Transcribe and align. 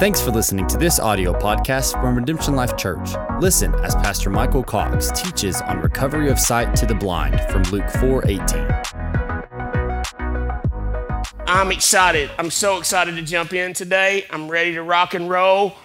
Thanks 0.00 0.20
for 0.20 0.32
listening 0.32 0.66
to 0.66 0.76
this 0.76 0.98
audio 0.98 1.32
podcast 1.32 1.92
from 2.00 2.16
Redemption 2.16 2.56
Life 2.56 2.76
Church. 2.76 3.10
Listen 3.40 3.72
as 3.76 3.94
Pastor 3.94 4.28
Michael 4.28 4.64
Cox 4.64 5.08
teaches 5.12 5.60
on 5.60 5.78
recovery 5.78 6.30
of 6.32 6.40
sight 6.40 6.74
to 6.76 6.84
the 6.84 6.96
blind 6.96 7.40
from 7.42 7.62
Luke 7.64 7.88
4:18. 8.00 8.68
I'm 11.46 11.70
excited. 11.70 12.28
I'm 12.38 12.50
so 12.50 12.78
excited 12.78 13.14
to 13.14 13.22
jump 13.22 13.52
in 13.52 13.72
today. 13.72 14.26
I'm 14.30 14.48
ready 14.48 14.72
to 14.74 14.82
rock 14.82 15.14
and 15.14 15.30
roll. 15.30 15.76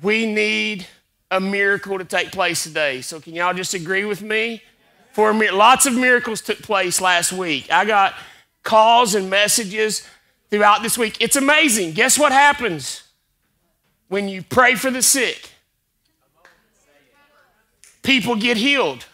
We 0.00 0.24
need 0.24 0.86
a 1.30 1.38
miracle 1.38 1.98
to 1.98 2.04
take 2.06 2.32
place 2.32 2.62
today. 2.62 3.02
So 3.02 3.20
can 3.20 3.34
y'all 3.34 3.52
just 3.52 3.74
agree 3.74 4.06
with 4.06 4.22
me? 4.22 4.62
For 5.12 5.34
mir- 5.34 5.52
lots 5.52 5.84
of 5.84 5.94
miracles 5.94 6.40
took 6.40 6.62
place 6.62 6.98
last 6.98 7.30
week. 7.30 7.70
I 7.70 7.84
got 7.84 8.14
calls 8.62 9.14
and 9.14 9.28
messages 9.28 10.08
throughout 10.48 10.82
this 10.82 10.96
week. 10.96 11.18
It's 11.20 11.36
amazing. 11.36 11.92
Guess 11.92 12.18
what 12.18 12.32
happens? 12.32 13.02
When 14.10 14.28
you 14.28 14.42
pray 14.42 14.74
for 14.74 14.90
the 14.90 15.00
sick, 15.00 15.50
people 18.02 18.34
get 18.34 18.56
healed. 18.56 19.06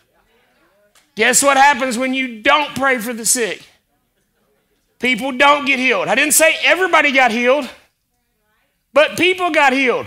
Guess 1.15 1.43
what 1.43 1.57
happens 1.59 1.97
when 1.97 2.15
you 2.15 2.41
don't 2.41 2.75
pray 2.75 2.99
for 2.99 3.13
the 3.13 3.27
sick? 3.27 3.63
People 4.99 5.33
don't 5.33 5.67
get 5.67 5.79
healed. 5.79 6.09
I 6.09 6.15
didn't 6.15 6.33
say 6.33 6.57
everybody 6.65 7.13
got 7.13 7.31
healed, 7.31 7.69
but 8.95 9.19
people 9.19 9.51
got 9.51 9.75
healed. 9.75 10.07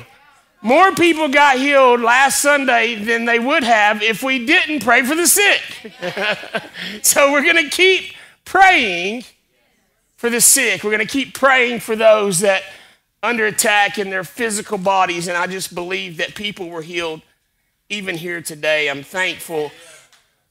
More 0.62 0.92
people 0.94 1.30
got 1.30 1.58
healed 1.58 2.02
last 2.02 2.42
Sunday 2.42 2.96
than 2.96 3.26
they 3.26 3.38
would 3.38 3.64
have 3.64 4.02
if 4.02 4.24
we 4.24 4.44
didn't 4.44 4.84
pray 4.84 5.04
for 5.04 5.14
the 5.14 5.28
sick. 5.28 5.62
so 7.04 7.32
we're 7.32 7.44
going 7.44 7.64
to 7.64 7.70
keep 7.70 8.14
praying 8.44 9.24
for 10.18 10.32
the 10.32 10.42
sick. 10.42 10.84
We're 10.84 10.92
going 10.92 11.06
to 11.06 11.12
keep 11.12 11.36
praying 11.36 11.80
for 11.82 11.96
those 11.96 12.40
that 12.40 12.64
under 13.22 13.46
attack 13.46 13.98
in 13.98 14.10
their 14.10 14.24
physical 14.24 14.78
bodies, 14.78 15.28
and 15.28 15.38
I 15.38 15.48
just 15.48 15.76
believe 15.76 16.18
that 16.18 16.36
people 16.36 16.70
were 16.70 16.82
healed 16.82 17.22
even 17.90 18.16
here 18.16 18.42
today. 18.42 18.90
I'm 18.90 19.04
thankful 19.04 19.72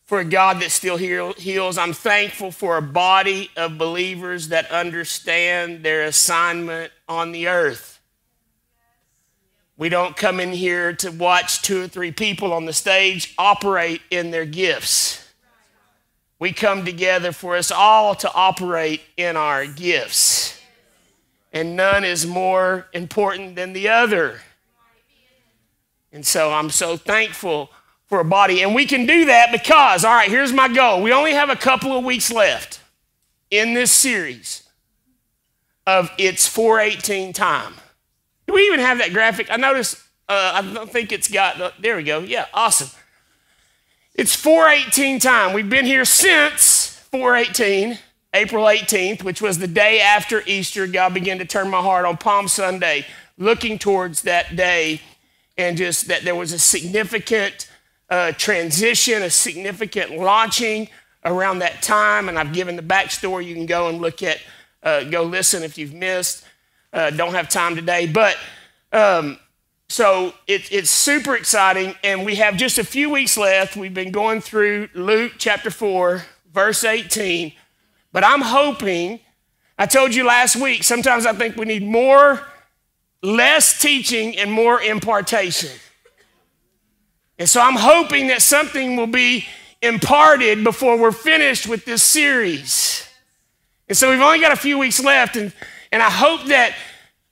for 0.05 0.21
a 0.21 0.25
God 0.25 0.61
that 0.61 0.71
still 0.71 0.97
heals. 0.97 1.79
I'm 1.79 1.93
thankful 1.93 2.51
for 2.51 2.77
a 2.77 2.83
body 2.83 3.51
of 3.57 3.79
believers 3.79 4.49
that 4.49 4.71
understand 4.71 5.83
their 5.83 6.05
assignment 6.05 6.93
on 7.09 7.33
the 7.33 7.49
earth. 7.49 8.01
We 9.77 9.89
don't 9.89 10.17
come 10.17 10.41
in 10.41 10.53
here 10.53 10.93
to 10.95 11.11
watch 11.11 11.63
two 11.63 11.85
or 11.85 11.89
three 11.89 12.11
people 12.11 12.53
on 12.53 12.65
the 12.65 12.73
stage 12.73 13.35
operate 13.39 14.03
in 14.11 14.31
their 14.31 14.45
gifts. 14.45 15.25
We 16.41 16.53
come 16.53 16.85
together 16.85 17.33
for 17.33 17.57
us 17.57 17.71
all 17.71 18.15
to 18.17 18.33
operate 18.33 19.03
in 19.17 19.37
our 19.37 19.67
gifts 19.67 20.58
and 21.59 21.75
none 21.75 22.05
is 22.05 22.25
more 22.25 22.87
important 22.93 23.57
than 23.57 23.73
the 23.73 23.89
other. 23.89 24.41
And 26.13 26.25
so 26.25 26.53
I'm 26.53 26.71
so 26.71 26.97
thankful 26.97 27.71
for 28.07 28.21
a 28.21 28.25
body. 28.25 28.63
And 28.63 28.77
we 28.77 28.87
can 28.87 29.07
do 29.07 29.25
that 29.25 29.51
because, 29.51 30.05
all 30.05 30.15
right, 30.15 30.31
here's 30.31 30.53
my 30.53 30.69
goal. 30.69 31.03
We 31.03 31.13
only 31.13 31.33
have 31.33 31.51
a 31.51 31.57
couple 31.57 31.93
of 31.99 32.05
weeks 32.05 32.31
left 32.31 32.81
in 33.51 33.75
this 33.75 33.91
series 33.91 34.63
of 35.85 36.11
It's 36.17 36.47
418 36.47 37.33
time. 37.33 37.75
Do 38.47 38.55
we 38.55 38.63
even 38.63 38.79
have 38.79 38.99
that 38.99 39.13
graphic? 39.13 39.49
I 39.51 39.57
noticed, 39.57 39.97
uh, 40.29 40.53
I 40.55 40.63
don't 40.63 40.91
think 40.91 41.11
it's 41.11 41.29
got, 41.29 41.61
uh, 41.61 41.73
there 41.81 41.97
we 41.97 42.05
go. 42.05 42.21
Yeah, 42.21 42.47
awesome. 42.55 42.89
It's 44.15 44.35
418 44.37 45.19
time. 45.19 45.55
We've 45.55 45.69
been 45.69 45.87
here 45.87 46.05
since 46.05 47.01
418. 47.11 47.99
April 48.35 48.65
18th, 48.65 49.23
which 49.23 49.41
was 49.41 49.59
the 49.59 49.67
day 49.67 50.01
after 50.01 50.43
Easter, 50.47 50.87
God 50.87 51.15
began 51.15 51.39
to 51.39 51.47
turn 51.47 51.71
my 51.71 51.81
heart 51.81 52.05
on 52.05 52.19
Palm 52.19 52.47
Sunday, 52.47 53.07
looking 53.39 53.79
towards 53.79 54.23
that 54.23 54.55
day, 54.55 55.01
and 55.57 55.77
just 55.77 56.09
that 56.09 56.25
there 56.25 56.35
was 56.35 56.53
a 56.53 56.59
significant 56.59 57.71
uh, 58.11 58.33
transition, 58.33 59.23
a 59.23 59.31
significant 59.31 60.19
launching 60.19 60.89
around 61.25 61.61
that 61.61 61.83
time. 61.83 62.29
And 62.29 62.39
I've 62.39 62.53
given 62.53 62.77
the 62.77 62.83
backstory. 62.83 63.47
You 63.47 63.55
can 63.55 63.67
go 63.67 63.89
and 63.89 63.99
look 63.99 64.23
at, 64.23 64.39
uh, 64.83 65.05
go 65.05 65.23
listen 65.23 65.63
if 65.63 65.79
you've 65.79 65.95
missed. 65.95 66.45
Uh, 66.93 67.11
don't 67.11 67.35
have 67.35 67.49
time 67.49 67.77
today, 67.77 68.07
but 68.07 68.37
um, 68.93 69.39
so 69.89 70.35
it, 70.47 70.71
it's 70.73 70.91
super 70.91 71.35
exciting, 71.35 71.95
and 72.03 72.25
we 72.25 72.37
have 72.37 72.57
just 72.57 72.79
a 72.79 72.85
few 72.85 73.11
weeks 73.11 73.37
left. 73.37 73.77
We've 73.77 73.93
been 73.93 74.13
going 74.13 74.41
through 74.41 74.89
Luke 74.95 75.33
chapter 75.39 75.71
4, 75.71 76.25
verse 76.53 76.85
18 76.85 77.53
but 78.13 78.25
I'm 78.25 78.41
hoping, 78.41 79.21
I 79.79 79.87
told 79.87 80.15
you 80.15 80.25
last 80.25 80.57
week, 80.57 80.83
sometimes 80.85 81.27
I 81.27 81.33
think 81.33 81.57
we 81.57 81.67
need 81.67 81.83
more, 81.83 82.47
less 83.23 83.81
teaching 83.81 84.39
and 84.39 84.51
more 84.51 84.81
impartation. 84.81 85.71
And 87.39 87.49
so 87.49 87.61
I'm 87.61 87.77
hoping 87.77 88.29
that 88.29 88.43
something 88.43 88.97
will 88.97 89.07
be 89.07 89.47
imparted 89.81 90.65
before 90.65 90.99
we're 90.99 91.13
finished 91.13 91.67
with 91.67 91.85
this 91.85 92.03
series. 92.03 93.09
And 93.89 93.97
so 93.97 94.11
we've 94.11 94.21
only 94.21 94.41
got 94.41 94.53
a 94.53 94.57
few 94.57 94.79
weeks 94.79 95.03
left, 95.03 95.37
and, 95.37 95.53
and 95.93 96.03
I 96.03 96.11
hope 96.11 96.47
that 96.47 96.75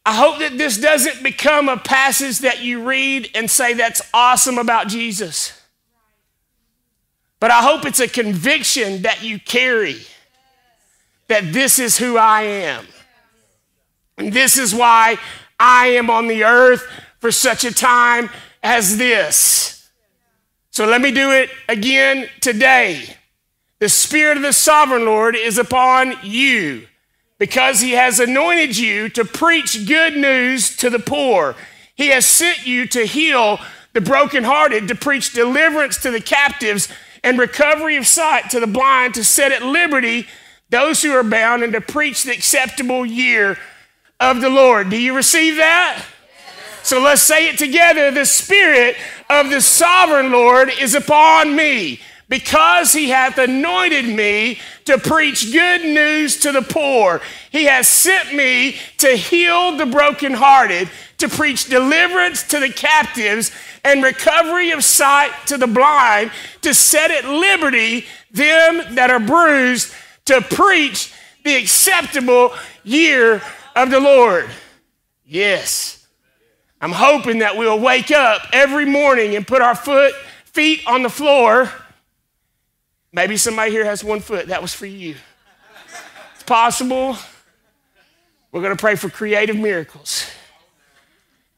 I 0.06 0.14
hope 0.14 0.38
that 0.38 0.56
this 0.56 0.78
doesn't 0.78 1.24
become 1.24 1.68
a 1.68 1.76
passage 1.76 2.38
that 2.38 2.62
you 2.62 2.84
read 2.84 3.28
and 3.34 3.50
say 3.50 3.74
that's 3.74 4.00
awesome 4.14 4.56
about 4.56 4.86
Jesus. 4.86 5.60
But 7.40 7.50
I 7.50 7.60
hope 7.60 7.84
it's 7.84 7.98
a 7.98 8.06
conviction 8.06 9.02
that 9.02 9.24
you 9.24 9.40
carry 9.40 9.96
that 11.28 11.52
this 11.52 11.78
is 11.78 11.98
who 11.98 12.16
I 12.16 12.42
am. 12.42 12.86
And 14.18 14.32
this 14.32 14.56
is 14.56 14.74
why 14.74 15.18
I 15.58 15.88
am 15.88 16.10
on 16.10 16.28
the 16.28 16.44
earth 16.44 16.86
for 17.18 17.30
such 17.30 17.64
a 17.64 17.74
time 17.74 18.30
as 18.62 18.98
this. 18.98 19.90
So 20.70 20.86
let 20.86 21.00
me 21.00 21.10
do 21.10 21.30
it 21.30 21.50
again 21.68 22.28
today. 22.40 23.16
The 23.78 23.88
Spirit 23.88 24.36
of 24.36 24.42
the 24.42 24.52
Sovereign 24.52 25.04
Lord 25.04 25.36
is 25.36 25.58
upon 25.58 26.14
you 26.22 26.86
because 27.38 27.80
He 27.80 27.92
has 27.92 28.20
anointed 28.20 28.76
you 28.76 29.08
to 29.10 29.24
preach 29.24 29.86
good 29.86 30.16
news 30.16 30.76
to 30.78 30.90
the 30.90 30.98
poor. 30.98 31.54
He 31.94 32.08
has 32.08 32.26
sent 32.26 32.66
you 32.66 32.86
to 32.88 33.06
heal 33.06 33.58
the 33.92 34.00
brokenhearted, 34.00 34.88
to 34.88 34.94
preach 34.94 35.32
deliverance 35.32 35.96
to 36.02 36.10
the 36.10 36.20
captives 36.20 36.88
and 37.24 37.38
recovery 37.38 37.96
of 37.96 38.06
sight 38.06 38.50
to 38.50 38.60
the 38.60 38.66
blind, 38.66 39.14
to 39.14 39.24
set 39.24 39.52
at 39.52 39.62
liberty 39.62 40.26
those 40.70 41.02
who 41.02 41.12
are 41.12 41.22
bound, 41.22 41.62
and 41.62 41.72
to 41.72 41.80
preach 41.80 42.22
the 42.22 42.32
acceptable 42.32 43.06
year 43.06 43.58
of 44.18 44.40
the 44.40 44.50
Lord. 44.50 44.90
Do 44.90 45.00
you 45.00 45.14
receive 45.14 45.56
that? 45.56 46.04
So 46.82 47.00
let's 47.00 47.22
say 47.22 47.48
it 47.48 47.58
together. 47.58 48.10
The 48.10 48.24
Spirit 48.24 48.96
of 49.28 49.50
the 49.50 49.60
sovereign 49.60 50.30
Lord 50.30 50.70
is 50.80 50.94
upon 50.94 51.56
me 51.56 52.00
because 52.28 52.92
he 52.92 53.10
hath 53.10 53.38
anointed 53.38 54.04
me 54.04 54.58
to 54.84 54.98
preach 54.98 55.52
good 55.52 55.82
news 55.82 56.38
to 56.40 56.52
the 56.52 56.62
poor. 56.62 57.20
He 57.50 57.64
has 57.64 57.86
sent 57.86 58.34
me 58.34 58.76
to 58.98 59.16
heal 59.16 59.76
the 59.76 59.86
brokenhearted, 59.86 60.90
to 61.18 61.28
preach 61.28 61.68
deliverance 61.68 62.42
to 62.48 62.60
the 62.60 62.68
captives 62.68 63.52
and 63.84 64.02
recovery 64.02 64.70
of 64.70 64.84
sight 64.84 65.30
to 65.46 65.56
the 65.56 65.66
blind, 65.66 66.32
to 66.62 66.74
set 66.74 67.10
at 67.10 67.24
liberty 67.24 68.04
them 68.32 68.94
that 68.96 69.10
are 69.10 69.20
bruised 69.20 69.92
to 70.26 70.40
preach 70.40 71.12
the 71.44 71.56
acceptable 71.56 72.52
year 72.84 73.42
of 73.74 73.90
the 73.90 74.00
Lord. 74.00 74.48
Yes. 75.24 76.06
I'm 76.80 76.92
hoping 76.92 77.38
that 77.38 77.56
we'll 77.56 77.80
wake 77.80 78.10
up 78.10 78.42
every 78.52 78.84
morning 78.84 79.34
and 79.34 79.46
put 79.46 79.62
our 79.62 79.74
foot 79.74 80.12
feet 80.44 80.82
on 80.86 81.02
the 81.02 81.08
floor. 81.08 81.70
Maybe 83.12 83.36
somebody 83.36 83.70
here 83.70 83.84
has 83.84 84.04
one 84.04 84.20
foot. 84.20 84.48
That 84.48 84.60
was 84.60 84.74
for 84.74 84.86
you. 84.86 85.16
It's 86.34 86.42
possible. 86.42 87.16
We're 88.52 88.62
going 88.62 88.76
to 88.76 88.80
pray 88.80 88.94
for 88.94 89.08
creative 89.08 89.56
miracles. 89.56 90.30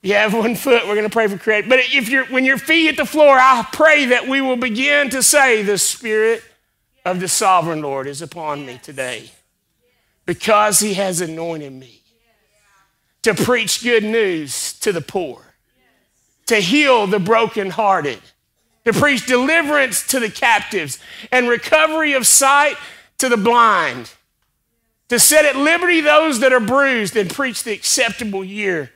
You 0.03 0.15
have 0.15 0.33
one 0.33 0.55
foot, 0.55 0.87
we're 0.87 0.95
going 0.95 1.09
to 1.09 1.13
pray 1.13 1.27
for 1.27 1.39
creative. 1.39 1.69
But 1.69 1.81
if 1.93 2.09
you're 2.09 2.25
when 2.27 2.45
your 2.45 2.59
feet 2.59 2.87
hit 2.87 2.97
the 2.97 3.05
floor, 3.05 3.37
I 3.37 3.67
pray 3.73 4.07
that 4.07 4.29
we 4.29 4.41
will 4.41 4.57
begin 4.57 5.11
to 5.11 5.23
say, 5.23 5.63
The 5.63 5.77
Spirit 5.77 6.43
of 7.11 7.21
the 7.21 7.29
sovereign 7.29 7.81
Lord 7.81 8.07
is 8.07 8.21
upon 8.21 8.67
me 8.67 8.79
today 8.83 9.31
because 10.27 10.81
he 10.81 10.95
has 10.95 11.21
anointed 11.23 11.73
me 11.73 12.03
to 13.23 13.35
preach 13.35 13.83
good 13.83 14.05
news 14.05 14.75
to 14.81 14.93
the 14.93 15.01
poor, 15.01 15.55
to 16.47 16.57
heal 16.57 17.07
the 17.07 17.19
brokenhearted, 17.19 18.21
to 18.85 18.93
preach 18.93 19.27
deliverance 19.27 20.07
to 20.07 20.21
the 20.21 20.31
captives 20.31 20.99
and 21.33 21.49
recovery 21.49 22.13
of 22.13 22.27
sight 22.27 22.77
to 23.17 23.29
the 23.29 23.37
blind, 23.37 24.13
to 25.09 25.19
set 25.19 25.45
at 25.45 25.57
liberty 25.57 26.01
those 26.01 26.41
that 26.41 26.53
are 26.53 26.61
bruised 26.61 27.17
and 27.17 27.31
preach 27.31 27.65
the 27.65 27.73
acceptable 27.73 28.45
year 28.45 28.93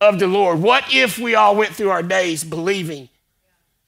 of 0.00 0.18
the 0.18 0.26
Lord. 0.26 0.60
What 0.60 0.84
if 0.92 1.18
we 1.18 1.34
all 1.34 1.56
went 1.56 1.74
through 1.74 1.90
our 1.90 2.02
days 2.02 2.44
believing 2.44 3.08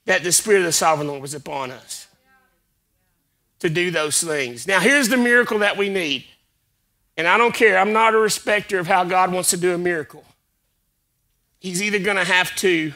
that 0.06 0.22
the 0.22 0.32
Spirit 0.32 0.60
of 0.60 0.64
the 0.64 0.72
Sovereign 0.72 1.08
Lord 1.08 1.20
was 1.20 1.34
upon 1.34 1.70
us? 1.70 2.07
To 3.60 3.68
do 3.68 3.90
those 3.90 4.22
things. 4.22 4.66
Now, 4.66 4.80
here's 4.80 5.08
the 5.08 5.16
miracle 5.16 5.58
that 5.60 5.76
we 5.76 5.88
need. 5.88 6.24
And 7.16 7.26
I 7.26 7.36
don't 7.36 7.54
care, 7.54 7.78
I'm 7.78 7.92
not 7.92 8.14
a 8.14 8.18
respecter 8.18 8.78
of 8.78 8.86
how 8.86 9.02
God 9.04 9.32
wants 9.32 9.50
to 9.50 9.56
do 9.56 9.74
a 9.74 9.78
miracle. 9.78 10.24
he's 11.58 11.82
either 11.82 11.98
going 11.98 12.16
to 12.16 12.24
have 12.24 12.54
to 12.56 12.92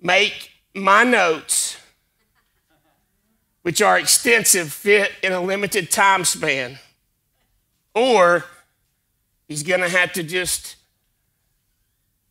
make 0.00 0.50
my 0.74 1.04
notes, 1.04 1.76
which 3.62 3.80
are 3.80 3.98
extensive, 3.98 4.72
fit 4.72 5.12
in 5.22 5.32
a 5.32 5.40
limited 5.40 5.90
time 5.90 6.24
span, 6.24 6.78
or 7.94 8.44
he's 9.46 9.62
going 9.62 9.80
to 9.80 9.88
have 9.88 10.12
to 10.12 10.22
just 10.22 10.76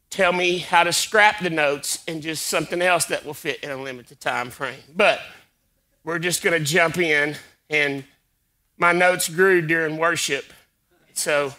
tell 0.09 0.33
me 0.33 0.59
how 0.59 0.83
to 0.83 0.93
scrap 0.93 1.39
the 1.39 1.49
notes 1.49 2.03
and 2.07 2.21
just 2.21 2.45
something 2.45 2.81
else 2.81 3.05
that 3.05 3.25
will 3.25 3.33
fit 3.33 3.59
in 3.63 3.71
a 3.71 3.77
limited 3.77 4.19
time 4.19 4.51
frame. 4.51 4.79
But 4.95 5.19
we're 6.03 6.19
just 6.19 6.43
going 6.43 6.57
to 6.57 6.63
jump 6.63 6.97
in, 6.97 7.35
and 7.69 8.03
my 8.77 8.91
notes 8.91 9.29
grew 9.29 9.61
during 9.61 9.97
worship. 9.97 10.45
So 11.13 11.53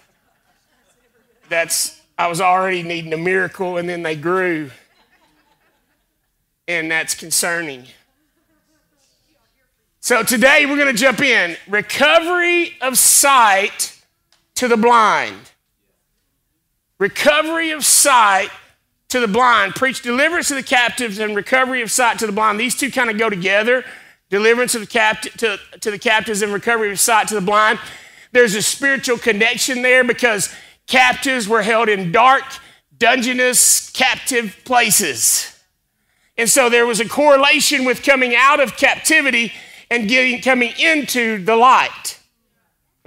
that's, 1.49 2.01
I 2.19 2.27
was 2.27 2.41
already 2.41 2.83
needing 2.83 3.13
a 3.13 3.19
miracle, 3.19 3.79
and 3.79 3.89
then 3.89 4.03
they 4.03 4.17
grew. 4.17 4.71
And 6.69 6.91
that's 6.91 7.15
concerning. 7.15 7.85
So 10.01 10.23
today 10.23 10.67
we're 10.67 10.77
going 10.77 10.95
to 10.95 11.01
jump 11.01 11.21
in 11.21 11.57
recovery 11.67 12.75
of 12.83 12.99
sight 12.99 13.99
to 14.57 14.69
the 14.69 14.77
blind. 14.77 15.53
Recovery 16.99 17.71
of 17.71 17.85
sight 17.85 18.51
to 19.09 19.21
the 19.21 19.29
blind. 19.29 19.75
Preach 19.75 20.03
deliverance 20.03 20.49
to 20.49 20.55
the 20.55 20.63
captives 20.63 21.19
and 21.19 21.35
recovery 21.35 21.81
of 21.83 21.91
sight 21.91 22.19
to 22.19 22.27
the 22.27 22.33
blind. 22.33 22.61
These 22.61 22.77
two 22.77 22.91
kind 22.91 23.11
of 23.11 23.19
go 23.19 23.31
together 23.31 23.85
deliverance 24.35 24.75
of 24.75 24.81
the 24.81 24.87
capt- 24.87 25.39
to, 25.39 25.59
to 25.81 25.93
the 25.93 25.99
captives 25.99 26.43
and 26.43 26.53
recovery 26.53 26.91
of 26.91 26.99
sight 26.99 27.29
to 27.29 27.35
the 27.35 27.41
blind. 27.41 27.79
There's 28.33 28.57
a 28.57 28.63
spiritual 28.63 29.17
connection 29.17 29.83
there 29.83 30.03
because 30.03 30.53
captives 30.89 31.49
were 31.49 31.63
held 31.63 31.89
in 31.89 32.11
dark, 32.11 32.43
dungeonous, 32.99 33.91
captive 33.91 34.57
places. 34.65 35.57
And 36.37 36.51
so 36.51 36.69
there 36.69 36.85
was 36.85 36.99
a 36.99 37.09
correlation 37.09 37.85
with 37.85 38.03
coming 38.03 38.35
out 38.35 38.59
of 38.59 38.77
captivity 38.77 39.53
and 39.89 40.09
getting 40.09 40.43
coming 40.43 40.73
into 40.81 41.45
the 41.45 41.55
light. 41.55 42.19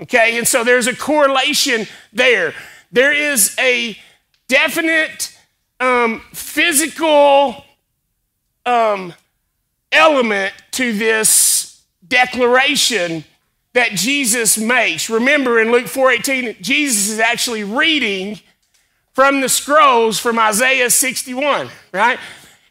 Okay, 0.02 0.38
and 0.38 0.48
so 0.48 0.64
there's 0.64 0.88
a 0.88 0.96
correlation 0.96 1.88
there. 2.14 2.54
There 2.94 3.12
is 3.12 3.54
a 3.60 3.98
definite 4.48 5.38
um, 5.82 6.22
physical 6.32 7.66
um, 8.66 9.14
element 9.92 10.54
to 10.78 10.94
this 10.94 11.82
declaration 12.08 13.26
that 13.74 13.92
Jesus 13.92 14.58
makes. 14.58 15.10
Remember 15.10 15.60
in 15.60 15.72
Luke 15.72 15.88
4:18, 15.88 16.62
Jesus 16.62 17.10
is 17.10 17.20
actually 17.20 17.64
reading 17.64 18.40
from 19.14 19.42
the 19.42 19.50
scrolls 19.50 20.20
from 20.20 20.38
Isaiah 20.38 20.92
61, 20.92 21.70
right? 21.92 22.20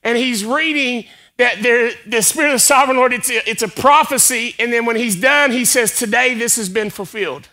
And 0.04 0.16
he's 0.16 0.44
reading 0.44 1.06
that 1.38 1.62
there, 1.62 1.90
the 2.06 2.22
Spirit 2.22 2.48
of 2.48 2.52
the 2.54 2.58
Sovereign 2.60 2.96
Lord, 2.96 3.12
it's 3.12 3.28
a, 3.28 3.48
it's 3.50 3.62
a 3.62 3.68
prophecy. 3.68 4.54
And 4.60 4.72
then 4.72 4.86
when 4.86 4.96
he's 4.96 5.20
done, 5.20 5.50
he 5.50 5.64
says, 5.64 5.96
Today 5.96 6.34
this 6.34 6.54
has 6.56 6.68
been 6.68 6.90
fulfilled 6.90 7.48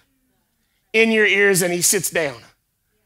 in 0.94 1.12
your 1.12 1.26
ears, 1.26 1.64
and 1.64 1.74
he 1.74 1.82
sits 1.82 2.12
down. 2.12 2.40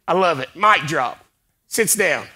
I 0.06 0.14
love 0.14 0.42
it. 0.42 0.50
Mic 0.54 0.82
drop. 0.82 1.24
Sits 1.68 1.96
down. 1.96 2.28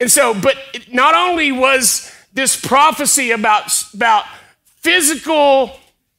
And 0.00 0.10
so, 0.10 0.32
but 0.32 0.56
not 0.92 1.16
only 1.16 1.50
was 1.50 2.12
this 2.32 2.60
prophecy 2.60 3.30
about, 3.30 3.72
about 3.94 4.24
physical 4.76 5.72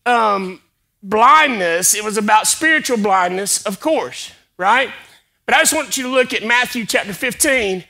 um, 0.05 0.61
blindness, 1.01 1.93
it 1.93 2.03
was 2.03 2.17
about 2.17 2.47
spiritual 2.47 2.97
blindness, 2.97 3.65
of 3.65 3.79
course, 3.79 4.31
right? 4.57 4.91
But 5.45 5.55
I 5.55 5.59
just 5.61 5.73
want 5.73 5.97
you 5.97 6.03
to 6.03 6.09
look 6.09 6.33
at 6.33 6.43
Matthew 6.43 6.85
chapter 6.85 7.13
15. 7.13 7.83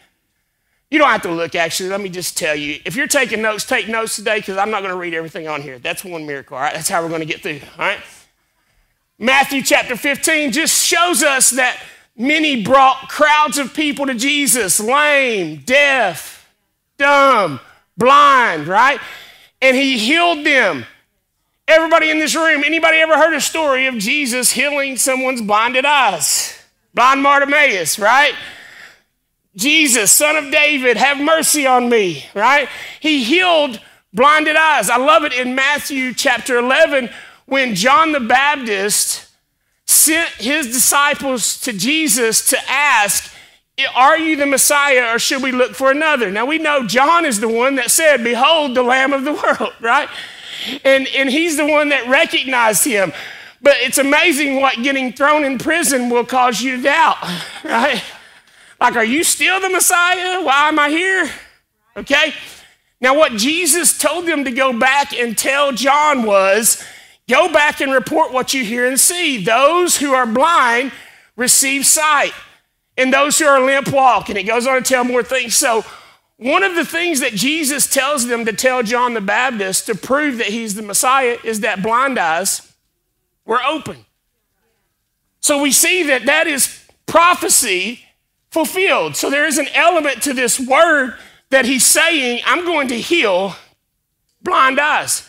You 0.92 0.98
don't 0.98 1.10
have 1.10 1.22
to 1.24 1.32
look, 1.32 1.56
actually. 1.56 1.90
Let 1.90 2.02
me 2.02 2.10
just 2.10 2.38
tell 2.38 2.56
you. 2.56 2.80
If 2.86 2.96
you're 2.96 3.08
taking 3.08 3.42
notes, 3.42 3.66
take 3.66 3.88
notes 3.88 4.16
today 4.16 4.40
because 4.40 4.58
I'm 4.58 4.72
not 4.72 4.80
going 4.80 4.94
to 4.94 4.98
read 4.98 5.14
everything 5.14 5.48
on 5.48 5.62
here. 5.62 5.78
That's 5.78 6.04
one 6.04 6.26
miracle, 6.26 6.58
all 6.58 6.64
right? 6.64 6.74
That's 6.74 6.90
how 6.90 7.02
we're 7.04 7.10
going 7.10 7.22
to 7.22 7.28
get 7.28 7.42
through, 7.42 7.60
all 7.78 7.86
right? 7.86 8.00
Matthew 9.20 9.62
chapter 9.62 9.98
15 9.98 10.54
just 10.54 10.86
shows 10.86 11.22
us 11.22 11.50
that 11.52 11.84
many 12.16 12.64
brought 12.64 13.10
crowds 13.10 13.58
of 13.58 13.74
people 13.74 14.06
to 14.06 14.16
Jesus 14.16 14.80
lame, 14.80 15.58
deaf, 15.66 16.50
dumb, 16.98 17.60
blind, 18.00 18.68
right? 18.68 19.00
And 19.62 19.78
he 19.78 20.00
healed 20.00 20.44
them. 20.44 20.86
Everybody 21.68 22.10
in 22.10 22.18
this 22.18 22.36
room, 22.36 22.64
anybody 22.64 22.98
ever 22.98 23.16
heard 23.16 23.36
a 23.36 23.42
story 23.42 23.86
of 23.86 23.96
Jesus 24.00 24.52
healing 24.54 24.98
someone's 24.98 25.42
blinded 25.42 25.86
eyes? 25.86 26.58
Blind 26.96 27.22
Bartimaeus, 27.22 28.00
right? 28.00 28.34
Jesus, 29.56 30.12
son 30.12 30.36
of 30.36 30.52
David, 30.52 30.98
have 30.98 31.20
mercy 31.20 31.68
on 31.68 31.90
me, 31.90 32.26
right? 32.34 32.68
He 33.00 33.24
healed 33.24 33.80
blinded 34.14 34.56
eyes. 34.56 34.90
I 34.90 34.98
love 34.98 35.24
it 35.24 35.34
in 35.34 35.54
Matthew 35.54 36.14
chapter 36.14 36.58
11 36.58 37.10
when 37.46 37.76
John 37.76 38.14
the 38.14 38.20
Baptist 38.20 39.28
sent 39.86 40.30
his 40.30 40.68
disciples 40.68 41.60
to 41.62 41.74
Jesus 41.74 42.50
to 42.50 42.58
ask, 42.70 43.32
are 43.94 44.18
you 44.18 44.36
the 44.36 44.46
Messiah 44.46 45.14
or 45.14 45.20
should 45.20 45.44
we 45.44 45.52
look 45.52 45.74
for 45.74 45.92
another? 45.92 46.32
Now 46.32 46.46
we 46.46 46.58
know 46.58 46.86
John 46.86 47.26
is 47.26 47.40
the 47.40 47.48
one 47.48 47.76
that 47.76 47.92
said, 47.92 48.24
Behold 48.24 48.76
the 48.76 48.84
Lamb 48.84 49.14
of 49.14 49.24
the 49.24 49.34
world, 49.34 49.74
right? 49.82 50.10
And, 50.84 51.08
and 51.16 51.30
he's 51.30 51.58
the 51.58 51.66
one 51.66 51.90
that 51.90 52.08
recognized 52.08 52.84
him. 52.86 53.14
But 53.62 53.76
it's 53.78 53.98
amazing 53.98 54.62
what 54.62 54.82
getting 54.82 55.14
thrown 55.14 55.44
in 55.44 55.58
prison 55.58 56.10
will 56.10 56.26
cause 56.26 56.62
you 56.62 56.78
to 56.78 56.84
doubt, 56.84 57.18
right? 57.64 58.02
Like, 58.80 58.96
are 58.96 59.04
you 59.04 59.24
still 59.24 59.60
the 59.60 59.70
Messiah? 59.70 60.44
Why 60.44 60.70
am 60.70 60.80
I 60.80 60.90
here? 60.90 61.30
Okay? 61.98 62.34
Now, 63.02 63.16
what 63.18 63.34
Jesus 63.34 63.98
told 63.98 64.26
them 64.26 64.46
to 64.46 64.52
go 64.52 64.78
back 64.78 65.14
and 65.14 65.38
tell 65.38 65.72
John 65.72 66.24
was 66.24 66.84
go 67.30 67.52
back 67.52 67.82
and 67.82 67.92
report 67.92 68.32
what 68.34 68.54
you 68.54 68.64
hear 68.64 68.88
and 68.88 69.00
see. 69.00 69.44
Those 69.44 69.98
who 69.98 70.14
are 70.14 70.26
blind 70.26 70.92
receive 71.36 71.86
sight 71.86 72.34
and 73.00 73.14
those 73.14 73.40
who 73.40 73.46
are 73.46 73.62
limp 73.62 73.92
walk. 73.92 74.30
And 74.30 74.38
it 74.38 74.44
goes 74.44 74.68
on 74.68 74.76
to 74.76 74.82
tell 74.82 75.04
more 75.04 75.24
things. 75.24 75.56
So, 75.56 75.86
one 76.38 76.64
of 76.64 76.76
the 76.76 76.86
things 76.86 77.20
that 77.20 77.34
Jesus 77.34 77.88
tells 77.88 78.28
them 78.28 78.46
to 78.46 78.54
tell 78.54 78.82
John 78.84 79.14
the 79.14 79.22
Baptist 79.22 79.88
to 79.88 79.96
prove 79.96 80.38
that 80.38 80.48
he's 80.48 80.76
the 80.76 80.82
Messiah 80.82 81.38
is 81.44 81.62
that 81.62 81.84
blind 81.84 82.18
eyes 82.18 82.74
were 83.46 83.62
open. 83.64 84.06
So, 85.40 85.62
we 85.62 85.72
see 85.72 86.04
that 86.04 86.26
that 86.26 86.46
is 86.46 86.86
prophecy 87.06 88.02
fulfilled. 88.52 89.16
So, 89.16 89.30
there 89.30 89.48
is 89.48 89.58
an 89.58 89.68
element 89.74 90.22
to 90.24 90.34
this 90.34 90.60
word 90.60 91.16
that 91.52 91.66
he's 91.66 91.86
saying, 91.86 92.42
I'm 92.46 92.66
going 92.66 92.90
to 92.90 93.00
heal 93.00 93.56
blind 94.42 94.80
eyes. 94.80 95.28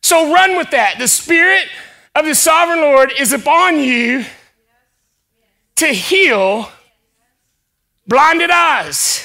So, 0.00 0.32
run 0.32 0.56
with 0.56 0.70
that. 0.70 0.98
The 0.98 1.08
Spirit 1.08 1.66
of 2.14 2.24
the 2.24 2.36
Sovereign 2.36 2.80
Lord 2.80 3.12
is 3.18 3.32
upon 3.32 3.80
you 3.80 4.24
to 5.76 5.86
heal 5.86 6.70
blinded 8.10 8.50
eyes, 8.50 9.24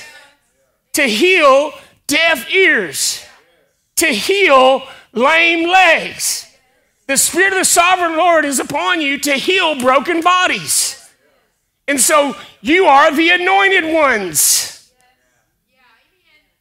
to 0.93 1.01
heal 1.01 1.73
deaf 2.05 2.49
ears, 2.53 3.25
to 3.95 4.05
heal 4.05 4.83
lame 5.11 5.67
legs. 5.67 6.45
The 7.07 7.17
Spirit 7.17 7.53
of 7.53 7.59
the 7.59 7.65
Sovereign 7.65 8.15
Lord 8.15 8.45
is 8.45 8.59
upon 8.59 9.01
you 9.01 9.17
to 9.19 9.33
heal 9.33 9.79
broken 9.79 10.21
bodies. 10.21 11.03
And 11.87 11.99
so 11.99 12.35
you 12.61 12.85
are 12.85 13.11
the 13.11 13.31
anointed 13.31 13.91
ones. 13.91 14.91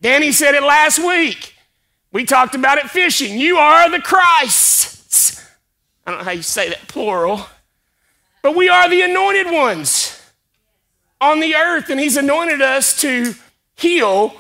Danny 0.01 0.33
said 0.33 0.55
it 0.55 0.63
last 0.63 0.99
week. 0.99 1.55
We 2.11 2.25
talked 2.25 2.55
about 2.55 2.79
it 2.79 2.91
fishing. 2.91 3.39
You 3.39 3.59
are 3.59 3.91
the 3.91 4.01
Christs. 4.01 5.47
I 6.07 6.11
don't 6.11 6.21
know 6.21 6.25
how 6.25 6.31
you 6.31 6.43
say 6.43 6.71
that 6.71 6.89
plural, 6.89 7.47
but 8.43 8.57
we 8.57 8.71
are 8.71 8.89
the 8.89 9.03
anointed 9.03 9.47
ones 9.53 10.14
on 11.25 11.41
the 11.41 11.55
earth, 11.55 11.91
and 11.91 11.99
He's 11.99 12.17
anointed 12.17 12.63
us 12.63 13.01
to 13.01 13.35
heal 13.77 14.35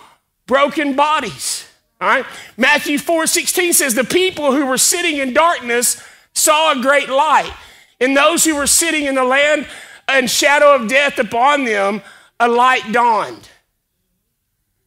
broken 0.46 0.94
bodies. 0.94 1.66
All 2.00 2.08
right? 2.08 2.26
Matthew 2.56 2.98
4 2.98 3.26
16 3.26 3.72
says, 3.72 3.94
The 3.94 4.04
people 4.04 4.52
who 4.52 4.66
were 4.66 4.78
sitting 4.78 5.18
in 5.18 5.32
darkness 5.32 6.02
saw 6.34 6.72
a 6.72 6.82
great 6.82 7.08
light, 7.08 7.52
and 8.00 8.16
those 8.16 8.44
who 8.44 8.54
were 8.54 8.66
sitting 8.66 9.04
in 9.04 9.14
the 9.14 9.24
land 9.24 9.66
and 10.06 10.30
shadow 10.30 10.74
of 10.74 10.88
death 10.88 11.18
upon 11.18 11.64
them, 11.64 12.02
a 12.38 12.48
light 12.48 12.92
dawned. 12.92 13.48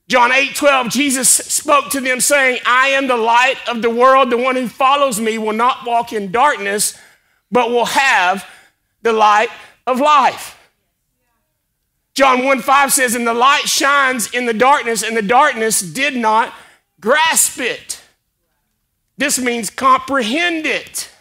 John 0.08 0.32
8 0.32 0.56
12, 0.56 0.90
Jesus 0.90 1.30
spoke 1.30 1.90
to 1.92 2.00
them, 2.00 2.22
saying, 2.22 2.60
I 2.66 2.90
am 2.90 3.08
the 3.08 3.18
light 3.18 3.58
of 3.68 3.82
the 3.82 3.90
world. 3.90 4.30
The 4.30 4.38
one 4.38 4.56
who 4.56 4.68
follows 4.68 5.20
me 5.20 5.38
will 5.38 5.54
not 5.54 5.86
walk 5.86 6.14
in 6.14 6.32
darkness, 6.32 6.98
but 7.52 7.72
will 7.72 7.86
have 7.86 8.48
the 9.02 9.14
light 9.14 9.50
of 9.86 10.00
life. 10.00 10.57
John 12.18 12.46
1 12.46 12.62
5 12.62 12.94
says, 12.94 13.14
And 13.14 13.28
the 13.28 13.34
light 13.36 13.70
shines 13.70 14.34
in 14.34 14.48
the 14.48 14.54
darkness, 14.54 15.04
and 15.04 15.16
the 15.16 15.22
darkness 15.22 15.82
did 15.82 16.16
not 16.16 16.52
grasp 17.00 17.60
it. 17.60 18.02
This 19.20 19.38
means 19.38 19.70
comprehend 19.70 20.66
it. 20.66 21.12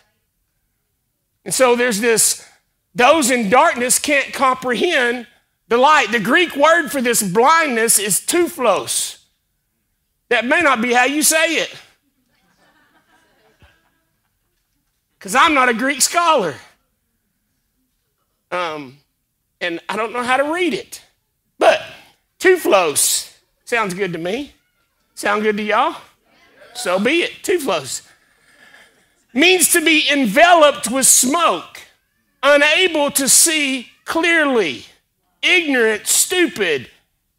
And 1.44 1.52
so 1.52 1.76
there's 1.76 2.00
this, 2.00 2.48
those 2.94 3.30
in 3.30 3.50
darkness 3.50 3.98
can't 3.98 4.32
comprehend 4.32 5.26
The 5.68 5.76
light. 5.76 6.12
The 6.12 6.18
Greek 6.18 6.56
word 6.56 6.88
for 6.88 7.02
this 7.02 7.22
blindness 7.22 7.98
is 7.98 8.18
tuplos. 8.18 9.22
That 10.30 10.46
may 10.46 10.62
not 10.62 10.80
be 10.80 10.94
how 10.94 11.04
you 11.04 11.22
say 11.22 11.56
it. 11.56 11.74
Because 15.18 15.34
I'm 15.34 15.52
not 15.52 15.68
a 15.68 15.74
Greek 15.74 16.00
scholar. 16.00 16.54
Um, 18.50 18.96
and 19.60 19.80
I 19.88 19.96
don't 19.96 20.12
know 20.12 20.22
how 20.22 20.36
to 20.36 20.52
read 20.52 20.74
it. 20.74 21.02
But 21.58 21.82
tuplos 22.38 23.34
sounds 23.64 23.94
good 23.94 24.12
to 24.12 24.18
me. 24.18 24.52
Sound 25.14 25.42
good 25.42 25.56
to 25.56 25.62
y'all? 25.62 25.96
So 26.74 26.98
be 26.98 27.22
it. 27.22 27.32
Tuplos 27.42 28.06
means 29.32 29.72
to 29.72 29.84
be 29.84 30.08
enveloped 30.10 30.90
with 30.90 31.06
smoke, 31.06 31.80
unable 32.42 33.10
to 33.12 33.28
see 33.28 33.90
clearly, 34.04 34.84
ignorant, 35.42 36.06
stupid, 36.06 36.90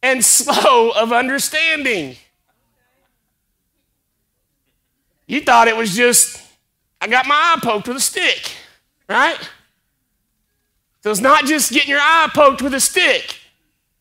and 0.02 0.24
slow 0.26 0.92
of 0.92 1.12
understanding. 1.12 2.16
You 5.28 5.42
thought 5.42 5.68
it 5.68 5.76
was 5.76 5.96
just, 5.96 6.42
I 7.02 7.08
got 7.08 7.28
my 7.28 7.36
eye 7.36 7.60
poked 7.62 7.88
with 7.88 7.98
a 7.98 8.02
stick, 8.02 8.52
right? 9.10 9.38
So 11.08 11.12
it's 11.12 11.22
not 11.22 11.46
just 11.46 11.72
getting 11.72 11.90
your 11.90 12.02
eye 12.02 12.30
poked 12.34 12.62
with 12.62 12.74
a 12.74 12.82
stick, 12.82 13.38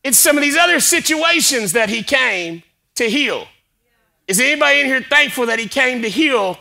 it's 0.02 0.18
some 0.18 0.36
of 0.36 0.42
these 0.42 0.56
other 0.56 0.80
situations 0.80 1.74
that 1.74 1.88
he 1.88 2.02
came 2.02 2.64
to 2.96 3.08
heal. 3.08 3.46
Is 4.26 4.40
anybody 4.40 4.80
in 4.80 4.86
here 4.86 5.02
thankful 5.02 5.46
that 5.46 5.60
he 5.60 5.68
came 5.68 6.02
to 6.02 6.08
heal 6.08 6.58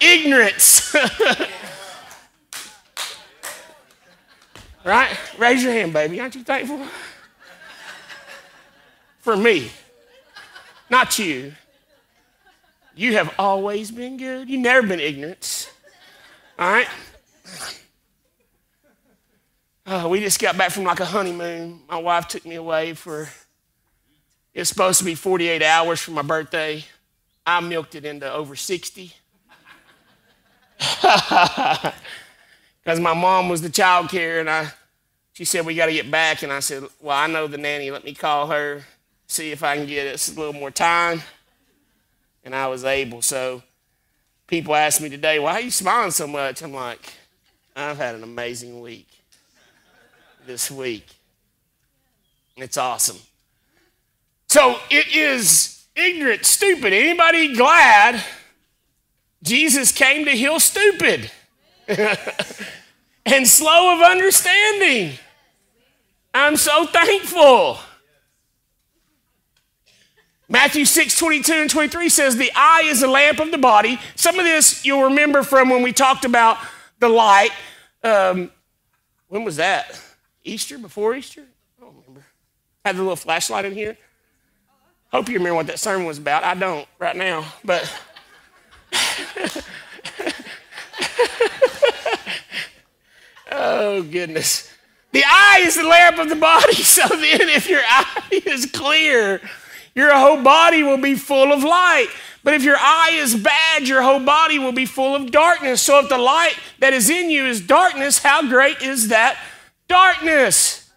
ignorance? 0.00 0.94
right? 4.86 5.14
Raise 5.36 5.62
your 5.62 5.74
hand, 5.74 5.92
baby. 5.92 6.18
Aren't 6.20 6.36
you 6.36 6.42
thankful? 6.42 6.86
For 9.20 9.36
me, 9.36 9.70
not 10.88 11.18
you. 11.18 11.52
You 12.96 13.12
have 13.12 13.34
always 13.38 13.90
been 13.90 14.16
good. 14.16 14.48
You've 14.48 14.62
never 14.62 14.86
been 14.86 15.00
ignorant. 15.00 15.70
All 16.58 16.72
right? 16.72 16.88
Uh, 19.84 20.06
we 20.08 20.20
just 20.20 20.38
got 20.38 20.56
back 20.56 20.70
from 20.70 20.84
like 20.84 21.00
a 21.00 21.04
honeymoon. 21.04 21.80
My 21.88 21.98
wife 21.98 22.28
took 22.28 22.46
me 22.46 22.54
away 22.54 22.94
for, 22.94 23.28
it's 24.54 24.68
supposed 24.68 25.00
to 25.00 25.04
be 25.04 25.16
48 25.16 25.60
hours 25.62 26.00
for 26.00 26.12
my 26.12 26.22
birthday. 26.22 26.84
I 27.44 27.58
milked 27.60 27.96
it 27.96 28.04
into 28.04 28.32
over 28.32 28.54
60. 28.54 29.12
Because 32.82 32.98
my 32.98 33.14
mom 33.14 33.48
was 33.48 33.62
the 33.62 33.70
child 33.70 34.08
care, 34.08 34.40
and 34.40 34.50
I, 34.50 34.68
she 35.34 35.44
said, 35.44 35.64
We 35.64 35.76
got 35.76 35.86
to 35.86 35.92
get 35.92 36.10
back. 36.10 36.42
And 36.42 36.52
I 36.52 36.58
said, 36.58 36.82
Well, 37.00 37.16
I 37.16 37.28
know 37.28 37.46
the 37.46 37.56
nanny. 37.56 37.92
Let 37.92 38.02
me 38.02 38.12
call 38.12 38.48
her, 38.48 38.82
see 39.28 39.52
if 39.52 39.62
I 39.62 39.76
can 39.76 39.86
get 39.86 40.12
us 40.12 40.34
a 40.34 40.36
little 40.36 40.52
more 40.52 40.72
time. 40.72 41.22
And 42.42 42.56
I 42.56 42.66
was 42.66 42.84
able. 42.84 43.22
So 43.22 43.62
people 44.48 44.74
ask 44.74 45.00
me 45.00 45.08
today, 45.08 45.38
Why 45.38 45.52
are 45.52 45.60
you 45.60 45.70
smiling 45.70 46.10
so 46.10 46.26
much? 46.26 46.60
I'm 46.60 46.74
like, 46.74 47.12
I've 47.76 47.98
had 47.98 48.16
an 48.16 48.24
amazing 48.24 48.80
week 48.80 49.21
this 50.46 50.70
week. 50.70 51.06
It's 52.56 52.76
awesome. 52.76 53.18
So 54.48 54.78
it 54.90 55.14
is 55.14 55.84
ignorant, 55.96 56.44
stupid. 56.44 56.92
Anybody 56.92 57.54
glad 57.56 58.22
Jesus 59.42 59.92
came 59.92 60.24
to 60.26 60.32
heal 60.32 60.60
stupid 60.60 61.30
and 61.88 63.48
slow 63.48 63.96
of 63.96 64.02
understanding? 64.02 65.18
I'm 66.34 66.56
so 66.56 66.86
thankful. 66.86 67.78
Matthew 70.48 70.84
6, 70.84 71.18
22 71.18 71.52
and 71.52 71.70
23 71.70 72.08
says, 72.10 72.36
The 72.36 72.52
eye 72.54 72.82
is 72.84 73.00
the 73.00 73.08
lamp 73.08 73.40
of 73.40 73.50
the 73.50 73.58
body. 73.58 73.98
Some 74.16 74.38
of 74.38 74.44
this 74.44 74.84
you'll 74.84 75.04
remember 75.04 75.42
from 75.42 75.70
when 75.70 75.82
we 75.82 75.94
talked 75.94 76.26
about 76.26 76.58
the 76.98 77.08
light. 77.08 77.52
Um, 78.04 78.50
when 79.28 79.44
was 79.44 79.56
that? 79.56 79.98
Easter, 80.44 80.78
before 80.78 81.14
Easter? 81.14 81.42
I 81.78 81.84
don't 81.84 81.94
remember. 82.00 82.24
Had 82.84 82.96
the 82.96 83.02
little 83.02 83.16
flashlight 83.16 83.64
in 83.64 83.72
here. 83.72 83.96
Hope 85.12 85.28
you 85.28 85.34
remember 85.34 85.56
what 85.56 85.66
that 85.66 85.78
sermon 85.78 86.06
was 86.06 86.18
about. 86.18 86.42
I 86.42 86.54
don't 86.54 86.88
right 86.98 87.14
now, 87.14 87.44
but. 87.64 87.92
oh, 93.52 94.02
goodness. 94.02 94.72
The 95.12 95.22
eye 95.24 95.60
is 95.64 95.76
the 95.76 95.84
lamp 95.84 96.18
of 96.18 96.28
the 96.28 96.36
body. 96.36 96.74
So 96.82 97.06
then, 97.06 97.48
if 97.48 97.68
your 97.68 97.82
eye 97.84 98.40
is 98.46 98.66
clear, 98.66 99.40
your 99.94 100.14
whole 100.14 100.42
body 100.42 100.82
will 100.82 100.96
be 100.98 101.14
full 101.14 101.52
of 101.52 101.62
light. 101.62 102.08
But 102.44 102.54
if 102.54 102.64
your 102.64 102.76
eye 102.78 103.12
is 103.14 103.36
bad, 103.36 103.86
your 103.86 104.02
whole 104.02 104.20
body 104.20 104.58
will 104.58 104.72
be 104.72 104.86
full 104.86 105.14
of 105.14 105.30
darkness. 105.30 105.80
So 105.82 106.00
if 106.00 106.08
the 106.08 106.18
light 106.18 106.54
that 106.80 106.92
is 106.92 107.08
in 107.08 107.30
you 107.30 107.46
is 107.46 107.60
darkness, 107.60 108.18
how 108.18 108.48
great 108.48 108.82
is 108.82 109.08
that 109.08 109.38
darkness. 109.92 110.90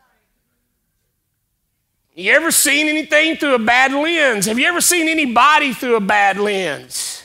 You 2.16 2.32
ever 2.32 2.50
seen 2.50 2.88
anything 2.88 3.36
through 3.36 3.56
a 3.56 3.60
bad 3.60 3.92
lens? 3.92 4.46
Have 4.46 4.58
you 4.58 4.66
ever 4.68 4.80
seen 4.80 5.10
anybody 5.10 5.74
through 5.74 5.98
a 5.98 6.00
bad 6.00 6.38
lens? 6.38 7.22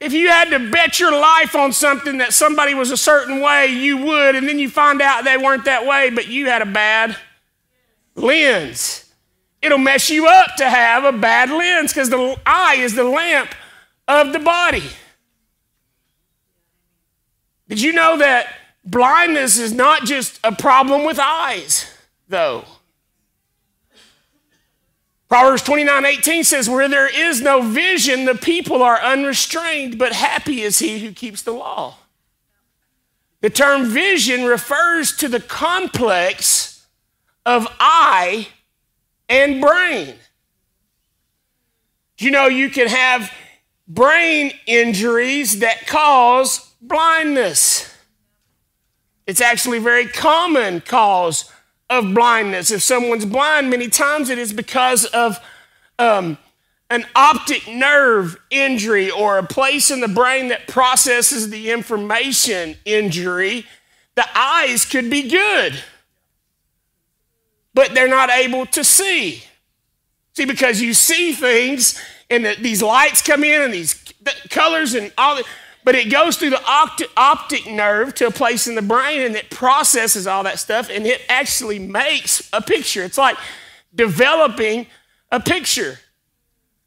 If 0.00 0.12
you 0.12 0.28
had 0.28 0.50
to 0.50 0.70
bet 0.70 1.00
your 1.00 1.18
life 1.18 1.56
on 1.56 1.72
something 1.72 2.18
that 2.18 2.34
somebody 2.34 2.74
was 2.74 2.90
a 2.90 2.96
certain 2.96 3.40
way, 3.40 3.68
you 3.68 3.96
would, 3.96 4.36
and 4.36 4.46
then 4.46 4.58
you 4.58 4.68
find 4.68 5.00
out 5.00 5.24
they 5.24 5.38
weren't 5.38 5.64
that 5.64 5.86
way, 5.86 6.10
but 6.10 6.28
you 6.28 6.44
had 6.44 6.60
a 6.60 6.66
bad 6.66 7.16
lens. 8.14 9.10
It'll 9.62 9.78
mess 9.78 10.10
you 10.10 10.26
up 10.26 10.56
to 10.56 10.68
have 10.68 11.04
a 11.04 11.12
bad 11.12 11.48
lens 11.48 11.90
because 11.90 12.10
the 12.10 12.38
eye 12.44 12.76
is 12.80 12.94
the 12.94 13.04
lamp 13.04 13.54
of 14.06 14.34
the 14.34 14.40
body. 14.40 14.84
Did 17.66 17.80
you 17.80 17.94
know 17.94 18.18
that 18.18 18.48
Blindness 18.84 19.58
is 19.58 19.72
not 19.72 20.04
just 20.04 20.38
a 20.44 20.52
problem 20.52 21.04
with 21.04 21.18
eyes, 21.18 21.90
though. 22.28 22.64
Proverbs 25.28 25.62
29 25.62 26.04
18 26.04 26.44
says, 26.44 26.68
Where 26.68 26.88
there 26.88 27.08
is 27.08 27.40
no 27.40 27.62
vision, 27.62 28.24
the 28.24 28.34
people 28.34 28.82
are 28.82 29.00
unrestrained, 29.00 29.98
but 29.98 30.12
happy 30.12 30.60
is 30.60 30.78
he 30.78 30.98
who 31.00 31.12
keeps 31.12 31.42
the 31.42 31.52
law. 31.52 31.96
The 33.40 33.50
term 33.50 33.86
vision 33.86 34.44
refers 34.44 35.16
to 35.16 35.28
the 35.28 35.40
complex 35.40 36.86
of 37.44 37.66
eye 37.80 38.48
and 39.28 39.60
brain. 39.60 40.14
You 42.18 42.30
know, 42.30 42.46
you 42.46 42.70
can 42.70 42.88
have 42.88 43.30
brain 43.88 44.52
injuries 44.66 45.58
that 45.58 45.86
cause 45.86 46.74
blindness. 46.80 47.93
It's 49.26 49.40
actually 49.40 49.78
a 49.78 49.82
very 49.82 50.06
common 50.06 50.80
cause 50.80 51.50
of 51.88 52.14
blindness. 52.14 52.70
If 52.70 52.82
someone's 52.82 53.24
blind, 53.24 53.70
many 53.70 53.88
times 53.88 54.30
it 54.30 54.38
is 54.38 54.52
because 54.52 55.04
of 55.06 55.38
um, 55.98 56.38
an 56.90 57.06
optic 57.16 57.68
nerve 57.68 58.38
injury 58.50 59.10
or 59.10 59.38
a 59.38 59.42
place 59.42 59.90
in 59.90 60.00
the 60.00 60.08
brain 60.08 60.48
that 60.48 60.68
processes 60.68 61.50
the 61.50 61.70
information 61.70 62.76
injury. 62.84 63.66
The 64.14 64.26
eyes 64.36 64.84
could 64.84 65.10
be 65.10 65.28
good, 65.28 65.74
but 67.72 67.94
they're 67.94 68.08
not 68.08 68.30
able 68.30 68.66
to 68.66 68.84
see. 68.84 69.44
See, 70.34 70.44
because 70.44 70.80
you 70.80 70.94
see 70.94 71.32
things 71.32 72.00
and 72.28 72.44
the, 72.44 72.56
these 72.60 72.82
lights 72.82 73.22
come 73.22 73.44
in 73.44 73.62
and 73.62 73.72
these 73.72 73.94
colors 74.50 74.94
and 74.94 75.12
all 75.16 75.36
that 75.36 75.46
but 75.84 75.94
it 75.94 76.10
goes 76.10 76.36
through 76.36 76.50
the 76.50 76.64
optic, 76.66 77.10
optic 77.16 77.66
nerve 77.66 78.14
to 78.14 78.26
a 78.26 78.30
place 78.30 78.66
in 78.66 78.74
the 78.74 78.82
brain 78.82 79.20
and 79.20 79.36
it 79.36 79.50
processes 79.50 80.26
all 80.26 80.42
that 80.42 80.58
stuff 80.58 80.88
and 80.90 81.06
it 81.06 81.20
actually 81.28 81.78
makes 81.78 82.48
a 82.52 82.62
picture. 82.62 83.02
It's 83.02 83.18
like 83.18 83.36
developing 83.94 84.86
a 85.30 85.40
picture. 85.40 85.98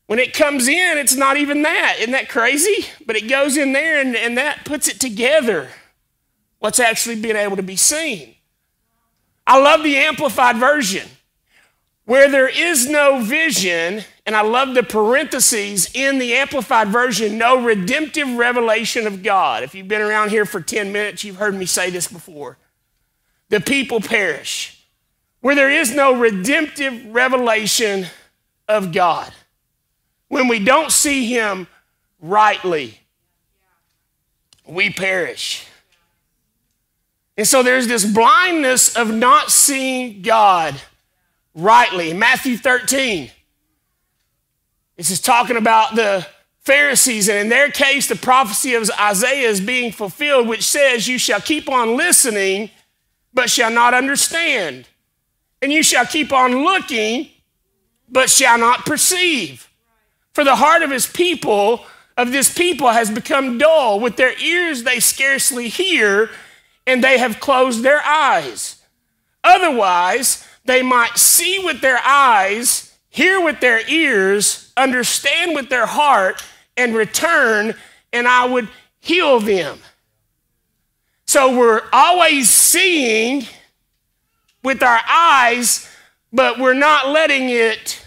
When 0.08 0.20
it 0.20 0.34
comes 0.34 0.68
in, 0.68 0.98
it's 0.98 1.16
not 1.16 1.38
even 1.38 1.62
that. 1.62 1.98
Isn't 2.00 2.14
that 2.14 2.30
crazy? 2.30 2.88
But 3.06 3.16
it 3.16 3.30
goes 3.30 3.56
in 3.56 3.74
there 3.74 4.02
and, 4.02 4.16
and 4.16 4.38
that 4.38 4.66
puts 4.66 4.88
it 4.88 5.00
together. 5.00 5.70
What's 6.60 6.80
actually 6.80 7.22
being 7.22 7.36
able 7.36 7.58
to 7.58 7.64
be 7.64 7.76
seen. 7.76 8.36
I 9.46 9.60
love 9.62 9.84
the 9.84 9.98
amplified 9.98 10.58
version. 10.58 11.08
Where 12.06 12.32
there 12.32 12.48
is 12.48 12.90
no 12.90 13.22
vision, 13.22 14.04
and 14.28 14.36
I 14.36 14.42
love 14.42 14.74
the 14.74 14.84
parentheses 14.84 15.90
in 15.94 16.20
the 16.20 16.34
Amplified 16.34 16.90
Version, 16.90 17.38
no 17.38 17.64
redemptive 17.64 18.28
revelation 18.36 19.08
of 19.08 19.24
God. 19.24 19.64
If 19.64 19.74
you've 19.74 19.88
been 19.88 20.02
around 20.02 20.32
here 20.32 20.46
for 20.46 20.60
10 20.60 20.92
minutes, 20.92 21.24
you've 21.24 21.38
heard 21.38 21.56
me 21.56 21.66
say 21.66 21.90
this 21.90 22.10
before. 22.10 22.58
The 23.48 23.62
people 23.62 24.02
perish. 24.02 24.84
Where 25.40 25.56
there 25.56 25.72
is 25.72 25.96
no 25.96 26.20
redemptive 26.20 27.06
revelation 27.06 28.08
of 28.68 28.92
God. 28.92 29.32
When 30.28 30.50
we 30.50 30.60
don't 30.60 30.92
see 30.92 31.28
Him 31.28 31.68
rightly, 32.20 33.00
we 34.66 34.90
perish. 34.90 35.66
And 37.38 37.48
so 37.48 37.64
there's 37.64 37.88
this 37.88 38.04
blindness 38.04 38.94
of 38.98 39.14
not 39.14 39.52
seeing 39.52 40.22
God 40.22 40.76
rightly. 41.56 42.12
Matthew 42.12 42.58
13, 42.58 43.32
this 44.98 45.12
is 45.12 45.22
talking 45.22 45.58
about 45.58 45.96
the 45.96 46.28
Pharisees, 46.62 47.30
and 47.30 47.38
in 47.38 47.50
their 47.50 47.72
case, 47.72 48.08
the 48.08 48.16
prophecy 48.18 48.74
of 48.74 48.90
Isaiah 49.00 49.48
is 49.48 49.62
being 49.62 49.94
fulfilled, 49.94 50.48
which 50.48 50.64
says, 50.64 51.08
You 51.08 51.18
shall 51.18 51.40
keep 51.40 51.70
on 51.70 51.96
listening, 51.96 52.72
but 53.34 53.50
shall 53.50 53.72
not 53.72 53.94
understand. 53.94 54.88
And 55.62 55.72
you 55.72 55.82
shall 55.82 56.06
keep 56.06 56.34
on 56.34 56.64
looking, 56.66 57.30
but 58.10 58.30
shall 58.30 58.58
not 58.58 58.86
perceive. 58.86 59.70
For 60.34 60.44
the 60.44 60.58
heart 60.58 60.82
of 60.82 60.92
his 60.92 61.08
people, 61.08 61.86
of 62.18 62.32
this 62.34 62.54
people, 62.54 62.90
has 62.90 63.10
become 63.10 63.58
dull. 63.58 64.00
With 64.02 64.18
their 64.18 64.38
ears 64.38 64.84
they 64.84 65.00
scarcely 65.00 65.70
hear, 65.70 66.30
and 66.86 67.04
they 67.04 67.18
have 67.18 67.40
closed 67.40 67.82
their 67.82 68.04
eyes. 68.04 68.82
Otherwise, 69.42 70.46
they 70.66 70.82
might 70.82 71.18
see 71.18 71.60
with 71.60 71.80
their 71.80 72.00
eyes, 72.04 72.98
hear 73.10 73.40
with 73.42 73.62
their 73.62 73.88
ears, 73.90 74.67
understand 74.78 75.56
with 75.56 75.70
their 75.70 75.86
heart, 75.86 76.44
and 76.78 76.96
return, 76.96 77.74
and 78.14 78.28
I 78.28 78.46
would 78.46 78.70
heal 79.00 79.40
them. 79.40 79.80
So 81.26 81.58
we're 81.58 81.82
always 81.92 82.50
seeing 82.50 83.46
with 84.64 84.82
our 84.82 85.00
eyes, 85.10 85.90
but 86.32 86.60
we're 86.60 86.74
not 86.74 87.10
letting 87.10 87.50
it 87.50 88.06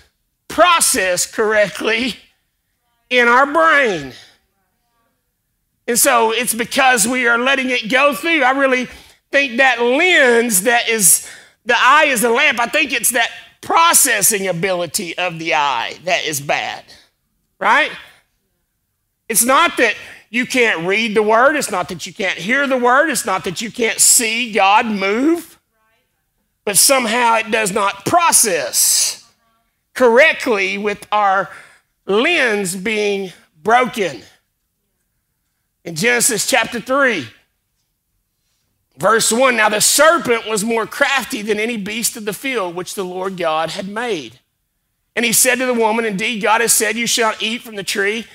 process 0.49 1.27
correctly 1.27 2.17
in 3.11 3.29
our 3.29 3.47
brain. 3.47 4.13
And 5.87 5.99
so 5.99 6.33
it's 6.33 6.55
because 6.55 7.07
we 7.07 7.27
are 7.27 7.39
letting 7.39 7.71
it 7.71 7.91
go 7.91 8.15
through. 8.15 8.43
I 8.43 8.53
really 8.53 8.89
think 9.33 9.57
that 9.59 9.83
lens 9.83 10.63
that 10.63 10.89
is 10.89 11.29
the 11.67 11.75
eye 11.77 12.07
is 12.07 12.23
the 12.23 12.31
lamp. 12.31 12.61
I 12.61 12.67
think 12.67 12.93
it's 12.93 13.11
that 13.11 13.31
processing 13.61 14.47
ability 14.47 15.17
of 15.19 15.39
the 15.39 15.55
eye 15.55 15.99
that 16.05 16.25
is 16.25 16.41
bad, 16.41 16.85
right? 17.59 17.91
It's 19.29 19.45
not 19.45 19.77
that 19.77 19.95
you 20.31 20.47
can't 20.47 20.87
read 20.87 21.15
the 21.15 21.23
word, 21.23 21.57
it's 21.57 21.71
not 21.71 21.89
that 21.89 22.07
you 22.07 22.13
can't 22.13 22.39
hear 22.39 22.67
the 22.67 22.79
word, 22.79 23.11
it's 23.11 23.27
not 23.27 23.45
that 23.45 23.61
you 23.61 23.71
can't 23.71 23.99
see 23.99 24.53
God 24.53 24.87
move, 24.87 25.59
but 26.65 26.77
somehow 26.77 27.37
it 27.37 27.51
does 27.51 27.73
not 27.73 28.07
process 28.07 29.29
correctly 29.95 30.79
with 30.79 31.07
our 31.13 31.51
lens 32.07 32.77
being 32.77 33.33
broken. 33.63 34.23
In 35.85 35.95
Genesis 35.95 36.47
chapter 36.47 36.81
3, 36.81 37.27
Verse 39.01 39.33
1 39.33 39.57
Now 39.57 39.71
the 39.71 39.81
serpent 39.81 40.47
was 40.47 40.63
more 40.63 40.87
crafty 40.87 41.41
than 41.41 41.59
any 41.59 41.79
beast 41.79 42.19
of 42.19 42.27
the 42.27 42.35
field 42.35 42.75
which 42.75 42.95
the 42.95 43.05
Lord 43.05 43.39
God 43.39 43.71
had 43.71 43.89
made. 43.89 44.39
And 45.17 45.25
he 45.25 45.33
said 45.33 45.57
to 45.57 45.67
the 45.67 45.75
woman, 45.75 46.05
Indeed, 46.05 46.43
God 46.43 46.61
has 46.61 46.75
said, 46.75 46.97
You 46.97 47.07
shall 47.07 47.33
eat 47.41 47.63
from 47.63 47.77
the 47.77 47.83
tree 47.83 48.27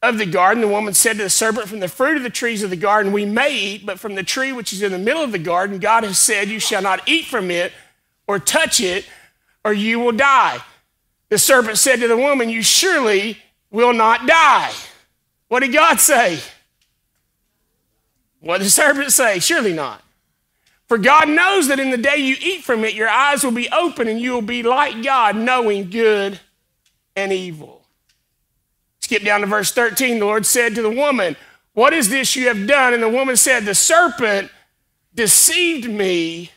of 0.00 0.18
the 0.18 0.26
garden. 0.26 0.60
The 0.60 0.68
woman 0.68 0.94
said 0.94 1.16
to 1.16 1.24
the 1.24 1.30
serpent, 1.30 1.68
From 1.68 1.80
the 1.80 1.88
fruit 1.88 2.16
of 2.16 2.22
the 2.22 2.30
trees 2.30 2.62
of 2.62 2.70
the 2.70 2.76
garden 2.76 3.12
we 3.12 3.26
may 3.26 3.52
eat, 3.52 3.84
but 3.84 3.98
from 3.98 4.14
the 4.14 4.22
tree 4.22 4.52
which 4.52 4.72
is 4.72 4.80
in 4.80 4.92
the 4.92 4.98
middle 4.98 5.24
of 5.24 5.32
the 5.32 5.40
garden, 5.40 5.80
God 5.80 6.04
has 6.04 6.18
said, 6.18 6.48
You 6.48 6.60
shall 6.60 6.82
not 6.82 7.06
eat 7.08 7.24
from 7.24 7.50
it 7.50 7.72
or 8.28 8.38
touch 8.38 8.78
it, 8.78 9.04
or 9.64 9.72
you 9.72 9.98
will 9.98 10.12
die. 10.12 10.60
The 11.30 11.38
serpent 11.38 11.78
said 11.78 11.98
to 11.98 12.06
the 12.06 12.16
woman, 12.16 12.48
You 12.48 12.62
surely 12.62 13.38
will 13.72 13.92
not 13.92 14.28
die. 14.28 14.70
What 15.48 15.60
did 15.60 15.72
God 15.72 15.98
say? 15.98 16.38
What 18.38 18.58
did 18.58 18.66
the 18.66 18.70
serpent 18.70 19.10
say? 19.10 19.40
Surely 19.40 19.72
not. 19.72 20.00
For 20.92 20.98
God 20.98 21.30
knows 21.30 21.68
that 21.68 21.80
in 21.80 21.90
the 21.90 21.96
day 21.96 22.18
you 22.18 22.36
eat 22.38 22.64
from 22.64 22.84
it, 22.84 22.92
your 22.92 23.08
eyes 23.08 23.42
will 23.42 23.50
be 23.50 23.66
open 23.70 24.08
and 24.08 24.20
you 24.20 24.32
will 24.32 24.42
be 24.42 24.62
like 24.62 25.02
God, 25.02 25.34
knowing 25.34 25.88
good 25.88 26.38
and 27.16 27.32
evil. 27.32 27.86
Skip 29.00 29.22
down 29.22 29.40
to 29.40 29.46
verse 29.46 29.72
13. 29.72 30.18
The 30.18 30.26
Lord 30.26 30.44
said 30.44 30.74
to 30.74 30.82
the 30.82 30.90
woman, 30.90 31.34
What 31.72 31.94
is 31.94 32.10
this 32.10 32.36
you 32.36 32.48
have 32.48 32.66
done? 32.66 32.92
And 32.92 33.02
the 33.02 33.08
woman 33.08 33.38
said, 33.38 33.64
The 33.64 33.74
serpent 33.74 34.50
deceived 35.14 35.88
me 35.88 36.50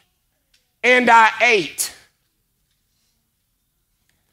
and 0.84 1.10
I 1.10 1.32
ate. 1.40 1.96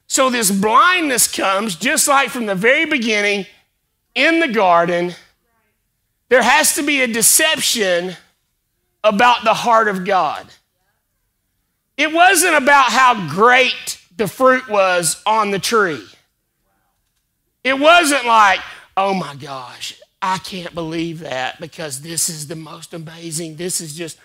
So 0.08 0.30
this 0.30 0.50
blindness 0.50 1.32
comes 1.32 1.76
just 1.76 2.08
like 2.08 2.30
from 2.30 2.46
the 2.46 2.56
very 2.56 2.86
beginning 2.86 3.46
in 4.16 4.40
the 4.40 4.48
garden. 4.48 5.14
There 6.28 6.42
has 6.42 6.74
to 6.74 6.82
be 6.82 7.02
a 7.02 7.06
deception 7.06 8.16
about 9.04 9.44
the 9.44 9.54
heart 9.54 9.88
of 9.88 10.04
God. 10.04 10.46
It 11.96 12.12
wasn't 12.12 12.54
about 12.56 12.86
how 12.86 13.28
great 13.28 14.00
the 14.16 14.28
fruit 14.28 14.68
was 14.68 15.22
on 15.26 15.50
the 15.50 15.58
tree. 15.58 16.04
It 17.64 17.78
wasn't 17.78 18.26
like, 18.26 18.60
oh 18.96 19.14
my 19.14 19.36
gosh, 19.36 20.00
I 20.20 20.38
can't 20.38 20.74
believe 20.74 21.20
that 21.20 21.60
because 21.60 22.00
this 22.00 22.28
is 22.28 22.46
the 22.46 22.56
most 22.56 22.94
amazing. 22.94 23.56
This 23.56 23.80
is 23.80 23.94
just 23.94 24.18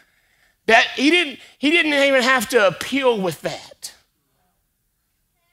that 0.66 0.86
he 0.96 1.10
didn't 1.10 1.40
he 1.58 1.72
didn't 1.72 1.94
even 1.94 2.24
have 2.24 2.50
to 2.50 2.68
appeal 2.68 3.20
with 3.20 3.42
that. 3.42 3.94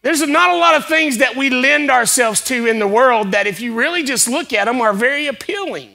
There's 0.02 0.26
not 0.26 0.50
a 0.50 0.56
lot 0.56 0.74
of 0.74 0.86
things 0.86 1.18
that 1.18 1.34
we 1.34 1.48
lend 1.48 1.90
ourselves 1.90 2.42
to 2.42 2.66
in 2.66 2.78
the 2.78 2.86
world 2.86 3.32
that 3.32 3.46
if 3.46 3.60
you 3.60 3.74
really 3.74 4.02
just 4.02 4.28
look 4.28 4.52
at 4.52 4.66
them 4.66 4.80
are 4.80 4.92
very 4.92 5.26
appealing. 5.26 5.94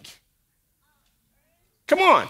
Come 1.86 2.00
on 2.00 2.30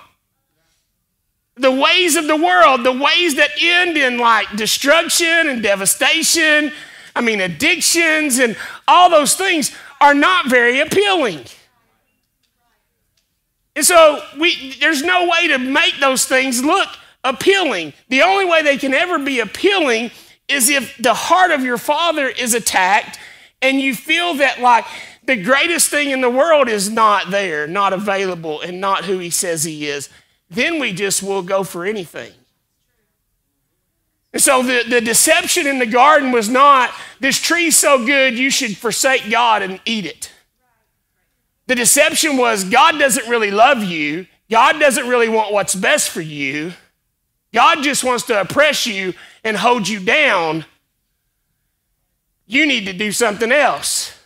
the 1.60 1.72
ways 1.72 2.16
of 2.16 2.26
the 2.28 2.36
world, 2.36 2.84
the 2.84 2.92
ways 2.92 3.36
that 3.36 3.50
end 3.62 3.98
in 3.98 4.18
like 4.18 4.56
destruction 4.56 5.50
and 5.50 5.62
devastation, 5.62 6.72
I 7.16 7.22
mean, 7.22 7.42
addictions 7.42 8.40
and 8.40 8.56
all 8.88 9.10
those 9.10 9.36
things 9.36 9.76
are 10.00 10.14
not 10.14 10.50
very 10.50 10.80
appealing. 10.80 11.44
And 13.76 13.86
so 13.86 14.22
we, 14.40 14.76
there's 14.80 15.04
no 15.04 15.28
way 15.28 15.50
to 15.50 15.58
make 15.58 16.00
those 16.00 16.26
things 16.26 16.64
look 16.64 16.88
appealing. 17.24 17.94
The 18.08 18.22
only 18.22 18.46
way 18.46 18.62
they 18.62 18.78
can 18.78 18.94
ever 18.94 19.20
be 19.20 19.42
appealing 19.42 20.12
is 20.48 20.70
if 20.70 20.98
the 20.98 21.14
heart 21.14 21.52
of 21.52 21.64
your 21.64 21.78
father 21.78 22.28
is 22.28 22.54
attacked 22.54 23.20
and 23.62 23.80
you 23.80 23.94
feel 23.94 24.36
that 24.36 24.62
like 24.62 24.86
the 25.26 25.36
greatest 25.36 25.90
thing 25.90 26.10
in 26.12 26.22
the 26.22 26.30
world 26.30 26.70
is 26.70 26.90
not 26.90 27.30
there, 27.32 27.68
not 27.68 27.92
available, 27.92 28.62
and 28.62 28.80
not 28.80 29.06
who 29.06 29.20
he 29.20 29.30
says 29.30 29.64
he 29.64 29.88
is 29.88 30.10
then 30.50 30.80
we 30.80 30.94
just 30.94 31.22
will 31.22 31.42
go 31.42 31.64
for 31.64 31.86
anything. 31.86 32.32
And 34.32 34.42
so 34.42 34.62
the, 34.62 34.84
the 34.88 35.02
deception 35.02 35.66
in 35.68 35.80
the 35.80 35.86
garden 35.86 36.32
was 36.32 36.50
not 36.50 36.92
this 37.20 37.40
tree's 37.40 37.76
so 37.76 38.06
good 38.06 38.38
you 38.38 38.50
should 38.50 38.78
forsake 38.78 39.30
God 39.30 39.62
and 39.62 39.80
eat 39.86 40.06
it. 40.06 40.32
The 41.68 41.76
deception 41.76 42.38
was 42.38 42.64
God 42.64 42.98
doesn't 43.00 43.28
really 43.28 43.52
love 43.52 43.84
you, 43.84 44.28
God 44.50 44.80
doesn't 44.80 45.08
really 45.08 45.30
want 45.30 45.54
what's 45.54 45.76
best 45.76 46.10
for 46.10 46.22
you. 46.22 46.74
God 47.52 47.82
just 47.84 48.04
wants 48.04 48.26
to 48.26 48.40
oppress 48.40 48.86
you 48.86 49.14
and 49.44 49.58
hold 49.58 49.88
you 49.88 50.00
down. 50.00 50.66
You 52.46 52.68
need 52.68 52.86
to 52.86 52.94
do 52.94 53.12
something 53.12 53.52
else. 53.52 54.19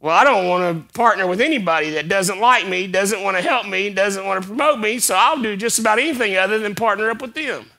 Well, 0.00 0.14
I 0.14 0.24
don't 0.24 0.48
want 0.48 0.88
to 0.88 0.94
partner 0.94 1.26
with 1.26 1.40
anybody 1.40 1.90
that 1.90 2.08
doesn't 2.08 2.38
like 2.38 2.68
me, 2.68 2.86
doesn't 2.86 3.22
want 3.22 3.36
to 3.36 3.42
help 3.42 3.66
me, 3.66 3.90
doesn't 3.90 4.26
want 4.26 4.42
to 4.42 4.48
promote 4.48 4.78
me, 4.78 4.98
so 4.98 5.14
I'll 5.14 5.40
do 5.40 5.56
just 5.56 5.78
about 5.78 5.98
anything 5.98 6.36
other 6.36 6.58
than 6.58 6.74
partner 6.74 7.10
up 7.10 7.22
with 7.22 7.34
them. 7.34 7.70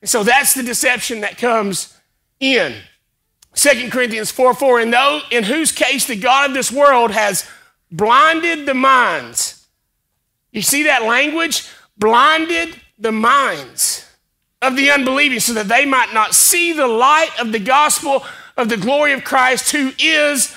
And 0.00 0.08
so 0.08 0.22
that's 0.22 0.54
the 0.54 0.62
deception 0.62 1.20
that 1.20 1.38
comes 1.38 1.96
in. 2.38 2.74
2 3.54 3.90
Corinthians 3.90 4.30
4 4.30 4.54
4, 4.54 4.80
in, 4.80 4.90
those, 4.90 5.22
in 5.30 5.44
whose 5.44 5.72
case 5.72 6.06
the 6.06 6.16
God 6.16 6.50
of 6.50 6.54
this 6.54 6.72
world 6.72 7.10
has 7.10 7.48
blinded 7.90 8.66
the 8.66 8.74
minds. 8.74 9.66
You 10.52 10.62
see 10.62 10.84
that 10.84 11.02
language? 11.02 11.68
Blinded 11.98 12.80
the 12.98 13.12
minds 13.12 14.08
of 14.62 14.76
the 14.76 14.90
unbelieving 14.90 15.40
so 15.40 15.52
that 15.54 15.68
they 15.68 15.84
might 15.84 16.14
not 16.14 16.34
see 16.34 16.72
the 16.72 16.86
light 16.86 17.30
of 17.38 17.52
the 17.52 17.58
gospel 17.58 18.24
of 18.56 18.68
the 18.68 18.76
glory 18.76 19.12
of 19.12 19.24
Christ, 19.24 19.72
who 19.72 19.92
is 19.98 20.56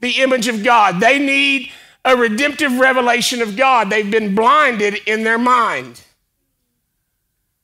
the 0.00 0.20
image 0.20 0.48
of 0.48 0.64
God. 0.64 1.00
They 1.00 1.18
need 1.18 1.70
a 2.04 2.16
redemptive 2.16 2.78
revelation 2.78 3.42
of 3.42 3.56
God. 3.56 3.90
They've 3.90 4.10
been 4.10 4.34
blinded 4.34 4.96
in 5.06 5.24
their 5.24 5.38
mind. 5.38 6.00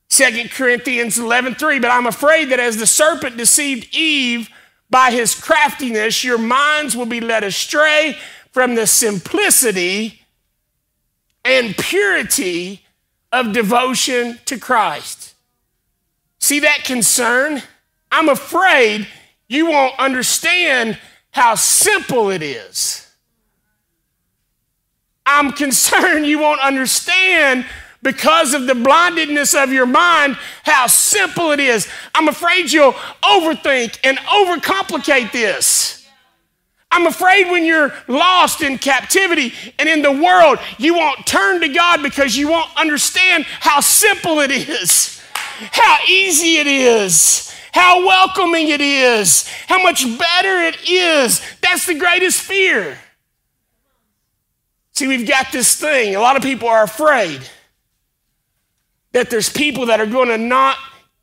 2 0.09 0.49
Corinthians 0.49 1.17
11:3 1.17 1.79
but 1.81 1.91
I'm 1.91 2.07
afraid 2.07 2.45
that 2.49 2.59
as 2.59 2.77
the 2.77 2.87
serpent 2.87 3.37
deceived 3.37 3.93
Eve 3.93 4.49
by 4.89 5.11
his 5.11 5.35
craftiness 5.35 6.23
your 6.23 6.37
minds 6.37 6.95
will 6.95 7.05
be 7.05 7.19
led 7.19 7.43
astray 7.43 8.17
from 8.51 8.75
the 8.75 8.87
simplicity 8.87 10.21
and 11.43 11.77
purity 11.77 12.85
of 13.31 13.53
devotion 13.53 14.39
to 14.45 14.57
Christ. 14.57 15.33
See 16.39 16.59
that 16.59 16.83
concern? 16.83 17.61
I'm 18.11 18.29
afraid 18.29 19.07
you 19.47 19.67
won't 19.67 19.97
understand 19.99 20.97
how 21.37 21.53
simple 21.53 22.31
it 22.31 22.41
is. 22.41 23.07
I'm 25.23 25.51
concerned 25.51 26.25
you 26.25 26.39
won't 26.39 26.61
understand 26.61 27.63
because 28.01 28.55
of 28.55 28.65
the 28.65 28.73
blindedness 28.73 29.53
of 29.53 29.71
your 29.71 29.85
mind 29.85 30.35
how 30.63 30.87
simple 30.87 31.51
it 31.51 31.59
is. 31.59 31.87
I'm 32.15 32.27
afraid 32.27 32.71
you'll 32.71 32.93
overthink 33.23 33.99
and 34.03 34.17
overcomplicate 34.17 35.31
this. 35.31 36.07
I'm 36.89 37.05
afraid 37.05 37.51
when 37.51 37.65
you're 37.65 37.93
lost 38.07 38.61
in 38.61 38.79
captivity 38.79 39.53
and 39.77 39.87
in 39.87 40.01
the 40.01 40.11
world, 40.11 40.57
you 40.79 40.95
won't 40.95 41.27
turn 41.27 41.61
to 41.61 41.67
God 41.67 42.01
because 42.01 42.35
you 42.35 42.49
won't 42.49 42.75
understand 42.75 43.45
how 43.59 43.79
simple 43.79 44.39
it 44.39 44.49
is, 44.49 45.21
how 45.71 45.97
easy 46.09 46.57
it 46.57 46.65
is, 46.65 47.46
how 47.71 48.05
welcoming 48.05 48.69
it 48.69 48.81
is, 48.81 49.47
how 49.67 49.81
much 49.81 50.03
better 50.17 50.63
it 50.63 50.89
is. 50.89 51.41
That's 51.61 51.85
the 51.85 51.95
greatest 51.95 52.41
fear. 52.41 52.97
See, 54.93 55.07
we've 55.07 55.27
got 55.27 55.51
this 55.51 55.75
thing. 55.75 56.15
A 56.15 56.19
lot 56.19 56.37
of 56.37 56.41
people 56.41 56.67
are 56.67 56.83
afraid 56.83 57.41
that 59.11 59.29
there's 59.29 59.49
people 59.49 59.87
that 59.87 59.99
are 59.99 60.05
going 60.05 60.29
to 60.29 60.37
not 60.37 60.77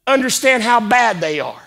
understand 0.06 0.62
how 0.62 0.80
bad 0.80 1.20
they 1.20 1.40
are. 1.40 1.62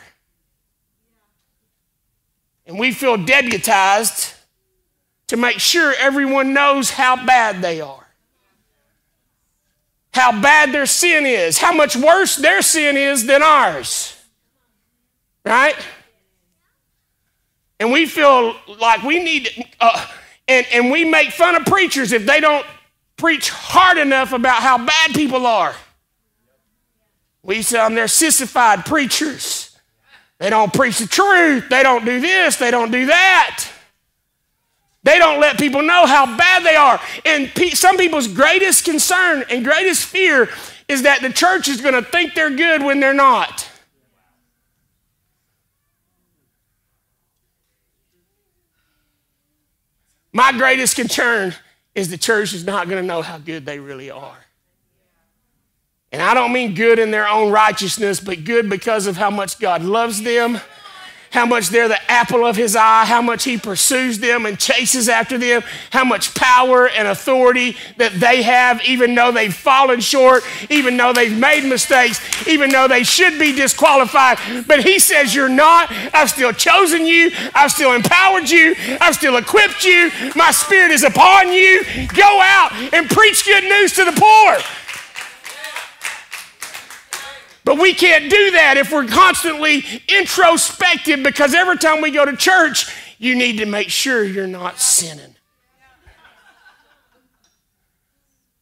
And 2.66 2.78
we 2.78 2.92
feel 2.92 3.18
deputized 3.18 4.34
to 5.28 5.38
make 5.38 5.60
sure 5.60 5.94
everyone 5.98 6.54
knows 6.54 6.90
how 6.90 7.26
bad 7.26 7.62
they 7.62 7.82
are, 7.82 8.08
how 10.14 10.42
bad 10.42 10.72
their 10.72 10.86
sin 10.86 11.26
is, 11.26 11.58
how 11.58 11.74
much 11.74 11.96
worse 11.96 12.36
their 12.36 12.62
sin 12.62 12.98
is 12.98 13.26
than 13.26 13.44
ours. 13.44 14.17
Right? 15.48 15.76
And 17.80 17.92
we 17.92 18.06
feel 18.06 18.56
like 18.80 19.04
we 19.04 19.24
need, 19.24 19.50
uh, 19.80 20.06
and, 20.48 20.66
and 20.74 20.92
we 20.92 21.06
make 21.06 21.30
fun 21.30 21.56
of 21.56 21.66
preachers 21.66 22.12
if 22.12 22.26
they 22.26 22.40
don't 22.40 22.66
preach 23.18 23.50
hard 23.50 23.98
enough 23.98 24.34
about 24.34 24.62
how 24.62 24.78
bad 24.84 25.14
people 25.14 25.46
are. 25.46 25.76
We 27.44 27.62
say 27.62 27.78
them 27.78 27.96
they're 27.96 28.08
sissified 28.08 28.86
preachers. 28.86 29.78
They 30.40 30.50
don't 30.50 30.74
preach 30.74 31.00
the 31.00 31.08
truth. 31.08 31.70
They 31.70 31.82
don't 31.82 32.06
do 32.06 32.20
this. 32.20 32.58
They 32.58 32.72
don't 32.72 32.92
do 32.92 33.06
that. 33.08 33.70
They 35.04 35.18
don't 35.20 35.40
let 35.40 35.58
people 35.58 35.82
know 35.82 36.06
how 36.06 36.26
bad 36.38 36.64
they 36.64 36.76
are. 36.76 37.00
And 37.26 37.48
pe- 37.56 37.70
some 37.70 37.98
people's 37.98 38.28
greatest 38.28 38.84
concern 38.84 39.46
and 39.50 39.64
greatest 39.64 40.04
fear 40.04 40.50
is 40.90 41.04
that 41.04 41.22
the 41.22 41.32
church 41.32 41.70
is 41.70 41.80
going 41.80 41.94
to 41.94 42.02
think 42.02 42.34
they're 42.36 42.50
good 42.50 42.84
when 42.84 43.00
they're 43.00 43.14
not. 43.14 43.57
My 50.38 50.52
greatest 50.52 50.96
concern 50.96 51.56
is 51.96 52.10
the 52.10 52.18
church 52.18 52.54
is 52.54 52.64
not 52.64 52.88
going 52.88 53.02
to 53.02 53.08
know 53.08 53.24
how 53.24 53.40
good 53.40 53.66
they 53.66 53.80
really 53.80 54.12
are. 54.12 54.38
And 56.12 56.22
I 56.22 56.36
don't 56.36 56.54
mean 56.54 56.76
good 56.76 57.00
in 57.00 57.10
their 57.10 57.28
own 57.28 57.52
righteousness, 57.52 58.20
but 58.20 58.44
good 58.44 58.70
because 58.70 59.08
of 59.08 59.18
how 59.18 59.32
much 59.32 59.58
God 59.58 59.82
loves 59.82 60.22
them, 60.22 60.60
how 61.38 61.46
much 61.46 61.70
they're 61.70 61.88
the 61.88 62.12
apple 62.12 62.48
of 62.48 62.56
his 62.56 62.76
eye, 62.76 63.06
how 63.06 63.22
much 63.22 63.44
he 63.44 63.60
pursues 63.60 64.18
them 64.18 64.48
and 64.48 64.58
chases 64.58 65.08
after 65.08 65.38
them, 65.38 65.62
how 65.92 66.04
much 66.04 66.34
power 66.34 66.90
and 66.90 67.08
authority 67.08 67.78
that 67.98 68.12
they 68.14 68.42
have, 68.42 68.84
even 68.84 69.14
though 69.14 69.32
they've 69.32 69.54
fallen 69.54 70.00
short, 70.00 70.42
even 70.72 70.98
though 70.98 71.14
they've 71.14 71.38
made 71.38 71.64
mistakes, 71.64 72.20
even 72.48 72.72
though 72.72 72.88
they 72.88 73.04
should 73.04 73.38
be 73.38 73.52
disqualified. 73.52 74.40
But 74.66 74.84
he 74.84 74.98
says, 74.98 75.36
You're 75.36 75.48
not. 75.48 75.92
I've 76.12 76.32
still 76.32 76.54
chosen 76.54 77.06
you. 77.06 77.30
I've 77.54 77.72
still 77.72 77.94
empowered 77.94 78.50
you. 78.50 78.74
I've 79.00 79.14
still 79.14 79.38
equipped 79.38 79.86
you. 79.86 80.10
My 80.36 80.50
spirit 80.50 80.90
is 80.90 81.04
upon 81.04 81.54
you. 81.54 81.84
Go 82.16 82.40
out 82.42 82.74
and 82.94 83.08
preach 83.08 83.46
good 83.46 83.64
news 83.64 83.94
to 83.94 84.06
the 84.06 84.14
poor. 84.20 84.77
But 87.68 87.80
we 87.80 87.94
can't 87.94 88.32
do 88.32 88.52
that 88.52 88.78
if 88.78 88.94
we're 88.94 89.08
constantly 89.08 89.84
introspective 90.08 91.22
because 91.22 91.54
every 91.54 91.78
time 91.78 92.02
we 92.02 92.12
go 92.12 92.24
to 92.24 92.34
church, 92.34 92.86
you 93.18 93.36
need 93.36 93.58
to 93.58 93.66
make 93.66 93.90
sure 93.90 94.24
you're 94.24 94.48
not 94.48 94.80
sinning. 94.80 95.36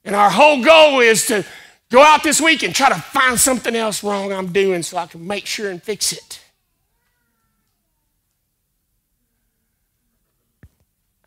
And 0.04 0.16
our 0.16 0.32
whole 0.32 0.64
goal 0.64 1.02
is 1.02 1.28
to 1.28 1.46
go 1.92 2.02
out 2.02 2.24
this 2.24 2.42
week 2.42 2.64
and 2.64 2.74
try 2.74 2.90
to 2.90 2.96
find 2.96 3.40
something 3.40 3.76
else 3.76 4.04
wrong 4.04 4.34
I'm 4.34 4.52
doing 4.52 4.82
so 4.82 4.98
I 4.98 5.06
can 5.06 5.28
make 5.28 5.46
sure 5.46 5.70
and 5.70 5.84
fix 5.84 6.12
it. 6.12 6.44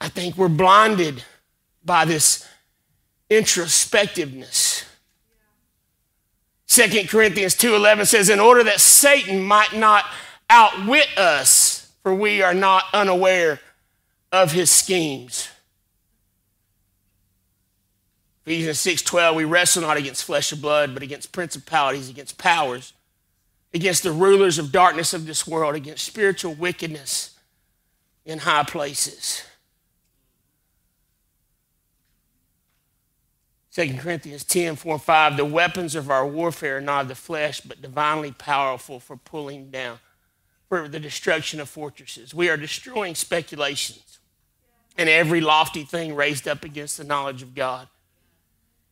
I 0.01 0.09
think 0.09 0.37
we're 0.37 0.49
blinded 0.49 1.23
by 1.85 2.07
this 2.07 2.45
introspectiveness. 3.31 4.88
2 6.79 7.09
Corinthians 7.09 7.57
2:11 7.57 8.07
says 8.07 8.29
in 8.29 8.39
order 8.39 8.63
that 8.63 8.81
Satan 8.81 9.43
might 9.43 9.73
not 9.73 10.05
outwit 10.49 11.09
us 11.19 11.91
for 12.05 12.15
we 12.15 12.41
are 12.41 12.55
not 12.55 12.85
unaware 12.95 13.59
of 14.31 14.53
his 14.53 14.71
schemes. 14.71 15.49
Ephesians 18.47 18.79
6:12 18.79 19.35
we 19.35 19.45
wrestle 19.45 19.83
not 19.83 19.97
against 19.97 20.23
flesh 20.23 20.53
and 20.53 20.63
blood 20.63 20.95
but 20.95 21.03
against 21.03 21.33
principalities 21.33 22.09
against 22.09 22.39
powers 22.39 22.93
against 23.75 24.05
the 24.05 24.13
rulers 24.13 24.57
of 24.57 24.71
darkness 24.71 25.13
of 25.13 25.27
this 25.27 25.49
world 25.49 25.75
against 25.75 26.05
spiritual 26.05 26.55
wickedness 26.55 27.35
in 28.25 28.39
high 28.39 28.63
places. 28.63 29.43
2 33.79 33.95
Corinthians 33.95 34.43
10, 34.43 34.75
4 34.75 34.99
5, 34.99 35.37
the 35.37 35.45
weapons 35.45 35.95
of 35.95 36.11
our 36.11 36.27
warfare 36.27 36.79
are 36.79 36.81
not 36.81 37.03
of 37.03 37.09
the 37.09 37.15
flesh, 37.15 37.61
but 37.61 37.81
divinely 37.81 38.33
powerful 38.33 38.99
for 38.99 39.17
pulling 39.17 39.71
down, 39.71 40.01
for 40.69 40.89
the 40.89 40.99
destruction 40.99 41.61
of 41.61 41.69
fortresses. 41.69 42.35
We 42.35 42.49
are 42.49 42.57
destroying 42.57 43.15
speculations 43.15 44.19
and 44.97 45.09
every 45.09 45.41
lofty 45.41 45.85
thing 45.85 46.17
raised 46.17 46.49
up 46.49 46.65
against 46.65 46.99
the 46.99 47.05
knowledge 47.05 47.41
of 47.41 47.55
God. 47.55 47.87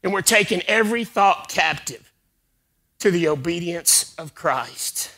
And 0.05 0.13
we're 0.13 0.23
taking 0.23 0.63
every 0.69 1.05
thought 1.05 1.49
captive 1.49 2.13
to 3.01 3.11
the 3.11 3.27
obedience 3.27 4.15
of 4.17 4.37
Christ. 4.37 5.13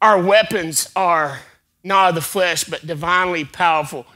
Our 0.00 0.22
weapons 0.22 0.88
are 0.94 1.40
not 1.82 2.10
of 2.10 2.14
the 2.14 2.20
flesh, 2.20 2.62
but 2.62 2.86
divinely 2.86 3.44
powerful 3.44 4.06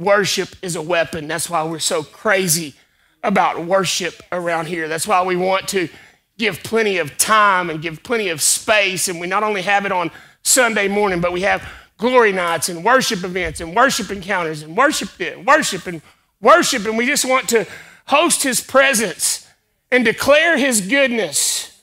Worship 0.00 0.48
is 0.62 0.76
a 0.76 0.82
weapon. 0.82 1.28
That's 1.28 1.50
why 1.50 1.62
we're 1.62 1.78
so 1.78 2.02
crazy 2.02 2.74
about 3.22 3.66
worship 3.66 4.14
around 4.32 4.66
here. 4.66 4.88
That's 4.88 5.06
why 5.06 5.22
we 5.22 5.36
want 5.36 5.68
to 5.68 5.90
give 6.38 6.62
plenty 6.62 6.96
of 6.96 7.18
time 7.18 7.68
and 7.68 7.82
give 7.82 8.02
plenty 8.02 8.30
of 8.30 8.40
space. 8.40 9.08
And 9.08 9.20
we 9.20 9.26
not 9.26 9.42
only 9.42 9.60
have 9.60 9.84
it 9.84 9.92
on 9.92 10.10
Sunday 10.42 10.88
morning, 10.88 11.20
but 11.20 11.32
we 11.32 11.42
have 11.42 11.70
glory 11.98 12.32
nights 12.32 12.70
and 12.70 12.82
worship 12.82 13.24
events 13.24 13.60
and 13.60 13.76
worship 13.76 14.10
encounters 14.10 14.62
and 14.62 14.74
worship 14.74 15.10
worship 15.44 15.86
and 15.86 16.00
worship. 16.40 16.86
And 16.86 16.96
we 16.96 17.04
just 17.04 17.26
want 17.26 17.50
to 17.50 17.66
host 18.06 18.42
his 18.42 18.62
presence 18.62 19.46
and 19.92 20.02
declare 20.02 20.56
his 20.56 20.80
goodness 20.80 21.78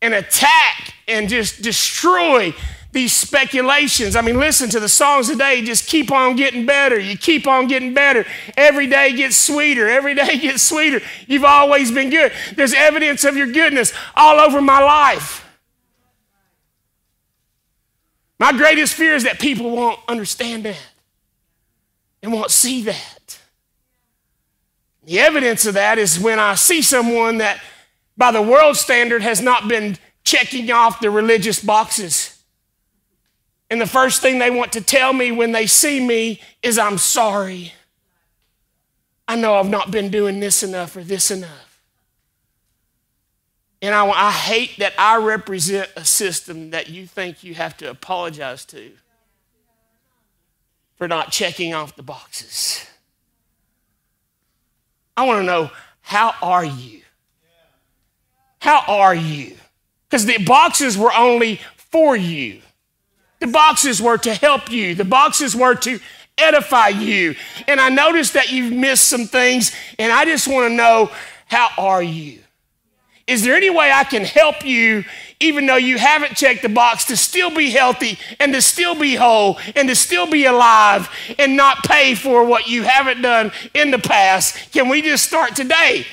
and 0.00 0.14
attack 0.14 0.94
and 1.06 1.28
just 1.28 1.60
destroy 1.60 2.54
these 2.92 3.14
speculations. 3.14 4.14
I 4.14 4.20
mean, 4.20 4.38
listen 4.38 4.68
to 4.70 4.80
the 4.80 4.88
songs 4.88 5.28
today, 5.28 5.62
just 5.62 5.86
keep 5.86 6.12
on 6.12 6.36
getting 6.36 6.66
better. 6.66 6.98
You 6.98 7.16
keep 7.16 7.46
on 7.46 7.66
getting 7.66 7.94
better. 7.94 8.26
Every 8.56 8.86
day 8.86 9.16
gets 9.16 9.36
sweeter. 9.36 9.88
Every 9.88 10.14
day 10.22 10.38
gets 10.38 10.62
sweeter. 10.62 11.00
You've 11.26 11.44
always 11.44 11.90
been 11.90 12.10
good. 12.10 12.32
There's 12.54 12.74
evidence 12.74 13.24
of 13.24 13.36
your 13.36 13.50
goodness 13.50 13.92
all 14.14 14.38
over 14.38 14.60
my 14.60 14.82
life. 14.82 15.38
My 18.38 18.52
greatest 18.52 18.94
fear 18.94 19.14
is 19.14 19.24
that 19.24 19.40
people 19.40 19.70
won't 19.70 20.00
understand 20.06 20.64
that 20.64 20.80
and 22.22 22.32
won't 22.32 22.50
see 22.50 22.82
that. 22.82 23.38
The 25.04 25.18
evidence 25.18 25.64
of 25.64 25.74
that 25.74 25.98
is 25.98 26.20
when 26.20 26.38
I 26.38 26.56
see 26.56 26.82
someone 26.82 27.38
that, 27.38 27.60
by 28.16 28.32
the 28.32 28.42
world 28.42 28.76
standard, 28.76 29.22
has 29.22 29.40
not 29.40 29.66
been 29.68 29.96
checking 30.24 30.70
off 30.70 31.00
the 31.00 31.10
religious 31.10 31.62
boxes 31.62 32.31
and 33.72 33.80
the 33.80 33.86
first 33.86 34.20
thing 34.20 34.38
they 34.38 34.50
want 34.50 34.72
to 34.72 34.82
tell 34.82 35.14
me 35.14 35.32
when 35.32 35.52
they 35.52 35.66
see 35.66 35.98
me 35.98 36.42
is, 36.62 36.76
I'm 36.76 36.98
sorry. 36.98 37.72
I 39.26 39.34
know 39.34 39.54
I've 39.54 39.70
not 39.70 39.90
been 39.90 40.10
doing 40.10 40.40
this 40.40 40.62
enough 40.62 40.94
or 40.94 41.02
this 41.02 41.30
enough. 41.30 41.80
And 43.80 43.94
I, 43.94 44.06
I 44.10 44.30
hate 44.30 44.76
that 44.76 44.92
I 44.98 45.16
represent 45.16 45.88
a 45.96 46.04
system 46.04 46.68
that 46.72 46.90
you 46.90 47.06
think 47.06 47.42
you 47.42 47.54
have 47.54 47.74
to 47.78 47.88
apologize 47.88 48.66
to 48.66 48.92
for 50.96 51.08
not 51.08 51.32
checking 51.32 51.72
off 51.72 51.96
the 51.96 52.02
boxes. 52.02 52.86
I 55.16 55.24
want 55.24 55.40
to 55.40 55.46
know 55.46 55.70
how 56.02 56.34
are 56.42 56.66
you? 56.66 57.00
How 58.58 58.84
are 58.86 59.14
you? 59.14 59.56
Because 60.10 60.26
the 60.26 60.44
boxes 60.44 60.98
were 60.98 61.14
only 61.14 61.58
for 61.74 62.14
you. 62.14 62.60
The 63.42 63.48
boxes 63.48 64.00
were 64.00 64.18
to 64.18 64.34
help 64.34 64.70
you, 64.70 64.94
the 64.94 65.04
boxes 65.04 65.56
were 65.56 65.74
to 65.74 65.98
edify 66.38 66.90
you. 66.90 67.34
And 67.66 67.80
I 67.80 67.88
noticed 67.88 68.34
that 68.34 68.52
you've 68.52 68.72
missed 68.72 69.08
some 69.08 69.26
things, 69.26 69.74
and 69.98 70.12
I 70.12 70.24
just 70.24 70.46
want 70.46 70.70
to 70.70 70.76
know 70.76 71.10
how 71.46 71.70
are 71.76 72.04
you? 72.04 72.38
Is 73.26 73.42
there 73.42 73.56
any 73.56 73.68
way 73.68 73.90
I 73.90 74.04
can 74.04 74.22
help 74.24 74.64
you, 74.64 75.04
even 75.40 75.66
though 75.66 75.74
you 75.74 75.98
haven't 75.98 76.36
checked 76.36 76.62
the 76.62 76.68
box, 76.68 77.06
to 77.06 77.16
still 77.16 77.50
be 77.50 77.70
healthy 77.70 78.16
and 78.38 78.52
to 78.52 78.62
still 78.62 78.94
be 78.94 79.16
whole 79.16 79.58
and 79.74 79.88
to 79.88 79.96
still 79.96 80.30
be 80.30 80.44
alive 80.44 81.10
and 81.36 81.56
not 81.56 81.82
pay 81.82 82.14
for 82.14 82.44
what 82.44 82.68
you 82.68 82.84
haven't 82.84 83.22
done 83.22 83.50
in 83.74 83.90
the 83.90 83.98
past? 83.98 84.70
Can 84.70 84.88
we 84.88 85.02
just 85.02 85.24
start 85.24 85.56
today? 85.56 86.06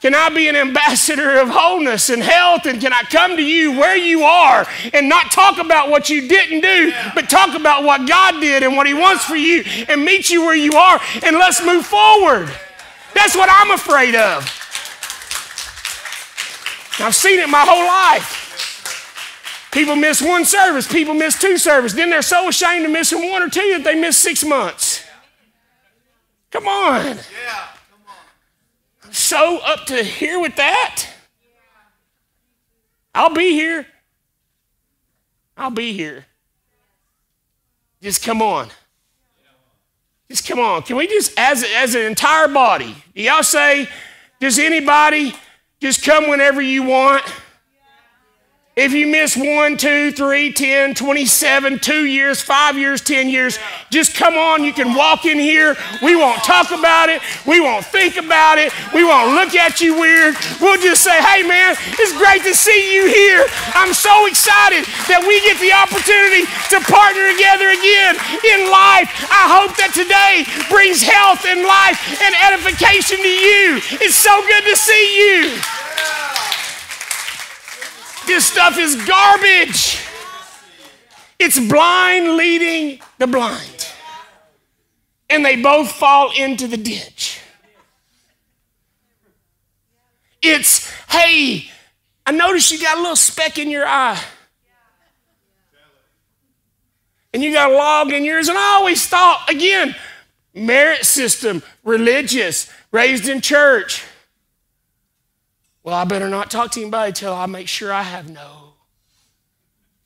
Can 0.00 0.14
I 0.14 0.30
be 0.30 0.48
an 0.48 0.56
ambassador 0.56 1.38
of 1.40 1.50
wholeness 1.50 2.08
and 2.08 2.22
health? 2.22 2.64
And 2.64 2.80
can 2.80 2.90
I 2.92 3.02
come 3.02 3.36
to 3.36 3.42
you 3.42 3.72
where 3.72 3.96
you 3.96 4.22
are 4.22 4.66
and 4.94 5.10
not 5.10 5.30
talk 5.30 5.58
about 5.58 5.90
what 5.90 6.08
you 6.08 6.26
didn't 6.26 6.62
do, 6.62 6.92
but 7.14 7.28
talk 7.28 7.54
about 7.54 7.84
what 7.84 8.08
God 8.08 8.40
did 8.40 8.62
and 8.62 8.76
what 8.76 8.86
He 8.86 8.94
wants 8.94 9.26
for 9.26 9.36
you 9.36 9.62
and 9.88 10.02
meet 10.02 10.30
you 10.30 10.40
where 10.40 10.56
you 10.56 10.72
are 10.72 10.98
and 11.22 11.36
let's 11.36 11.62
move 11.62 11.84
forward? 11.84 12.50
That's 13.14 13.36
what 13.36 13.50
I'm 13.52 13.72
afraid 13.72 14.14
of. 14.14 14.44
I've 16.98 17.14
seen 17.14 17.38
it 17.38 17.50
my 17.50 17.64
whole 17.66 17.86
life. 17.86 18.38
People 19.70 19.96
miss 19.96 20.22
one 20.22 20.46
service, 20.46 20.90
people 20.90 21.14
miss 21.14 21.38
two 21.38 21.58
services. 21.58 21.94
Then 21.94 22.08
they're 22.08 22.22
so 22.22 22.48
ashamed 22.48 22.86
of 22.86 22.90
missing 22.90 23.30
one 23.30 23.42
or 23.42 23.50
two 23.50 23.74
that 23.76 23.84
they 23.84 24.00
miss 24.00 24.16
six 24.16 24.44
months. 24.44 25.04
Come 26.50 26.66
on. 26.66 27.18
Yeah 27.18 27.68
so 29.10 29.58
up 29.58 29.86
to 29.86 30.02
here 30.02 30.40
with 30.40 30.56
that? 30.56 31.06
I'll 33.14 33.34
be 33.34 33.52
here. 33.52 33.86
I'll 35.56 35.70
be 35.70 35.92
here. 35.92 36.26
Just 38.02 38.24
come 38.24 38.40
on. 38.40 38.68
Just 40.28 40.46
come 40.46 40.60
on. 40.60 40.82
Can 40.82 40.96
we 40.96 41.06
just, 41.06 41.32
as, 41.38 41.64
as 41.76 41.94
an 41.94 42.02
entire 42.02 42.48
body, 42.48 42.94
do 43.14 43.22
y'all 43.22 43.42
say, 43.42 43.88
does 44.38 44.58
anybody 44.58 45.34
just 45.80 46.04
come 46.04 46.30
whenever 46.30 46.62
you 46.62 46.84
want? 46.84 47.24
If 48.76 48.94
you 48.94 49.08
miss 49.08 49.36
one, 49.36 49.76
two, 49.76 50.12
three, 50.12 50.52
10, 50.52 50.94
27, 50.94 51.80
two 51.80 52.06
years, 52.06 52.40
five 52.40 52.78
years, 52.78 53.02
10 53.02 53.28
years, 53.28 53.58
just 53.90 54.14
come 54.14 54.38
on. 54.38 54.62
You 54.62 54.72
can 54.72 54.94
walk 54.94 55.26
in 55.26 55.40
here. 55.40 55.76
We 56.00 56.14
won't 56.14 56.38
talk 56.44 56.70
about 56.70 57.08
it. 57.10 57.20
We 57.44 57.58
won't 57.58 57.84
think 57.84 58.16
about 58.16 58.58
it. 58.58 58.72
We 58.94 59.02
won't 59.02 59.34
look 59.34 59.56
at 59.58 59.80
you 59.80 59.98
weird. 59.98 60.36
We'll 60.62 60.80
just 60.80 61.02
say, 61.02 61.18
hey, 61.20 61.42
man, 61.42 61.74
it's 61.98 62.16
great 62.16 62.46
to 62.46 62.54
see 62.54 62.94
you 62.94 63.10
here. 63.10 63.44
I'm 63.74 63.92
so 63.92 64.30
excited 64.30 64.86
that 65.10 65.18
we 65.26 65.42
get 65.42 65.58
the 65.58 65.74
opportunity 65.74 66.46
to 66.70 66.78
partner 66.86 67.26
together 67.26 67.74
again 67.74 68.14
in 68.54 68.70
life. 68.70 69.10
I 69.34 69.50
hope 69.50 69.74
that 69.82 69.90
today 69.98 70.46
brings 70.70 71.02
health 71.02 71.42
and 71.42 71.66
life 71.66 71.98
and 72.22 72.38
edification 72.38 73.18
to 73.18 73.34
you. 73.34 73.82
It's 73.98 74.14
so 74.14 74.30
good 74.46 74.62
to 74.70 74.76
see 74.78 75.04
you. 75.18 75.58
This 78.26 78.46
stuff 78.46 78.78
is 78.78 78.96
garbage. 79.06 79.98
It's 81.38 81.58
blind 81.58 82.36
leading 82.36 83.00
the 83.18 83.26
blind. 83.26 83.88
And 85.28 85.44
they 85.44 85.56
both 85.56 85.90
fall 85.90 86.32
into 86.36 86.66
the 86.66 86.76
ditch. 86.76 87.40
It's, 90.42 90.90
hey, 91.08 91.70
I 92.26 92.32
noticed 92.32 92.72
you 92.72 92.80
got 92.80 92.98
a 92.98 93.00
little 93.00 93.16
speck 93.16 93.58
in 93.58 93.70
your 93.70 93.86
eye. 93.86 94.22
And 97.32 97.42
you 97.42 97.52
got 97.52 97.70
a 97.70 97.74
log 97.74 98.12
in 98.12 98.24
yours. 98.24 98.48
And 98.48 98.58
I 98.58 98.76
always 98.78 99.06
thought, 99.06 99.46
again, 99.48 99.94
merit 100.54 101.04
system, 101.04 101.62
religious, 101.84 102.70
raised 102.90 103.28
in 103.28 103.40
church. 103.40 104.04
Well, 105.82 105.94
I 105.94 106.04
better 106.04 106.28
not 106.28 106.50
talk 106.50 106.72
to 106.72 106.80
anybody 106.80 107.12
till 107.12 107.32
I 107.32 107.46
make 107.46 107.68
sure 107.68 107.92
I 107.92 108.02
have 108.02 108.28
no 108.28 108.74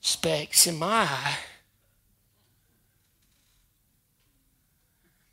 specks 0.00 0.66
in 0.66 0.78
my 0.78 1.02
eye. 1.02 1.36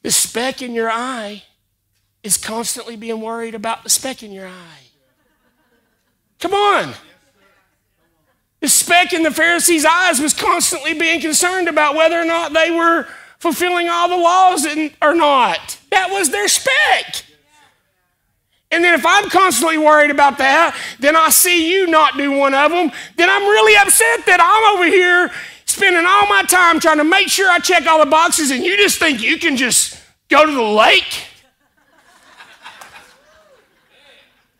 The 0.01 0.11
speck 0.11 0.61
in 0.61 0.73
your 0.73 0.89
eye 0.89 1.43
is 2.23 2.37
constantly 2.37 2.95
being 2.95 3.21
worried 3.21 3.53
about 3.53 3.83
the 3.83 3.89
speck 3.89 4.23
in 4.23 4.31
your 4.31 4.47
eye. 4.47 4.87
Come 6.39 6.53
on. 6.53 6.93
The 8.61 8.69
speck 8.69 9.13
in 9.13 9.23
the 9.23 9.31
Pharisees' 9.31 9.85
eyes 9.85 10.19
was 10.19 10.33
constantly 10.33 10.93
being 10.93 11.19
concerned 11.19 11.67
about 11.67 11.95
whether 11.95 12.19
or 12.19 12.25
not 12.25 12.53
they 12.53 12.71
were 12.71 13.07
fulfilling 13.39 13.89
all 13.89 14.07
the 14.07 14.15
laws 14.17 14.67
or 15.01 15.15
not. 15.15 15.79
That 15.89 16.09
was 16.11 16.29
their 16.29 16.47
speck. 16.47 17.25
And 18.71 18.83
then 18.83 18.97
if 18.97 19.05
I'm 19.05 19.29
constantly 19.29 19.77
worried 19.77 20.11
about 20.11 20.37
that, 20.37 20.77
then 20.99 21.15
I 21.15 21.29
see 21.29 21.71
you 21.71 21.87
not 21.87 22.15
do 22.15 22.31
one 22.31 22.53
of 22.53 22.71
them, 22.71 22.91
then 23.17 23.29
I'm 23.29 23.43
really 23.43 23.75
upset 23.75 24.25
that 24.25 24.39
I'm 24.39 24.77
over 24.77 24.85
here 24.87 25.29
spending 25.65 26.05
all 26.05 26.27
my 26.27 26.43
time 26.43 26.79
trying 26.79 26.97
to 26.97 27.03
make 27.03 27.27
sure 27.27 27.49
I 27.49 27.59
check 27.59 27.85
all 27.85 27.99
the 27.99 28.09
boxes 28.09 28.51
and 28.51 28.63
you 28.63 28.77
just 28.77 28.97
think 28.97 29.21
you 29.21 29.37
can 29.37 29.57
just 29.57 30.01
go 30.29 30.45
to 30.45 30.51
the 30.51 30.61
lake. 30.61 31.27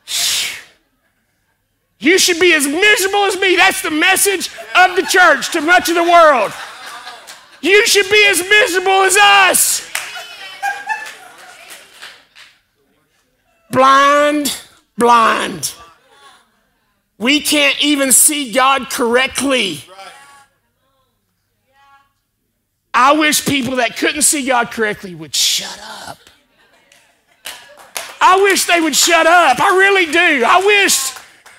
You 2.04 2.18
should 2.18 2.40
be 2.40 2.52
as 2.56 2.66
miserable 2.66 3.26
as 3.26 3.40
me. 3.40 3.56
That's 3.56 3.84
the 3.84 3.92
message 3.92 4.50
of 4.76 4.96
the 4.96 5.04
church 5.04 5.52
to 5.52 5.62
much 5.62 5.88
of 5.88 5.94
the 5.94 6.04
world. 6.04 6.52
You 7.62 7.86
should 7.86 8.10
be 8.10 8.26
as 8.28 8.40
miserable 8.40 9.04
as 9.04 9.16
us. 9.18 9.81
Blind, 13.72 14.56
blind. 14.98 15.74
We 17.18 17.40
can't 17.40 17.82
even 17.84 18.12
see 18.12 18.52
God 18.52 18.90
correctly. 18.90 19.84
I 22.94 23.14
wish 23.14 23.46
people 23.46 23.78
that 23.78 23.98
couldn't 23.98 24.24
see 24.24 24.46
God 24.46 24.72
correctly 24.72 25.16
would 25.16 25.34
shut 25.34 25.80
up. 26.00 26.18
I 28.20 28.42
wish 28.44 28.66
they 28.66 28.82
would 28.82 28.96
shut 28.96 29.26
up. 29.26 29.60
I 29.60 29.78
really 29.78 30.12
do. 30.12 30.44
I 30.46 30.64
wish 30.66 31.14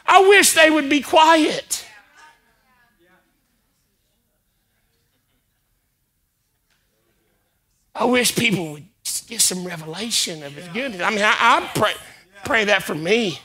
I 0.06 0.28
wish 0.28 0.52
they 0.52 0.70
would 0.70 0.88
be 0.88 1.00
quiet. 1.00 1.86
I 7.94 8.04
wish 8.04 8.34
people 8.34 8.72
would 8.72 8.91
get 9.32 9.40
some 9.40 9.64
revelation 9.64 10.42
of 10.42 10.52
His 10.52 10.68
goodness. 10.68 11.00
I 11.00 11.10
mean, 11.10 11.22
I, 11.22 11.34
I 11.38 11.70
pray, 11.74 11.92
pray 12.44 12.64
that 12.64 12.82
for 12.82 12.94
me. 12.94 13.38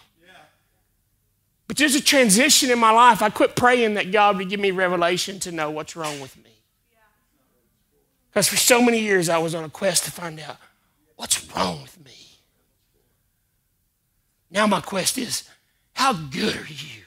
But 1.68 1.78
there's 1.78 1.96
a 1.96 2.02
transition 2.02 2.70
in 2.72 2.80
my 2.80 2.92
life. 2.92 3.22
I 3.22 3.30
quit 3.30 3.56
praying 3.56 3.96
that 3.96 4.12
God 4.12 4.38
would 4.38 4.50
give 4.50 4.60
me 4.60 4.72
revelation 4.72 5.40
to 5.42 5.52
know 5.52 5.70
what's 5.70 5.96
wrong 5.96 6.22
with 6.22 6.36
me. 6.38 6.52
Because 8.30 8.48
for 8.48 8.56
so 8.56 8.82
many 8.82 9.00
years 9.00 9.30
I 9.30 9.38
was 9.38 9.56
on 9.56 9.64
a 9.64 9.70
quest 9.70 10.06
to 10.06 10.12
find 10.12 10.40
out 10.40 10.58
what's 11.16 11.44
wrong 11.54 11.82
with 11.82 12.04
me. 12.06 12.14
Now 14.50 14.68
my 14.68 14.80
quest 14.80 15.18
is, 15.18 15.50
how 15.94 16.14
good 16.14 16.56
are 16.56 16.68
you? 16.68 17.04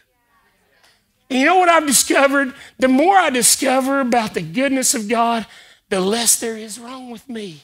And 1.30 1.38
you 1.38 1.46
know 1.46 1.58
what 1.58 1.68
I've 1.68 1.86
discovered? 1.86 2.52
The 2.78 2.88
more 2.88 3.16
I 3.16 3.30
discover 3.30 4.00
about 4.00 4.34
the 4.34 4.42
goodness 4.42 4.94
of 4.94 5.08
God, 5.08 5.46
the 5.88 6.00
less 6.00 6.38
there 6.38 6.56
is 6.56 6.78
wrong 6.78 7.10
with 7.10 7.28
me. 7.28 7.62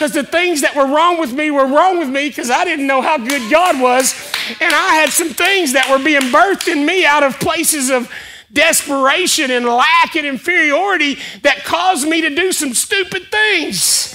Because 0.00 0.12
the 0.12 0.24
things 0.24 0.62
that 0.62 0.74
were 0.74 0.86
wrong 0.86 1.20
with 1.20 1.34
me 1.34 1.50
were 1.50 1.66
wrong 1.66 1.98
with 1.98 2.08
me 2.08 2.30
because 2.30 2.50
I 2.50 2.64
didn't 2.64 2.86
know 2.86 3.02
how 3.02 3.18
good 3.18 3.50
God 3.50 3.78
was. 3.78 4.14
And 4.58 4.72
I 4.72 4.94
had 4.94 5.10
some 5.10 5.28
things 5.28 5.74
that 5.74 5.90
were 5.90 6.02
being 6.02 6.32
birthed 6.32 6.72
in 6.72 6.86
me 6.86 7.04
out 7.04 7.22
of 7.22 7.38
places 7.38 7.90
of 7.90 8.10
desperation 8.50 9.50
and 9.50 9.66
lack 9.66 10.16
and 10.16 10.26
inferiority 10.26 11.18
that 11.42 11.64
caused 11.64 12.08
me 12.08 12.22
to 12.22 12.34
do 12.34 12.50
some 12.50 12.72
stupid 12.72 13.24
things. 13.30 14.14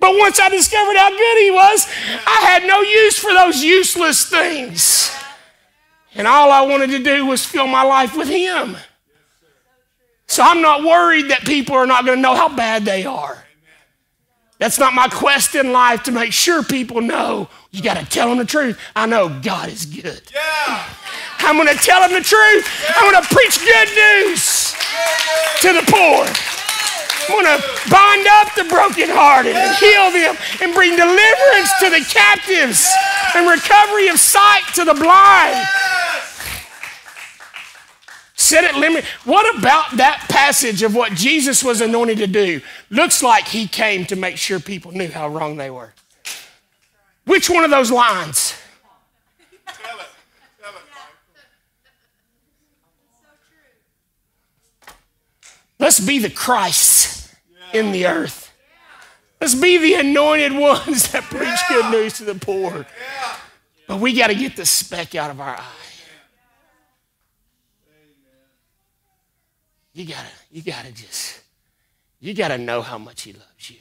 But 0.00 0.18
once 0.18 0.40
I 0.40 0.48
discovered 0.48 0.96
how 0.96 1.10
good 1.10 1.38
He 1.38 1.52
was, 1.52 1.86
I 2.26 2.40
had 2.50 2.66
no 2.66 2.80
use 2.80 3.16
for 3.16 3.32
those 3.32 3.62
useless 3.62 4.28
things. 4.28 5.16
And 6.16 6.26
all 6.26 6.50
I 6.50 6.62
wanted 6.62 6.90
to 6.90 6.98
do 6.98 7.26
was 7.26 7.46
fill 7.46 7.68
my 7.68 7.84
life 7.84 8.16
with 8.16 8.26
Him. 8.26 8.76
So 10.26 10.42
I'm 10.42 10.62
not 10.62 10.82
worried 10.82 11.30
that 11.30 11.42
people 11.42 11.76
are 11.76 11.86
not 11.86 12.04
going 12.04 12.18
to 12.18 12.22
know 12.22 12.34
how 12.34 12.48
bad 12.48 12.84
they 12.84 13.06
are. 13.06 13.42
That's 14.62 14.78
not 14.78 14.94
my 14.94 15.08
quest 15.08 15.56
in 15.56 15.72
life 15.72 16.04
to 16.04 16.12
make 16.12 16.32
sure 16.32 16.62
people 16.62 17.00
know. 17.00 17.48
You 17.72 17.82
got 17.82 17.96
to 17.96 18.06
tell 18.06 18.28
them 18.28 18.38
the 18.38 18.44
truth. 18.44 18.78
I 18.94 19.06
know 19.06 19.28
God 19.42 19.68
is 19.68 19.84
good. 19.84 20.22
Yeah. 20.32 20.86
I'm 21.40 21.56
going 21.56 21.66
to 21.66 21.74
tell 21.82 22.00
them 22.00 22.12
the 22.12 22.22
truth. 22.22 22.64
Yeah. 22.86 22.94
I'm 22.94 23.10
going 23.10 23.24
to 23.24 23.28
preach 23.34 23.58
good 23.58 23.88
news 23.90 24.76
yeah. 24.78 25.66
to 25.66 25.72
the 25.82 25.90
poor. 25.90 26.30
I'm 27.26 27.42
going 27.42 27.58
to 27.58 27.90
bind 27.90 28.26
up 28.38 28.54
the 28.54 28.62
brokenhearted 28.70 29.56
and 29.56 29.74
heal 29.82 30.12
them 30.14 30.36
and 30.62 30.72
bring 30.72 30.94
deliverance 30.94 31.72
to 31.80 31.90
the 31.90 32.06
captives 32.08 32.88
and 33.34 33.50
recovery 33.50 34.06
of 34.10 34.20
sight 34.20 34.62
to 34.76 34.84
the 34.84 34.94
blind. 34.94 35.66
Set 38.42 38.64
it 38.64 38.74
limit. 38.74 39.04
What 39.24 39.58
about 39.58 39.96
that 39.96 40.26
passage 40.28 40.82
of 40.82 40.94
what 40.94 41.14
Jesus 41.14 41.64
was 41.64 41.80
anointed 41.80 42.18
to 42.18 42.26
do? 42.26 42.60
Looks 42.92 43.22
like 43.22 43.48
he 43.48 43.66
came 43.66 44.04
to 44.06 44.16
make 44.16 44.36
sure 44.36 44.60
people 44.60 44.92
knew 44.92 45.08
how 45.08 45.26
wrong 45.26 45.56
they 45.56 45.70
were. 45.70 45.92
Which 47.24 47.50
one 47.50 47.64
of 47.64 47.70
those 47.70 47.90
lines? 47.90 48.54
Tell 49.66 49.98
it. 49.98 50.06
Tell 50.62 50.70
it. 50.70 50.82
Let's 55.78 55.98
be 55.98 56.18
the 56.18 56.30
Christ 56.30 57.34
in 57.72 57.90
the 57.92 58.06
earth. 58.06 58.52
Let's 59.40 59.56
be 59.56 59.78
the 59.78 59.94
anointed 59.94 60.52
ones 60.52 61.10
that 61.10 61.24
preach 61.24 61.58
good 61.68 61.90
news 61.90 62.18
to 62.18 62.24
the 62.24 62.36
poor. 62.36 62.86
But 63.88 63.98
we 63.98 64.14
got 64.14 64.28
to 64.28 64.34
get 64.34 64.54
the 64.54 64.64
speck 64.64 65.16
out 65.16 65.30
of 65.30 65.40
our 65.40 65.56
eye. 65.56 65.64
You 69.94 70.06
gotta, 70.06 70.28
you 70.50 70.62
gotta 70.62 70.90
just, 70.92 71.40
you 72.22 72.34
gotta 72.34 72.56
know 72.56 72.82
how 72.82 72.98
much 72.98 73.22
he 73.22 73.32
loves 73.32 73.68
you. 73.68 73.78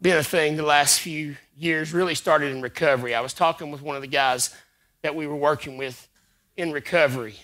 Been 0.00 0.16
a 0.16 0.22
thing 0.22 0.56
the 0.56 0.62
last 0.62 1.00
few 1.00 1.36
years, 1.58 1.92
really 1.92 2.14
started 2.14 2.52
in 2.56 2.62
recovery. 2.62 3.14
I 3.14 3.20
was 3.20 3.34
talking 3.34 3.70
with 3.70 3.82
one 3.82 3.96
of 3.96 4.02
the 4.02 4.08
guys 4.08 4.56
that 5.02 5.14
we 5.14 5.26
were 5.26 5.36
working 5.36 5.76
with 5.76 6.08
in 6.56 6.72
recovery. 6.72 7.36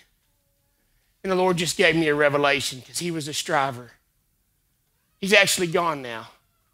And 1.21 1.31
the 1.31 1.35
Lord 1.35 1.57
just 1.57 1.77
gave 1.77 1.95
me 1.95 2.07
a 2.07 2.15
revelation 2.15 2.79
because 2.79 2.97
he 2.97 3.11
was 3.11 3.27
a 3.27 3.33
striver. 3.33 3.91
He's 5.21 5.33
actually 5.33 5.67
gone 5.67 6.01
now. 6.01 6.29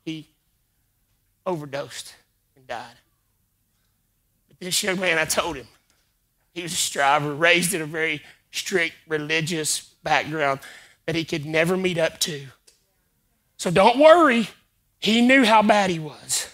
He 0.05 0.29
overdosed 1.45 2.15
and 2.55 2.65
died. 2.65 2.95
But 4.47 4.59
this 4.61 4.81
young 4.83 5.01
man, 5.01 5.17
I 5.17 5.25
told 5.25 5.57
him, 5.57 5.67
he 6.53 6.61
was 6.61 6.71
a 6.71 6.77
striver, 6.77 7.33
raised 7.33 7.73
in 7.73 7.81
a 7.81 7.85
very 7.85 8.21
strict 8.51 8.95
religious 9.07 9.88
background 10.09 10.59
that 11.05 11.15
he 11.15 11.23
could 11.23 11.45
never 11.45 11.77
meet 11.77 11.99
up 11.99 12.19
to. 12.19 12.47
So 13.57 13.69
don't 13.69 13.99
worry, 13.99 14.49
he 14.97 15.21
knew 15.21 15.45
how 15.45 15.61
bad 15.61 15.91
he 15.91 15.99
was. 15.99 16.49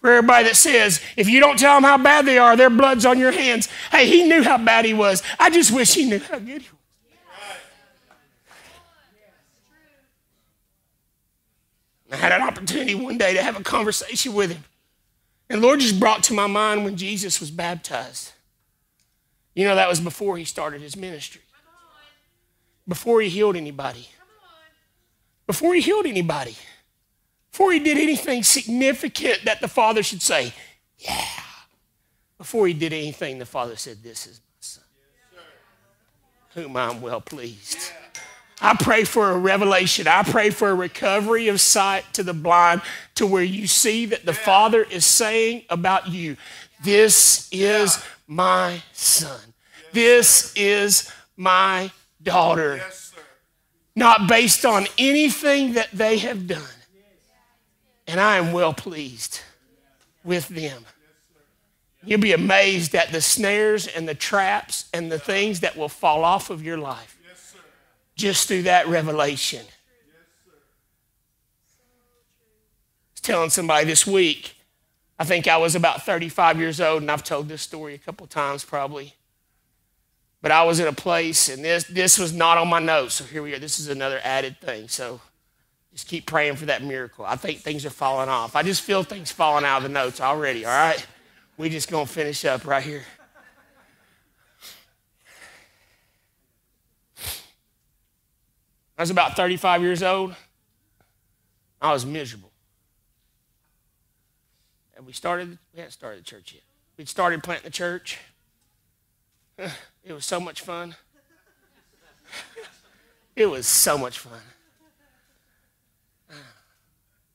For 0.00 0.12
everybody 0.12 0.44
that 0.44 0.56
says, 0.56 1.00
if 1.16 1.28
you 1.28 1.40
don't 1.40 1.58
tell 1.58 1.74
them 1.76 1.84
how 1.84 1.98
bad 1.98 2.26
they 2.26 2.38
are, 2.38 2.54
their 2.56 2.70
blood's 2.70 3.06
on 3.06 3.18
your 3.18 3.32
hands. 3.32 3.68
Hey, 3.90 4.06
he 4.06 4.28
knew 4.28 4.42
how 4.42 4.58
bad 4.58 4.84
he 4.84 4.94
was. 4.94 5.22
I 5.40 5.50
just 5.50 5.72
wish 5.72 5.94
he 5.94 6.04
knew 6.04 6.20
how 6.20 6.38
good 6.38 6.62
he 6.62 6.68
was. 6.68 6.78
I 12.12 12.16
had 12.16 12.32
an 12.32 12.42
opportunity 12.42 12.94
one 12.94 13.18
day 13.18 13.34
to 13.34 13.42
have 13.42 13.58
a 13.58 13.62
conversation 13.62 14.34
with 14.34 14.52
him. 14.52 14.64
And 15.50 15.60
Lord 15.60 15.80
just 15.80 15.98
brought 15.98 16.22
to 16.24 16.34
my 16.34 16.46
mind 16.46 16.84
when 16.84 16.96
Jesus 16.96 17.40
was 17.40 17.50
baptized. 17.50 18.32
You 19.54 19.64
know, 19.64 19.74
that 19.74 19.88
was 19.88 20.00
before 20.00 20.38
he 20.38 20.44
started 20.44 20.80
his 20.80 20.96
ministry, 20.96 21.40
before 22.86 23.20
he 23.20 23.28
healed 23.28 23.56
anybody, 23.56 24.08
before 25.46 25.74
he 25.74 25.80
healed 25.80 26.06
anybody, 26.06 26.56
before 27.50 27.72
he 27.72 27.80
did 27.80 27.98
anything 27.98 28.42
significant 28.42 29.44
that 29.44 29.60
the 29.60 29.68
Father 29.68 30.02
should 30.02 30.22
say, 30.22 30.52
Yeah. 30.98 31.24
Before 32.38 32.68
he 32.68 32.72
did 32.72 32.92
anything, 32.92 33.40
the 33.40 33.46
Father 33.46 33.74
said, 33.74 34.02
This 34.02 34.26
is 34.26 34.40
my 34.40 34.56
son, 34.60 34.84
whom 36.54 36.76
I'm 36.76 37.00
well 37.00 37.20
pleased. 37.20 37.92
I 38.60 38.74
pray 38.74 39.04
for 39.04 39.30
a 39.30 39.38
revelation. 39.38 40.08
I 40.08 40.22
pray 40.24 40.50
for 40.50 40.70
a 40.70 40.74
recovery 40.74 41.48
of 41.48 41.60
sight 41.60 42.04
to 42.14 42.22
the 42.22 42.34
blind 42.34 42.82
to 43.14 43.26
where 43.26 43.42
you 43.42 43.66
see 43.66 44.06
that 44.06 44.24
the 44.24 44.32
Father 44.32 44.82
is 44.82 45.06
saying 45.06 45.62
about 45.70 46.08
you, 46.08 46.36
This 46.82 47.48
is 47.52 48.02
my 48.28 48.82
son. 48.92 49.40
This 49.92 50.52
is 50.54 51.10
my 51.36 51.90
daughter. 52.22 52.80
Not 53.96 54.28
based 54.28 54.64
on 54.64 54.86
anything 54.96 55.72
that 55.72 55.90
they 55.92 56.18
have 56.18 56.46
done. 56.46 56.62
And 58.06 58.20
I 58.20 58.36
am 58.36 58.52
well 58.52 58.72
pleased 58.72 59.40
with 60.22 60.48
them. 60.48 60.84
You'll 62.04 62.20
be 62.20 62.32
amazed 62.32 62.94
at 62.94 63.10
the 63.10 63.20
snares 63.20 63.88
and 63.88 64.08
the 64.08 64.14
traps 64.14 64.88
and 64.92 65.10
the 65.10 65.18
things 65.18 65.60
that 65.60 65.76
will 65.76 65.88
fall 65.88 66.24
off 66.24 66.48
of 66.48 66.62
your 66.62 66.78
life 66.78 67.18
just 68.14 68.48
through 68.48 68.62
that 68.62 68.86
revelation. 68.88 69.64
I 69.64 69.70
was 73.14 73.20
telling 73.20 73.50
somebody 73.50 73.86
this 73.86 74.06
week, 74.06 74.54
I 75.18 75.24
think 75.24 75.48
I 75.48 75.56
was 75.56 75.74
about 75.74 76.04
35 76.04 76.58
years 76.58 76.80
old, 76.80 77.02
and 77.02 77.10
I've 77.10 77.24
told 77.24 77.48
this 77.48 77.62
story 77.62 77.94
a 77.94 77.98
couple 77.98 78.26
times 78.26 78.64
probably. 78.64 79.14
But 80.40 80.52
I 80.52 80.62
was 80.62 80.78
in 80.78 80.86
a 80.86 80.92
place, 80.92 81.48
and 81.48 81.64
this, 81.64 81.84
this 81.84 82.18
was 82.18 82.32
not 82.32 82.58
on 82.58 82.68
my 82.68 82.78
notes, 82.78 83.14
so 83.16 83.24
here 83.24 83.42
we 83.42 83.54
are. 83.54 83.58
This 83.58 83.80
is 83.80 83.88
another 83.88 84.20
added 84.22 84.60
thing. 84.60 84.86
So 84.86 85.20
just 85.92 86.06
keep 86.06 86.26
praying 86.26 86.56
for 86.56 86.66
that 86.66 86.84
miracle. 86.84 87.24
I 87.24 87.34
think 87.34 87.58
things 87.58 87.84
are 87.84 87.90
falling 87.90 88.28
off. 88.28 88.54
I 88.54 88.62
just 88.62 88.82
feel 88.82 89.02
things 89.02 89.32
falling 89.32 89.64
out 89.64 89.78
of 89.78 89.82
the 89.82 89.88
notes 89.88 90.20
already, 90.20 90.64
all 90.64 90.70
right? 90.70 91.04
we 91.58 91.68
just 91.68 91.88
to 91.88 92.06
finish 92.06 92.44
up 92.44 92.64
right 92.64 92.82
here. 92.82 93.02
I 98.96 99.02
was 99.02 99.10
about 99.10 99.36
35 99.36 99.82
years 99.82 100.02
old. 100.02 100.34
I 101.80 101.92
was 101.92 102.06
miserable. 102.06 102.47
And 104.98 105.06
we 105.06 105.12
started, 105.12 105.56
we 105.72 105.78
hadn't 105.78 105.92
started 105.92 106.20
the 106.20 106.24
church 106.24 106.52
yet. 106.52 106.64
We'd 106.96 107.08
started 107.08 107.44
planting 107.44 107.64
the 107.64 107.70
church. 107.70 108.18
It 110.04 110.14
was 110.14 110.24
so 110.24 110.40
much 110.40 110.62
fun. 110.62 110.96
It 113.36 113.46
was 113.46 113.66
so 113.66 113.96
much 113.96 114.18
fun. 114.18 114.40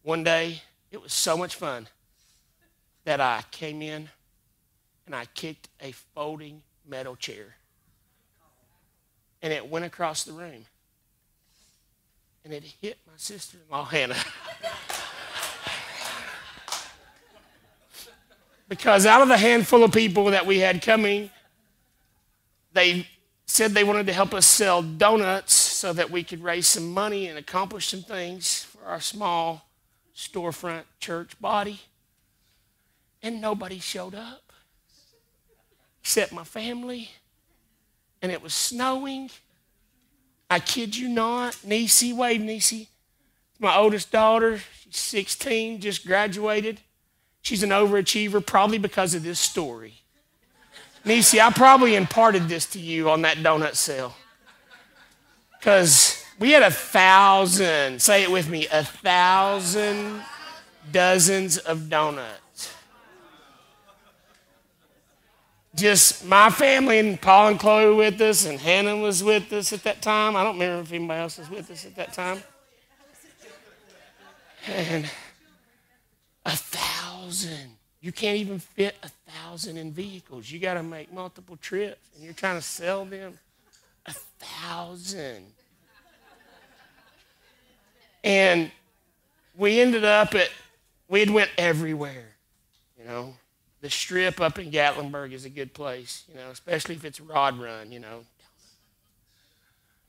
One 0.02 0.24
day, 0.24 0.62
it 0.92 1.02
was 1.02 1.14
so 1.14 1.38
much 1.38 1.56
fun 1.56 1.88
that 3.06 3.22
I 3.22 3.44
came 3.52 3.82
in 3.82 4.10
and 5.06 5.16
I 5.16 5.26
kicked 5.34 5.70
a 5.80 5.92
folding 5.92 6.62
metal 6.86 7.16
chair. 7.16 7.56
And 9.42 9.54
it 9.54 9.70
went 9.70 9.86
across 9.86 10.24
the 10.24 10.34
room 10.34 10.66
and 12.44 12.54
it 12.54 12.64
hit 12.82 12.98
my 13.06 13.14
sister 13.16 13.58
in 13.58 13.72
law, 13.72 13.86
Hannah. 13.86 14.18
because 18.74 19.06
out 19.06 19.22
of 19.22 19.28
the 19.28 19.38
handful 19.38 19.84
of 19.84 19.92
people 19.92 20.32
that 20.32 20.48
we 20.48 20.58
had 20.58 20.82
coming, 20.82 21.30
they 22.74 23.06
said 23.46 23.70
they 23.70 23.84
wanted 23.84 24.08
to 24.08 24.14
help 24.14 24.34
us 24.34 24.48
sell 24.48 24.82
donuts 24.82 25.54
so 25.54 25.94
that 25.94 26.10
we 26.10 26.24
could 26.24 26.42
raise 26.42 26.66
some 26.66 26.92
money 26.92 27.28
and 27.28 27.38
accomplish 27.38 27.90
some 27.90 28.02
things 28.02 28.64
for 28.64 28.84
our 28.88 29.00
small 29.00 29.70
storefront 30.16 30.86
church 31.00 31.40
body. 31.40 31.82
And 33.22 33.40
nobody 33.40 33.78
showed 33.78 34.16
up 34.16 34.52
except 36.02 36.32
my 36.32 36.44
family. 36.44 37.12
And 38.24 38.32
it 38.32 38.42
was 38.42 38.56
snowing. 38.56 39.30
I 40.50 40.58
kid 40.58 40.98
you 40.98 41.10
not, 41.10 41.60
Nisi, 41.64 42.12
wave 42.12 42.42
Nisi. 42.42 42.90
My 43.60 43.76
oldest 43.76 44.12
daughter, 44.12 44.62
she's 44.90 44.98
16, 44.98 45.80
just 45.80 46.08
graduated. 46.08 46.80
She's 47.44 47.62
an 47.62 47.70
overachiever, 47.70 48.44
probably 48.44 48.80
because 48.80 49.14
of 49.14 49.22
this 49.22 49.40
story. 49.40 50.02
Nisi, 51.06 51.40
I 51.40 51.52
probably 51.52 51.94
imparted 51.96 52.48
this 52.48 52.66
to 52.68 52.80
you 52.80 53.10
on 53.12 53.22
that 53.22 53.38
donut 53.38 53.76
sale. 53.76 54.16
Because 55.60 56.26
we 56.40 56.52
had 56.52 56.64
a 56.64 56.72
thousand, 56.72 58.02
say 58.02 58.24
it 58.24 58.32
with 58.32 58.50
me, 58.50 58.68
a 58.72 58.84
thousand 58.84 60.24
dozens 60.92 61.60
of 61.60 61.90
donuts. 61.90 62.40
just 65.76 66.26
my 66.26 66.50
family 66.50 67.00
and 67.00 67.20
Paul 67.20 67.50
and 67.50 67.60
Chloe 67.60 67.88
were 67.88 67.96
with 67.96 68.22
us, 68.22 68.46
and 68.46 68.60
Hannah 68.60 68.98
was 68.98 69.24
with 69.24 69.52
us 69.54 69.74
at 69.74 69.84
that 69.84 70.02
time. 70.02 70.36
I 70.36 70.44
don't 70.44 70.54
remember 70.54 70.84
if 70.84 70.92
anybody 70.92 71.22
else 71.22 71.38
was 71.38 71.50
with 71.50 71.72
us 71.72 71.86
at 71.86 71.96
that 71.96 72.14
time. 72.14 72.44
And 74.68 75.10
thousand. 77.34 77.78
You 78.02 78.12
can't 78.12 78.38
even 78.38 78.60
fit 78.60 78.96
a 79.04 79.10
thousand 79.32 79.78
in 79.78 79.92
vehicles. 79.92 80.52
You 80.52 80.60
got 80.60 80.74
to 80.76 80.84
make 80.84 81.14
multiple 81.14 81.58
trips, 81.58 82.10
and 82.16 82.24
you're 82.24 82.34
trying 82.34 82.58
to 82.58 82.62
sell 82.62 83.06
them 83.06 83.38
a 84.06 84.14
thousand. 84.40 85.46
And 88.24 88.72
we 89.56 89.80
ended 89.80 90.04
up 90.06 90.34
at, 90.36 90.50
we 91.08 91.20
had 91.20 91.30
went 91.30 91.50
everywhere, 91.58 92.36
you 92.98 93.06
know 93.06 93.36
the 93.84 93.90
strip 93.90 94.40
up 94.40 94.58
in 94.58 94.72
Gatlinburg 94.72 95.34
is 95.34 95.44
a 95.44 95.50
good 95.50 95.74
place, 95.74 96.24
you 96.30 96.40
know, 96.40 96.50
especially 96.52 96.96
if 96.96 97.04
it's 97.04 97.20
rod 97.20 97.60
run, 97.60 97.92
you 97.92 98.00
know. 98.00 98.24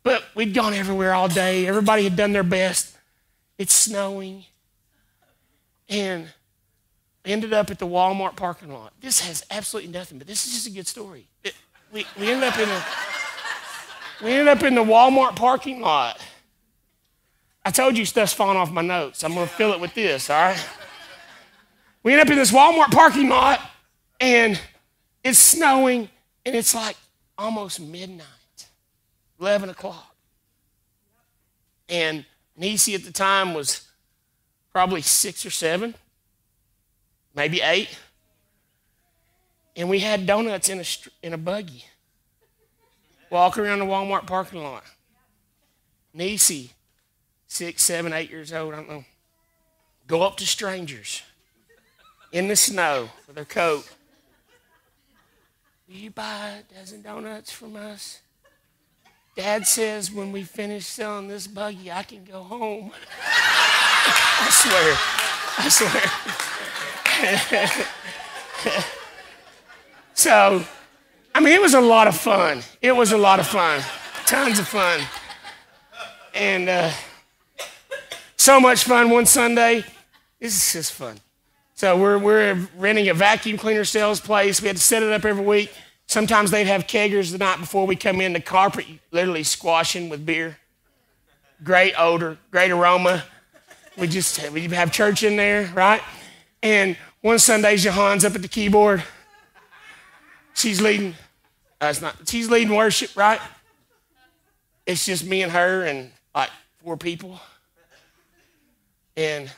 But 0.05 0.23
we'd 0.37 0.55
gone 0.55 0.75
everywhere 0.75 1.13
all 1.13 1.27
day. 1.27 1.67
Everybody 1.67 2.05
had 2.05 2.15
done 2.15 2.33
their 2.33 2.45
best. 2.45 2.97
It's 3.59 3.75
snowing. 3.75 4.45
And 5.89 6.29
ended 7.25 7.53
up 7.53 7.71
at 7.71 7.79
the 7.79 7.87
Walmart 7.87 8.37
parking 8.37 8.73
lot. 8.73 8.93
This 9.01 9.21
has 9.21 9.45
absolutely 9.51 9.93
nothing, 9.93 10.19
but 10.19 10.27
this 10.27 10.47
is 10.47 10.53
just 10.53 10.67
a 10.67 10.71
good 10.71 10.87
story. 10.87 11.27
It, 11.43 11.55
we, 11.93 12.07
we 12.19 12.31
ended 12.31 12.49
up 12.49 12.59
in 12.59 12.69
a 12.69 12.85
We 14.23 14.33
ended 14.33 14.49
up 14.49 14.63
in 14.63 14.75
the 14.75 14.85
Walmart 14.85 15.37
parking 15.37 15.81
lot. 15.81 16.21
I 17.65 17.71
told 17.71 17.97
you 17.99 18.05
stuff's 18.05 18.33
falling 18.33 18.57
off 18.57 18.71
my 18.71 18.83
notes. 18.83 19.25
I'm 19.25 19.35
to 19.35 19.47
fill 19.47 19.73
it 19.73 19.81
with 19.81 19.95
this, 19.95 20.31
all 20.31 20.41
right? 20.41 20.69
We 22.03 22.13
end 22.13 22.23
up 22.23 22.31
in 22.31 22.37
this 22.37 22.53
Walmart 22.53 22.91
parking 22.91 23.29
lot, 23.29 23.61
and 24.21 24.61
it's 25.23 25.39
snowing, 25.39 26.09
and 26.47 26.55
it's 26.55 26.75
like 26.75 26.97
almost 27.37 27.81
midnight, 27.81 28.27
11 29.41 29.71
o'clock. 29.71 30.15
And 31.89 32.25
Nisi 32.57 32.95
at 32.95 33.05
the 33.05 33.13
time 33.13 33.55
was 33.55 33.89
probably 34.73 35.03
six 35.03 35.45
or 35.45 35.51
seven, 35.51 35.95
maybe 37.35 37.61
eight. 37.61 37.99
And 39.77 39.89
we 39.89 40.01
had 40.01 40.27
donuts 40.27 40.69
in 40.69 40.81
a, 40.81 40.85
in 41.23 41.33
a 41.33 41.39
buggy, 41.39 41.85
walking 43.31 43.65
around 43.65 43.81
the 43.81 43.87
Walmart 43.87 44.27
parking 44.27 44.63
lot. 44.63 44.85
Nisi, 46.13 46.71
six, 47.49 47.83
seven, 47.83 48.13
eight 48.13 48.31
years 48.31 48.53
old, 48.53 48.73
I 48.73 48.77
don't 48.77 48.89
know, 48.89 49.05
go 50.07 50.23
up 50.23 50.37
to 50.37 50.47
strangers 50.47 51.23
in 52.31 52.47
the 52.49 52.57
snow 52.57 53.11
with 53.27 53.35
their 53.35 53.45
coat. 53.45 53.89
Will 55.89 55.97
you 55.97 56.11
buy 56.11 56.61
a 56.61 56.75
dozen 56.75 57.03
donuts 57.03 57.51
from 57.51 57.77
us? 57.77 58.21
Dad 59.37 59.67
says 59.67 60.13
when 60.13 60.31
we 60.31 60.45
finish 60.45 60.87
selling 60.87 61.27
this 61.27 61.49
buggy, 61.49 61.91
I 61.91 62.05
can 62.05 62.25
go 62.25 62.43
home. 62.45 62.93
I 63.27 64.49
swear. 64.51 65.34
I 65.59 65.69
swear. 65.69 66.03
so, 70.15 70.65
I 71.35 71.41
mean, 71.41 71.53
it 71.53 71.61
was 71.61 71.75
a 71.75 71.81
lot 71.81 72.07
of 72.07 72.17
fun. 72.17 72.63
It 72.83 72.93
was 72.93 73.13
a 73.13 73.19
lot 73.19 73.41
of 73.41 73.47
fun. 73.47 73.83
Tons 74.27 74.59
of 74.59 74.67
fun. 74.69 75.01
And 76.35 76.69
uh, 76.69 76.91
so 78.37 78.61
much 78.61 78.85
fun 78.85 79.11
one 79.11 79.27
Sunday. 79.27 79.85
This 80.41 80.57
is 80.57 80.73
just 80.73 80.93
fun. 80.93 81.19
So 81.75 81.97
we're, 81.97 82.19
we're 82.19 82.69
renting 82.77 83.09
a 83.09 83.15
vacuum 83.15 83.57
cleaner 83.57 83.85
sales 83.85 84.21
place. 84.21 84.61
We 84.61 84.69
had 84.69 84.77
to 84.77 84.83
set 84.83 85.03
it 85.03 85.13
up 85.13 85.25
every 85.25 85.45
week. 85.45 85.73
Sometimes 86.07 86.51
they'd 86.51 86.67
have 86.67 86.87
keggers 86.87 87.33
the 87.33 87.39
night 87.39 87.59
before 87.59 87.87
we 87.87 87.97
come 87.97 88.21
in, 88.21 88.33
the 88.33 88.41
carpet 88.41 88.87
literally 89.11 89.43
squashing 89.43 90.09
with 90.09 90.25
beer. 90.27 90.59
Great 91.63 91.95
odor, 91.97 92.39
great 92.51 92.71
aroma. 92.71 93.25
We 93.97 94.09
just 94.09 94.51
we 94.51 94.63
have 94.69 94.93
church 94.93 95.23
in 95.23 95.37
there, 95.37 95.71
right? 95.75 96.03
And 96.63 96.97
one 97.21 97.39
Sunday, 97.39 97.77
Jahan's 97.77 98.25
up 98.25 98.35
at 98.35 98.43
the 98.43 98.49
keyboard. 98.49 99.03
She's 100.55 100.81
leading. 100.81 101.15
Uh, 101.81 101.87
it's 101.87 102.01
not. 102.01 102.17
She's 102.27 102.51
leading 102.51 102.75
worship, 102.75 103.17
right? 103.17 103.41
It's 104.87 105.07
just 105.07 105.25
me 105.25 105.43
and 105.43 105.53
her 105.53 105.85
and 105.85 106.11
like 106.35 106.51
four 106.83 106.97
people. 106.97 107.41
And 109.17 109.51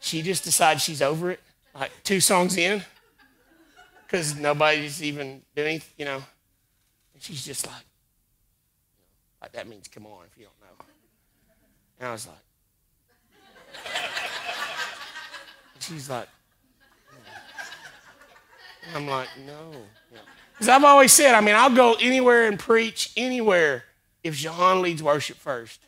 she 0.00 0.22
just 0.22 0.44
decides 0.44 0.82
she's 0.82 1.02
over 1.02 1.30
it. 1.30 1.40
Like 1.74 1.90
two 2.04 2.20
songs 2.20 2.56
in, 2.56 2.82
because 4.04 4.36
nobody's 4.36 5.02
even 5.02 5.42
doing, 5.54 5.80
you 5.96 6.04
know. 6.04 6.22
And 7.14 7.22
she's 7.22 7.44
just 7.44 7.66
like, 7.66 7.84
like 9.40 9.52
that 9.52 9.68
means 9.68 9.88
come 9.88 10.06
on 10.06 10.24
if 10.30 10.38
you 10.38 10.44
don't 10.44 10.60
know. 10.60 10.84
And 12.00 12.08
I 12.08 12.12
was 12.12 12.26
like, 12.26 12.36
she's 15.80 16.08
like, 16.08 16.28
and 18.86 18.96
I'm 18.96 19.06
like, 19.06 19.28
no. 19.46 19.72
Because 20.52 20.68
I've 20.68 20.84
always 20.84 21.12
said, 21.12 21.34
I 21.34 21.40
mean, 21.40 21.54
I'll 21.54 21.74
go 21.74 21.96
anywhere 22.00 22.46
and 22.46 22.58
preach 22.58 23.12
anywhere 23.16 23.84
if 24.22 24.36
Jahan 24.36 24.82
leads 24.82 25.02
worship 25.02 25.36
first. 25.36 25.80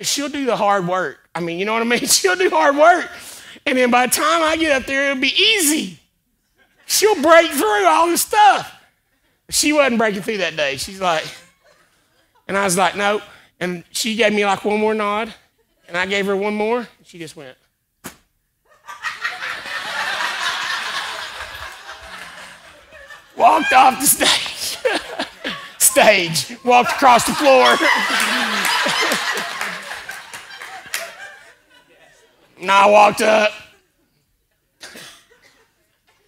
She'll 0.00 0.28
do 0.28 0.44
the 0.44 0.56
hard 0.56 0.86
work. 0.86 1.28
I 1.34 1.40
mean, 1.40 1.58
you 1.58 1.64
know 1.64 1.72
what 1.72 1.82
I 1.82 1.86
mean? 1.86 2.00
She'll 2.06 2.36
do 2.36 2.50
hard 2.50 2.76
work. 2.76 3.08
And 3.66 3.78
then 3.78 3.90
by 3.90 4.06
the 4.06 4.12
time 4.12 4.42
I 4.42 4.56
get 4.56 4.72
up 4.72 4.86
there, 4.86 5.10
it'll 5.10 5.20
be 5.20 5.34
easy. 5.34 5.98
She'll 6.86 7.20
break 7.22 7.50
through 7.50 7.86
all 7.86 8.06
this 8.06 8.22
stuff. 8.22 8.80
She 9.48 9.72
wasn't 9.72 9.98
breaking 9.98 10.22
through 10.22 10.38
that 10.38 10.56
day. 10.56 10.76
She's 10.76 11.00
like, 11.00 11.24
and 12.48 12.56
I 12.56 12.64
was 12.64 12.76
like, 12.76 12.96
nope. 12.96 13.22
And 13.60 13.84
she 13.90 14.16
gave 14.16 14.32
me 14.32 14.44
like 14.44 14.64
one 14.64 14.80
more 14.80 14.94
nod, 14.94 15.32
and 15.92 15.98
I 15.98 16.06
gave 16.06 16.24
her 16.24 16.34
one 16.34 16.54
more, 16.54 16.78
and 16.78 16.88
she 17.04 17.18
just 17.18 17.36
went. 17.36 17.54
Walked 23.36 23.74
off 23.74 24.00
the 24.00 24.06
stage. 24.06 24.78
stage. 25.78 26.56
Walked 26.64 26.92
across 26.92 27.26
the 27.26 27.34
floor. 27.34 27.66
and 32.58 32.70
I 32.70 32.88
walked 32.88 33.20
up 33.20 33.52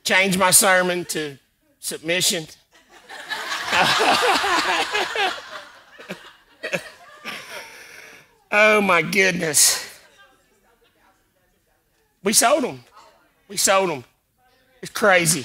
changed 0.03 0.39
my 0.39 0.51
sermon 0.51 1.07
to 1.07 1.39
submission. 1.81 2.47
oh 8.55 8.81
my 8.81 9.03
goodness. 9.03 9.85
We 12.23 12.33
sold 12.33 12.63
them. 12.63 12.85
We 13.49 13.57
sold 13.57 13.91
them. 13.91 14.05
It's 14.81 14.93
crazy. 14.93 15.45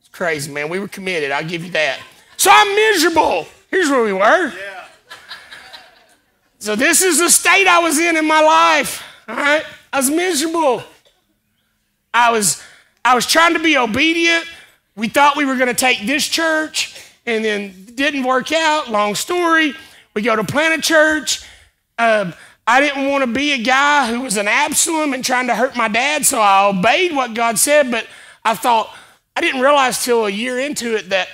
It's 0.00 0.08
crazy, 0.10 0.52
man. 0.52 0.68
We 0.68 0.78
were 0.78 0.88
committed. 0.88 1.30
I'll 1.30 1.48
give 1.48 1.64
you 1.64 1.70
that. 1.70 2.00
So 2.36 2.50
I'm 2.52 2.74
miserable. 2.74 3.46
Here's 3.70 3.88
where 3.88 4.02
we 4.02 4.12
were. 4.12 4.18
Yeah. 4.48 4.84
So 6.58 6.76
this 6.76 7.02
is 7.02 7.18
the 7.18 7.30
state 7.30 7.66
I 7.66 7.78
was 7.78 7.98
in 7.98 8.16
in 8.16 8.26
my 8.26 8.42
life. 8.42 9.02
All 9.28 9.36
right. 9.36 9.64
I 9.92 9.96
was 9.96 10.10
miserable. 10.10 10.82
I 12.12 12.30
was 12.30 12.62
I 13.04 13.14
was 13.14 13.26
trying 13.26 13.54
to 13.54 13.60
be 13.60 13.76
obedient. 13.76 14.44
We 14.94 15.08
thought 15.08 15.36
we 15.36 15.44
were 15.44 15.56
going 15.56 15.68
to 15.68 15.74
take 15.74 16.06
this 16.06 16.28
church, 16.28 17.00
and 17.26 17.44
then 17.44 17.86
didn't 17.94 18.24
work 18.24 18.52
out. 18.52 18.90
Long 18.90 19.14
story. 19.14 19.74
We 20.14 20.22
go 20.22 20.36
to 20.36 20.44
plant 20.44 20.78
a 20.78 20.82
church. 20.82 21.42
Um, 21.98 22.34
I 22.66 22.80
didn't 22.80 23.08
want 23.08 23.24
to 23.24 23.32
be 23.32 23.52
a 23.52 23.58
guy 23.58 24.12
who 24.12 24.20
was 24.20 24.36
an 24.36 24.48
Absalom 24.48 25.12
and 25.12 25.24
trying 25.24 25.48
to 25.48 25.54
hurt 25.54 25.76
my 25.76 25.88
dad, 25.88 26.24
so 26.24 26.40
I 26.40 26.66
obeyed 26.68 27.14
what 27.14 27.34
God 27.34 27.58
said. 27.58 27.90
But 27.90 28.06
I 28.44 28.54
thought 28.54 28.94
I 29.36 29.40
didn't 29.40 29.60
realize 29.60 30.04
till 30.04 30.26
a 30.26 30.30
year 30.30 30.58
into 30.58 30.96
it 30.96 31.10
that 31.10 31.28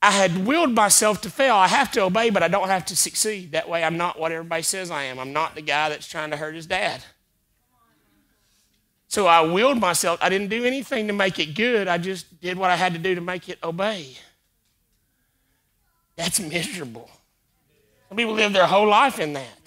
I 0.00 0.10
had 0.10 0.46
willed 0.46 0.72
myself 0.72 1.22
to 1.22 1.30
fail. 1.30 1.54
I 1.54 1.66
have 1.66 1.90
to 1.92 2.02
obey, 2.02 2.30
but 2.30 2.42
I 2.42 2.48
don't 2.48 2.68
have 2.68 2.84
to 2.86 2.96
succeed. 2.96 3.52
That 3.52 3.68
way, 3.68 3.82
I'm 3.82 3.96
not 3.96 4.18
what 4.18 4.32
everybody 4.32 4.62
says 4.62 4.90
I 4.90 5.04
am. 5.04 5.18
I'm 5.18 5.32
not 5.32 5.54
the 5.54 5.62
guy 5.62 5.88
that's 5.88 6.06
trying 6.06 6.30
to 6.30 6.36
hurt 6.36 6.54
his 6.54 6.66
dad. 6.66 7.02
So 9.08 9.26
I 9.26 9.40
willed 9.42 9.80
myself. 9.80 10.18
I 10.20 10.28
didn't 10.28 10.48
do 10.48 10.64
anything 10.64 11.06
to 11.06 11.12
make 11.12 11.38
it 11.38 11.54
good. 11.54 11.88
I 11.88 11.98
just 11.98 12.40
did 12.40 12.58
what 12.58 12.70
I 12.70 12.76
had 12.76 12.92
to 12.94 12.98
do 12.98 13.14
to 13.14 13.20
make 13.20 13.48
it 13.48 13.58
obey. 13.62 14.16
That's 16.16 16.38
miserable. 16.38 17.08
Some 18.08 18.16
people 18.16 18.34
live 18.34 18.52
their 18.52 18.66
whole 18.66 18.88
life 18.88 19.18
in 19.18 19.32
that. 19.32 19.63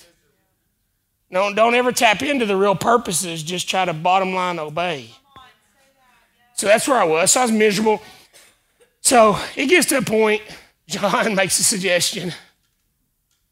No, 1.30 1.54
don't 1.54 1.76
ever 1.76 1.92
tap 1.92 2.22
into 2.22 2.46
the 2.46 2.56
real 2.56 2.76
purposes. 2.76 3.44
Just 3.44 3.70
try 3.70 3.86
to 3.86 3.94
bottom 3.94 4.34
line 4.34 4.60
obey. 4.60 5.10
So 6.54 6.68
that's 6.68 6.88
where 6.88 6.98
I 6.98 7.04
was. 7.04 7.32
So 7.32 7.42
I 7.42 7.44
was 7.44 7.52
miserable. 7.52 8.02
So 9.02 9.38
it 9.56 9.68
gets 9.68 9.88
to 9.88 9.98
a 9.98 10.02
point, 10.02 10.42
Jahan 10.88 11.36
makes 11.36 11.60
a 11.60 11.64
suggestion. 11.64 12.34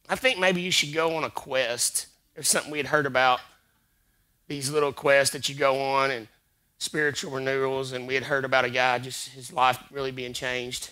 I 0.08 0.16
think 0.16 0.40
maybe 0.40 0.62
you 0.62 0.72
should 0.72 0.94
go 0.94 1.16
on 1.16 1.24
a 1.24 1.30
quest. 1.30 2.08
There's 2.34 2.48
something 2.48 2.72
we 2.72 2.78
had 2.78 2.88
heard 2.88 3.06
about 3.06 3.40
these 4.48 4.70
little 4.72 4.94
quests 4.94 5.34
that 5.34 5.50
you 5.50 5.56
go 5.56 5.82
on 5.82 6.12
and 6.12 6.28
spiritual 6.78 7.32
renewals. 7.32 7.92
And 7.92 8.08
we 8.08 8.14
had 8.16 8.24
heard 8.24 8.46
about 8.46 8.66
a 8.66 8.70
guy, 8.70 9.00
just 9.00 9.30
his 9.30 9.52
life 9.52 9.80
really 9.92 10.12
being 10.12 10.34
changed. 10.34 10.92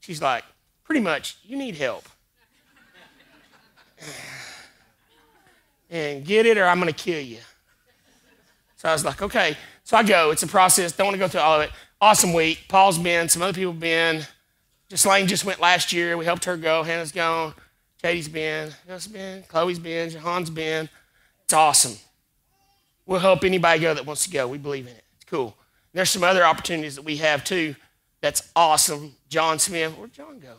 She's 0.00 0.22
like, 0.22 0.44
pretty 0.84 1.00
much, 1.00 1.36
you 1.44 1.56
need 1.56 1.76
help. 1.76 2.04
And 5.90 6.24
get 6.24 6.46
it 6.46 6.56
or 6.56 6.66
I'm 6.66 6.80
going 6.80 6.92
to 6.92 6.98
kill 6.98 7.20
you. 7.20 7.38
So 8.76 8.88
I 8.88 8.92
was 8.92 9.04
like, 9.04 9.20
okay. 9.20 9.56
So 9.84 9.96
I 9.96 10.02
go. 10.02 10.30
It's 10.30 10.42
a 10.42 10.46
process. 10.46 10.92
Don't 10.92 11.08
want 11.08 11.14
to 11.14 11.18
go 11.18 11.28
through 11.28 11.40
all 11.40 11.60
of 11.60 11.62
it. 11.62 11.70
Awesome 12.00 12.32
week. 12.32 12.64
Paul's 12.68 12.98
been. 12.98 13.28
Some 13.28 13.42
other 13.42 13.52
people 13.52 13.72
have 13.72 13.80
been. 13.80 14.22
Just 14.88 15.04
Lane 15.04 15.26
just 15.26 15.44
went 15.44 15.60
last 15.60 15.92
year. 15.92 16.16
We 16.16 16.24
helped 16.24 16.44
her 16.46 16.56
go. 16.56 16.82
Hannah's 16.82 17.12
gone. 17.12 17.52
Katie's 18.00 18.28
been. 18.28 18.70
Gus 18.88 19.06
been. 19.06 19.42
Chloe's 19.42 19.78
been. 19.78 20.08
Jahan's 20.10 20.48
been. 20.48 20.88
It's 21.44 21.52
awesome. 21.52 21.98
We'll 23.04 23.20
help 23.20 23.44
anybody 23.44 23.80
go 23.80 23.92
that 23.92 24.06
wants 24.06 24.24
to 24.24 24.30
go. 24.30 24.48
We 24.48 24.56
believe 24.56 24.86
in 24.86 24.92
it. 24.92 25.04
It's 25.16 25.24
cool. 25.24 25.56
There's 25.92 26.10
some 26.10 26.24
other 26.24 26.44
opportunities 26.44 26.96
that 26.96 27.04
we 27.04 27.16
have 27.16 27.44
too. 27.44 27.74
That's 28.20 28.50
awesome. 28.54 29.14
John 29.28 29.58
Smith. 29.58 29.92
Where'd 29.92 30.12
John 30.12 30.38
go? 30.38 30.54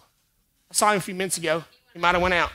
I 0.69 0.73
saw 0.73 0.91
him 0.91 0.97
a 0.97 1.01
few 1.01 1.15
minutes 1.15 1.37
ago. 1.37 1.63
He 1.93 1.99
might 1.99 2.13
have 2.13 2.21
went 2.21 2.33
out. 2.33 2.51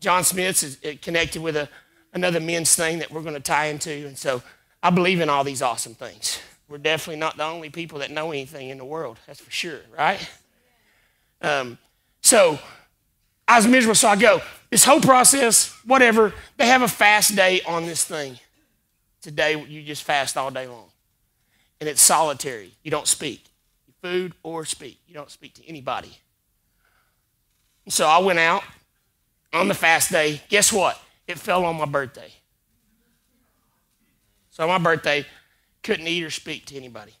John 0.00 0.22
Smith 0.24 0.62
is 0.62 0.78
uh, 0.84 0.92
connected 1.00 1.40
with 1.40 1.56
a, 1.56 1.68
another 2.14 2.40
men's 2.40 2.74
thing 2.74 3.00
that 3.00 3.10
we're 3.10 3.22
going 3.22 3.34
to 3.34 3.40
tie 3.40 3.66
into. 3.66 4.06
And 4.06 4.16
so 4.16 4.42
I 4.82 4.90
believe 4.90 5.20
in 5.20 5.28
all 5.28 5.44
these 5.44 5.60
awesome 5.60 5.94
things. 5.94 6.38
We're 6.68 6.78
definitely 6.78 7.20
not 7.20 7.36
the 7.36 7.44
only 7.44 7.68
people 7.68 7.98
that 7.98 8.10
know 8.10 8.30
anything 8.30 8.70
in 8.70 8.78
the 8.78 8.84
world. 8.84 9.18
That's 9.26 9.40
for 9.40 9.50
sure, 9.50 9.80
right? 9.96 10.26
Um, 11.42 11.76
so 12.22 12.58
I 13.46 13.56
was 13.56 13.66
miserable, 13.66 13.96
so 13.96 14.08
I 14.08 14.16
go, 14.16 14.40
this 14.70 14.84
whole 14.84 15.00
process, 15.00 15.78
whatever, 15.84 16.32
they 16.56 16.66
have 16.66 16.80
a 16.80 16.88
fast 16.88 17.36
day 17.36 17.60
on 17.66 17.84
this 17.84 18.02
thing. 18.04 18.38
Today, 19.20 19.62
you 19.62 19.82
just 19.82 20.02
fast 20.02 20.36
all 20.36 20.50
day 20.50 20.66
long. 20.66 20.86
And 21.80 21.88
it's 21.88 22.00
solitary. 22.00 22.72
You 22.82 22.90
don't 22.90 23.06
speak. 23.06 23.44
Food 24.02 24.32
or 24.42 24.64
speak. 24.64 24.98
You 25.06 25.14
don't 25.14 25.30
speak 25.30 25.54
to 25.54 25.68
anybody. 25.68 26.18
So 27.88 28.06
I 28.06 28.18
went 28.18 28.38
out 28.38 28.62
on 29.52 29.68
the 29.68 29.74
fast 29.74 30.10
day. 30.10 30.40
Guess 30.48 30.72
what? 30.72 31.00
It 31.26 31.38
fell 31.38 31.64
on 31.64 31.76
my 31.76 31.86
birthday. 31.86 32.32
So 34.50 34.68
my 34.68 34.78
birthday, 34.78 35.26
couldn't 35.82 36.06
eat 36.06 36.24
or 36.24 36.30
speak 36.30 36.64
to 36.66 36.76
anybody. 36.76 37.12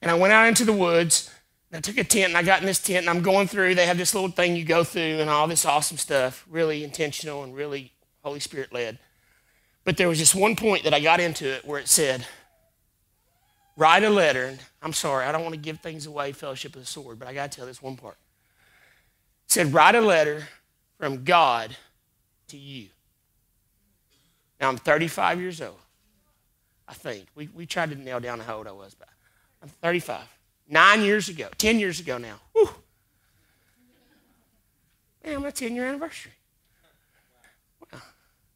And 0.00 0.10
I 0.10 0.14
went 0.14 0.32
out 0.32 0.48
into 0.48 0.64
the 0.64 0.72
woods 0.72 1.30
and 1.70 1.78
I 1.78 1.80
took 1.80 1.98
a 1.98 2.04
tent 2.04 2.28
and 2.28 2.36
I 2.36 2.42
got 2.42 2.60
in 2.60 2.66
this 2.66 2.80
tent 2.80 3.06
and 3.06 3.10
I'm 3.10 3.22
going 3.22 3.48
through. 3.48 3.74
They 3.74 3.86
have 3.86 3.98
this 3.98 4.14
little 4.14 4.30
thing 4.30 4.56
you 4.56 4.64
go 4.64 4.84
through 4.84 5.20
and 5.20 5.28
all 5.28 5.46
this 5.46 5.64
awesome 5.64 5.96
stuff, 5.96 6.44
really 6.48 6.82
intentional 6.82 7.44
and 7.44 7.54
really 7.54 7.92
Holy 8.22 8.40
Spirit 8.40 8.72
led. 8.72 8.98
But 9.84 9.96
there 9.96 10.08
was 10.08 10.18
just 10.18 10.34
one 10.34 10.56
point 10.56 10.84
that 10.84 10.94
I 10.94 11.00
got 11.00 11.20
into 11.20 11.46
it 11.46 11.64
where 11.64 11.78
it 11.78 11.88
said, 11.88 12.26
write 13.76 14.02
a 14.02 14.10
letter. 14.10 14.46
And 14.46 14.58
I'm 14.82 14.92
sorry, 14.92 15.26
I 15.26 15.32
don't 15.32 15.42
want 15.42 15.54
to 15.54 15.60
give 15.60 15.80
things 15.80 16.06
away, 16.06 16.32
fellowship 16.32 16.74
of 16.74 16.82
the 16.82 16.86
sword, 16.86 17.18
but 17.18 17.28
I 17.28 17.34
got 17.34 17.52
to 17.52 17.56
tell 17.56 17.66
this 17.66 17.82
one 17.82 17.96
part. 17.96 18.16
It 19.46 19.52
said, 19.52 19.72
write 19.72 19.94
a 19.94 20.00
letter 20.00 20.48
from 20.98 21.24
God 21.24 21.76
to 22.48 22.56
you. 22.56 22.88
Now 24.60 24.68
I'm 24.68 24.76
35 24.76 25.40
years 25.40 25.60
old, 25.60 25.76
I 26.88 26.94
think. 26.94 27.26
We, 27.34 27.48
we 27.54 27.66
tried 27.66 27.90
to 27.90 27.96
nail 27.96 28.20
down 28.20 28.40
how 28.40 28.56
old 28.58 28.66
I 28.66 28.72
was, 28.72 28.94
but 28.94 29.08
I'm 29.62 29.68
35. 29.68 30.22
Nine 30.68 31.02
years 31.02 31.28
ago, 31.28 31.48
10 31.58 31.78
years 31.78 32.00
ago 32.00 32.18
now. 32.18 32.40
Whew. 32.52 32.70
Man, 35.24 35.42
my 35.42 35.50
10 35.50 35.74
year 35.74 35.86
anniversary. 35.86 36.32
Well, 37.92 38.00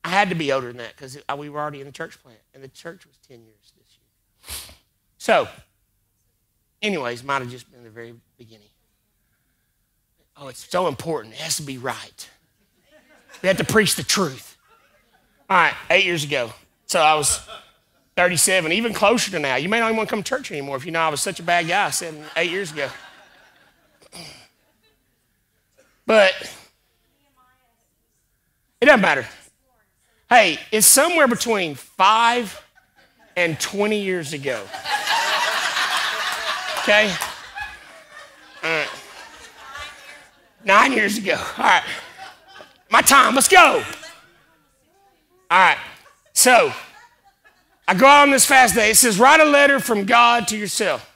I 0.04 0.08
had 0.08 0.28
to 0.30 0.34
be 0.34 0.52
older 0.52 0.68
than 0.68 0.78
that 0.78 0.96
because 0.96 1.18
we 1.36 1.48
were 1.48 1.60
already 1.60 1.80
in 1.80 1.86
the 1.86 1.92
church 1.92 2.22
plant, 2.22 2.38
and 2.54 2.62
the 2.62 2.68
church 2.68 3.06
was 3.06 3.16
10 3.28 3.44
years 3.44 3.72
this 3.76 3.98
year. 3.98 4.76
So, 5.18 5.48
anyways, 6.80 7.22
might 7.22 7.42
have 7.42 7.50
just 7.50 7.70
been 7.70 7.84
the 7.84 7.90
very 7.90 8.14
beginning. 8.38 8.68
Oh, 10.36 10.48
it's 10.48 10.66
so 10.66 10.88
important. 10.88 11.34
It 11.34 11.40
has 11.40 11.56
to 11.56 11.62
be 11.62 11.76
right. 11.76 12.28
We 13.42 13.48
have 13.48 13.56
to 13.56 13.64
preach 13.64 13.96
the 13.96 14.02
truth. 14.02 14.56
All 15.48 15.56
right, 15.56 15.74
eight 15.90 16.04
years 16.04 16.24
ago. 16.24 16.52
So 16.86 17.00
I 17.00 17.14
was 17.14 17.40
37, 18.16 18.72
even 18.72 18.92
closer 18.92 19.30
to 19.30 19.38
now. 19.38 19.56
You 19.56 19.68
may 19.68 19.80
not 19.80 19.86
even 19.86 19.96
want 19.96 20.08
to 20.08 20.14
come 20.14 20.22
to 20.22 20.28
church 20.28 20.50
anymore 20.50 20.76
if 20.76 20.84
you 20.84 20.92
know 20.92 21.00
I 21.00 21.08
was 21.08 21.22
such 21.22 21.40
a 21.40 21.42
bad 21.42 21.66
guy 21.66 21.90
seven, 21.90 22.22
eight 22.36 22.50
years 22.50 22.72
ago. 22.72 22.88
But 26.06 26.32
it 28.80 28.86
doesn't 28.86 29.00
matter. 29.00 29.26
Hey, 30.28 30.58
it's 30.70 30.86
somewhere 30.86 31.28
between 31.28 31.74
five 31.74 32.60
and 33.36 33.58
20 33.58 34.00
years 34.00 34.32
ago. 34.32 34.62
Okay? 36.82 37.14
All 38.62 38.70
right. 38.70 38.88
Nine 40.64 40.92
years 40.92 41.18
ago. 41.18 41.34
All 41.58 41.64
right. 41.64 41.82
My 42.90 43.02
time, 43.02 43.34
let's 43.34 43.48
go. 43.48 43.82
All 45.50 45.58
right. 45.58 45.78
So, 46.32 46.72
I 47.86 47.94
go 47.94 48.06
out 48.06 48.22
on 48.22 48.30
this 48.30 48.44
fast 48.44 48.74
day. 48.74 48.90
It 48.90 48.96
says, 48.96 49.18
write 49.18 49.40
a 49.40 49.44
letter 49.44 49.80
from 49.80 50.04
God 50.04 50.48
to 50.48 50.56
yourself. 50.56 51.06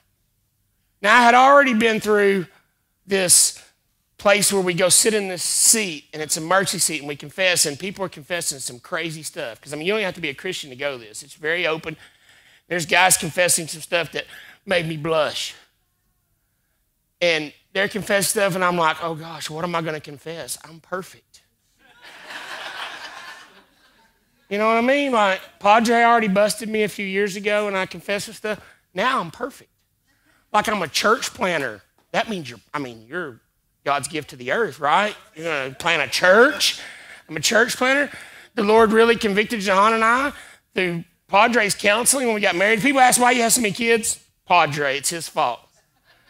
Now, 1.02 1.18
I 1.18 1.22
had 1.22 1.34
already 1.34 1.74
been 1.74 2.00
through 2.00 2.46
this 3.06 3.60
place 4.16 4.52
where 4.52 4.62
we 4.62 4.72
go 4.72 4.88
sit 4.88 5.14
in 5.14 5.28
this 5.28 5.42
seat, 5.42 6.04
and 6.12 6.22
it's 6.22 6.36
a 6.36 6.40
mercy 6.40 6.78
seat, 6.78 7.00
and 7.00 7.08
we 7.08 7.16
confess, 7.16 7.66
and 7.66 7.78
people 7.78 8.04
are 8.04 8.08
confessing 8.08 8.58
some 8.58 8.80
crazy 8.80 9.22
stuff. 9.22 9.60
Because, 9.60 9.72
I 9.72 9.76
mean, 9.76 9.86
you 9.86 9.92
don't 9.92 10.02
have 10.02 10.14
to 10.14 10.20
be 10.20 10.30
a 10.30 10.34
Christian 10.34 10.70
to 10.70 10.76
go 10.76 10.96
this, 10.96 11.22
it's 11.22 11.34
very 11.34 11.66
open. 11.66 11.96
There's 12.68 12.86
guys 12.86 13.16
confessing 13.16 13.66
some 13.66 13.82
stuff 13.82 14.12
that 14.12 14.24
made 14.64 14.86
me 14.86 14.96
blush. 14.96 15.54
And 17.20 17.52
they're 17.72 17.88
confessing 17.88 18.40
stuff, 18.40 18.54
and 18.54 18.64
I'm 18.64 18.76
like, 18.76 19.02
oh 19.02 19.14
gosh, 19.14 19.50
what 19.50 19.64
am 19.64 19.74
I 19.74 19.82
going 19.82 19.94
to 19.94 20.00
confess? 20.00 20.56
I'm 20.64 20.80
perfect. 20.80 21.34
You 24.49 24.59
know 24.59 24.68
what 24.68 24.76
I 24.76 24.82
mean? 24.82 25.12
Like, 25.12 25.40
Padre 25.59 26.03
already 26.03 26.28
busted 26.28 26.68
me 26.68 26.82
a 26.82 26.88
few 26.88 27.07
years 27.07 27.36
ago 27.36 27.66
and 27.66 27.76
I 27.76 27.86
confessed 27.86 28.28
and 28.28 28.36
stuff. 28.36 28.61
Now 28.92 29.20
I'm 29.20 29.30
perfect. 29.30 29.70
Like 30.53 30.68
I'm 30.68 30.82
a 30.82 30.88
church 30.88 31.32
planter. 31.34 31.82
That 32.12 32.28
means 32.28 32.49
you're, 32.49 32.61
I 32.72 32.78
mean, 32.78 33.07
you're 33.09 33.40
God's 33.84 34.09
gift 34.09 34.30
to 34.30 34.36
the 34.36 34.53
earth, 34.53 34.78
right? 34.78 35.16
You're 35.34 35.45
going 35.45 35.72
to 35.72 35.76
plant 35.76 36.03
a 36.03 36.09
church. 36.09 36.80
I'm 37.28 37.36
a 37.36 37.40
church 37.40 37.76
planter. 37.76 38.11
The 38.55 38.62
Lord 38.62 38.92
really 38.92 39.16
convicted 39.16 39.61
Jahan 39.61 39.95
and 39.95 40.05
I 40.05 40.32
through 40.74 41.05
Padre's 41.26 41.74
counseling 41.74 42.26
when 42.26 42.34
we 42.34 42.40
got 42.40 42.55
married. 42.55 42.80
People 42.80 43.01
ask 43.01 43.20
why 43.20 43.32
you 43.32 43.42
have 43.42 43.53
so 43.53 43.61
many 43.61 43.74
kids. 43.74 44.20
Padre, 44.47 44.99
it's 44.99 45.11
his 45.11 45.28
fault. 45.28 45.61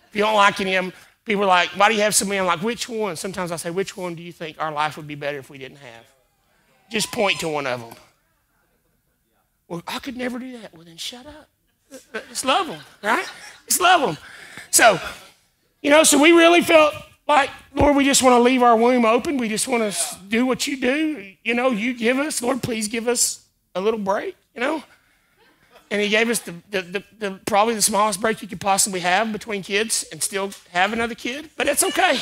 If 0.09 0.17
you 0.17 0.23
don't 0.23 0.37
like 0.37 0.61
any 0.61 0.77
of 0.77 0.85
them, 0.85 0.95
people 1.25 1.45
are 1.45 1.49
like, 1.49 1.71
why 1.71 1.89
do 1.89 1.95
you 1.95 2.01
have 2.03 2.15
so 2.15 2.25
many? 2.25 2.39
I'm 2.39 2.47
like, 2.47 2.62
which 2.62 2.89
one? 2.89 3.17
Sometimes 3.17 3.53
I 3.53 3.57
say, 3.57 3.71
which 3.71 3.97
one 3.97 4.15
do 4.15 4.23
you 4.23 4.33
think 4.33 4.57
our 4.61 4.73
life 4.73 4.97
would 4.97 5.07
be 5.07 5.17
better 5.17 5.39
if 5.39 5.51
we 5.51 5.59
didn't 5.59 5.79
have? 5.79 6.14
Just 6.91 7.11
point 7.12 7.41
to 7.41 7.49
one 7.49 7.66
of 7.66 7.80
them. 7.80 7.95
Well, 9.68 9.82
I 9.87 9.99
could 9.99 10.16
never 10.16 10.39
do 10.39 10.59
that. 10.61 10.74
Well, 10.74 10.85
then 10.85 10.97
shut 10.97 11.26
up. 11.26 11.49
Just 12.28 12.45
love 12.45 12.66
them, 12.66 12.80
right? 13.03 13.26
Just 13.66 13.80
love 13.80 14.01
them. 14.01 14.18
So, 14.70 15.01
you 15.82 15.91
know, 15.91 16.03
so 16.03 16.20
we 16.20 16.32
really 16.32 16.61
felt 16.61 16.95
like, 17.26 17.51
Lord, 17.74 17.97
we 17.97 18.05
just 18.05 18.22
want 18.22 18.35
to 18.35 18.41
leave 18.41 18.62
our 18.62 18.76
womb 18.76 19.05
open. 19.05 19.39
We 19.39 19.49
just 19.49 19.68
want 19.68 19.93
to 19.93 20.16
do 20.28 20.45
what 20.45 20.66
you 20.66 20.80
do. 20.80 21.32
You 21.43 21.55
know, 21.55 21.70
you 21.70 21.95
give 21.95 22.18
us, 22.18 22.43
Lord, 22.43 22.62
please 22.62 22.89
give 22.89 23.09
us 23.09 23.47
a 23.74 23.80
little 23.80 24.01
break, 24.01 24.37
you 24.55 24.61
know? 24.61 24.82
And 25.91 26.01
he 26.03 26.09
gave 26.09 26.28
us 26.28 26.41
the, 26.41 26.55
the, 26.70 26.82
the, 26.82 27.05
the, 27.18 27.41
probably 27.47 27.74
the 27.74 27.82
smallest 27.82 28.20
break 28.20 28.43
you 28.43 28.49
could 28.49 28.61
possibly 28.61 29.01
have 29.01 29.32
between 29.32 29.62
kids 29.62 30.05
and 30.11 30.22
still 30.22 30.51
have 30.72 30.93
another 30.93 31.14
kid, 31.14 31.51
but 31.57 31.68
it's 31.68 31.85
okay. 31.85 32.18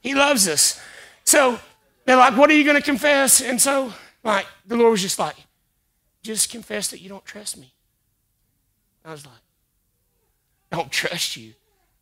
He 0.00 0.14
loves 0.14 0.48
us. 0.48 0.80
So 1.24 1.58
they're 2.06 2.16
like, 2.16 2.36
what 2.36 2.50
are 2.50 2.54
you 2.54 2.64
going 2.64 2.76
to 2.76 2.82
confess? 2.82 3.42
And 3.42 3.60
so, 3.60 3.92
like, 4.24 4.46
the 4.64 4.76
Lord 4.76 4.92
was 4.92 5.02
just 5.02 5.18
like, 5.18 5.36
just 6.22 6.50
confess 6.50 6.88
that 6.88 7.00
you 7.00 7.08
don't 7.08 7.24
trust 7.24 7.58
me. 7.58 7.72
I 9.04 9.10
was 9.10 9.26
like, 9.26 9.34
don't 10.70 10.90
trust 10.90 11.36
you. 11.36 11.54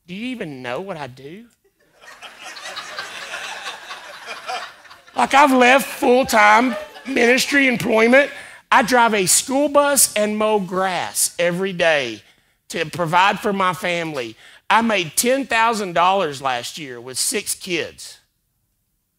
Do 0.06 0.14
you 0.14 0.26
even 0.28 0.62
know 0.62 0.80
what 0.80 0.96
I 0.96 1.06
do? 1.06 1.46
like, 5.16 5.34
I've 5.34 5.52
left 5.52 5.86
full 5.86 6.26
time 6.26 6.76
ministry 7.06 7.66
employment. 7.66 8.30
I 8.70 8.82
drive 8.82 9.14
a 9.14 9.26
school 9.26 9.68
bus 9.68 10.12
and 10.14 10.36
mow 10.36 10.60
grass 10.60 11.34
every 11.38 11.72
day 11.72 12.22
to 12.68 12.84
provide 12.86 13.38
for 13.38 13.52
my 13.52 13.72
family. 13.72 14.36
I 14.68 14.82
made 14.82 15.08
$10,000 15.08 16.42
last 16.42 16.78
year 16.78 17.00
with 17.00 17.18
six 17.18 17.54
kids. 17.54 18.18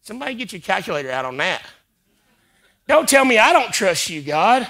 Somebody 0.06 0.36
get 0.36 0.52
your 0.52 0.60
calculator 0.60 1.10
out 1.10 1.24
on 1.24 1.36
that. 1.38 1.66
Don't 2.86 3.08
tell 3.08 3.24
me 3.24 3.38
I 3.38 3.52
don't 3.52 3.72
trust 3.72 4.08
you, 4.08 4.22
God. 4.22 4.62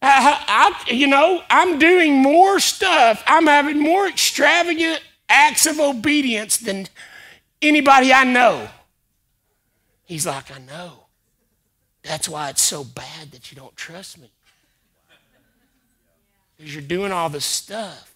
I, 0.00 0.42
I, 0.48 0.90
you 0.90 1.06
know, 1.06 1.42
I'm 1.50 1.78
doing 1.78 2.14
more 2.14 2.58
stuff. 2.58 3.22
I'm 3.26 3.46
having 3.46 3.78
more 3.78 4.08
extravagant 4.08 5.02
acts 5.28 5.66
of 5.66 5.78
obedience 5.78 6.56
than 6.56 6.86
anybody 7.60 8.10
I 8.10 8.24
know. 8.24 8.70
He's 10.04 10.26
like, 10.26 10.50
I 10.50 10.60
know. 10.60 11.04
That's 12.02 12.26
why 12.26 12.48
it's 12.48 12.62
so 12.62 12.84
bad 12.84 13.32
that 13.32 13.52
you 13.52 13.58
don't 13.58 13.76
trust 13.76 14.16
me. 14.16 14.30
Because 16.56 16.74
you're 16.74 16.82
doing 16.82 17.12
all 17.12 17.28
this 17.28 17.44
stuff, 17.44 18.14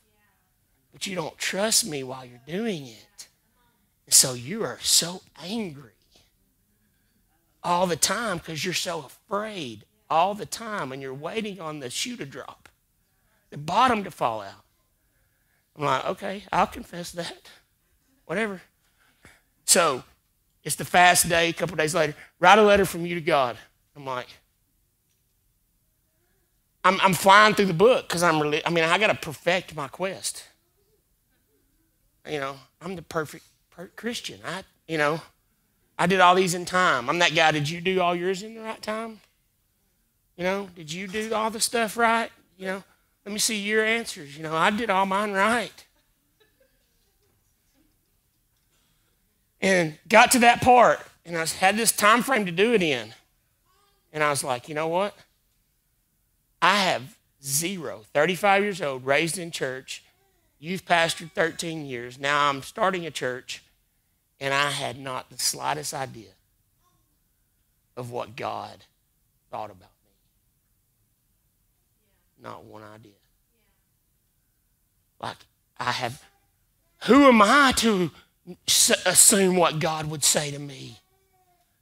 but 0.95 1.07
you 1.07 1.15
don't 1.15 1.37
trust 1.37 1.85
me 1.87 2.03
while 2.03 2.25
you're 2.25 2.41
doing 2.47 2.87
it. 2.87 3.29
So 4.09 4.33
you 4.33 4.65
are 4.65 4.79
so 4.81 5.21
angry 5.45 5.91
all 7.67 7.89
the 7.89 7.97
time 7.97 8.39
because 8.39 8.65
you're 8.65 8.73
so 8.73 9.01
afraid 9.01 9.85
all 10.09 10.35
the 10.35 10.47
time 10.47 10.93
and 10.93 11.03
you're 11.03 11.13
waiting 11.13 11.61
on 11.61 11.81
the 11.81 11.91
shoe 11.91 12.17
to 12.17 12.25
drop, 12.25 12.69
the 13.51 13.59
bottom 13.59 14.05
to 14.05 14.11
fall 14.11 14.41
out. 14.41 14.65
I'm 15.77 15.85
like, 15.85 16.07
okay, 16.07 16.45
I'll 16.53 16.69
confess 16.69 17.11
that. 17.13 17.51
Whatever. 18.25 18.63
So 19.65 20.05
it's 20.63 20.77
the 20.77 20.85
fast 20.85 21.29
day, 21.29 21.49
a 21.49 21.53
couple 21.53 21.77
days 21.77 21.95
later. 21.95 22.15
Write 22.39 22.61
a 22.61 22.63
letter 22.63 22.85
from 22.85 23.05
you 23.05 23.17
to 23.17 23.21
God. 23.21 23.59
I'm 23.97 24.07
like, 24.07 24.29
I'm, 26.85 27.01
I'm 27.01 27.15
flying 27.15 27.55
through 27.55 27.67
the 27.67 27.75
book 27.75 28.07
because 28.07 28.23
I'm 28.23 28.41
really, 28.41 28.65
I 28.65 28.71
mean, 28.71 28.85
I 28.85 28.97
got 28.97 29.09
to 29.09 29.15
perfect 29.15 29.75
my 29.75 29.89
quest. 29.89 30.45
You 32.31 32.39
know, 32.39 32.57
I'm 32.81 32.95
the 32.95 33.03
perfect 33.03 33.45
per- 33.71 33.91
Christian. 33.97 34.39
I, 34.47 34.63
you 34.87 34.99
know, 34.99 35.21
I 35.99 36.07
did 36.07 36.21
all 36.21 36.35
these 36.35 36.55
in 36.55 36.65
time. 36.65 37.09
I'm 37.09 37.19
that 37.21 37.35
guy. 37.35 37.53
Did 37.53 37.69
you 37.69 37.81
do 37.81 38.01
all 38.01 38.15
yours 38.15 38.43
in 38.43 38.55
the 38.55 38.61
right 38.61 38.81
time? 38.81 39.21
You 40.37 40.45
know, 40.45 40.69
did 40.75 40.93
you 40.93 41.07
do 41.09 41.33
all 41.33 41.51
the 41.51 41.61
stuff 41.61 41.97
right? 41.97 42.31
You 42.59 42.67
know, 42.67 42.85
let 43.25 43.33
me 43.33 43.39
see 43.39 43.57
your 43.57 43.85
answers. 43.85 44.37
You 44.37 44.43
know, 44.43 44.55
I 44.55 44.71
did 44.71 44.91
all 44.91 45.07
mine 45.07 45.33
right. 45.33 45.85
And 49.61 49.99
got 50.09 50.31
to 50.33 50.39
that 50.41 50.61
part, 50.61 51.01
and 51.25 51.37
I 51.37 51.47
had 51.47 51.77
this 51.77 51.91
time 51.91 52.23
frame 52.23 52.45
to 52.47 52.53
do 52.53 52.75
it 52.75 52.83
in. 52.83 53.15
And 54.13 54.23
I 54.23 54.31
was 54.31 54.45
like, 54.45 54.69
you 54.69 54.75
know 54.75 54.89
what? 54.89 55.17
I 56.61 56.77
have 56.79 57.17
zero, 57.43 58.03
35 58.13 58.63
years 58.63 58.83
old, 58.83 59.05
raised 59.05 59.39
in 59.39 59.51
church, 59.51 60.05
youth 60.59 60.85
pastored 60.85 61.33
13 61.33 61.87
years. 61.87 62.19
Now 62.19 62.49
I'm 62.49 62.63
starting 62.63 63.07
a 63.07 63.11
church, 63.11 63.63
and 64.41 64.53
I 64.53 64.71
had 64.71 64.99
not 64.99 65.31
the 65.31 65.39
slightest 65.39 65.95
idea 65.95 66.31
of 67.97 68.11
what 68.11 68.37
God 68.37 68.85
thought 69.51 69.71
about 69.71 69.81
me. 69.81 70.13
Not 72.43 72.65
one 72.65 72.83
idea. 72.83 73.13
Like, 75.21 75.37
I 75.79 75.93
have, 75.93 76.23
who 77.05 77.25
am 77.25 77.41
I 77.41 77.73
to 77.77 78.11
assume 79.07 79.57
what 79.57 79.79
God 79.79 80.11
would 80.11 80.23
say 80.23 80.51
to 80.51 80.59
me? 80.59 80.99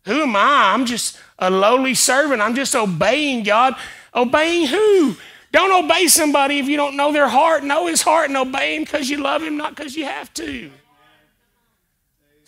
Who 0.04 0.22
am 0.22 0.36
I? 0.36 0.72
I'm 0.72 0.86
just 0.86 1.18
a 1.38 1.50
lowly 1.50 1.94
servant. 1.94 2.42
I'm 2.42 2.54
just 2.54 2.76
obeying 2.76 3.42
God. 3.42 3.74
Obeying 4.14 4.66
who? 4.68 5.16
Don't 5.50 5.84
obey 5.84 6.06
somebody 6.08 6.58
if 6.58 6.68
you 6.68 6.76
don't 6.76 6.96
know 6.96 7.12
their 7.12 7.28
heart. 7.28 7.64
Know 7.64 7.86
his 7.86 8.02
heart 8.02 8.28
and 8.28 8.36
obey 8.36 8.76
him 8.76 8.84
because 8.84 9.08
you 9.08 9.18
love 9.18 9.42
him, 9.42 9.56
not 9.56 9.74
because 9.74 9.96
you 9.96 10.04
have 10.04 10.32
to. 10.34 10.70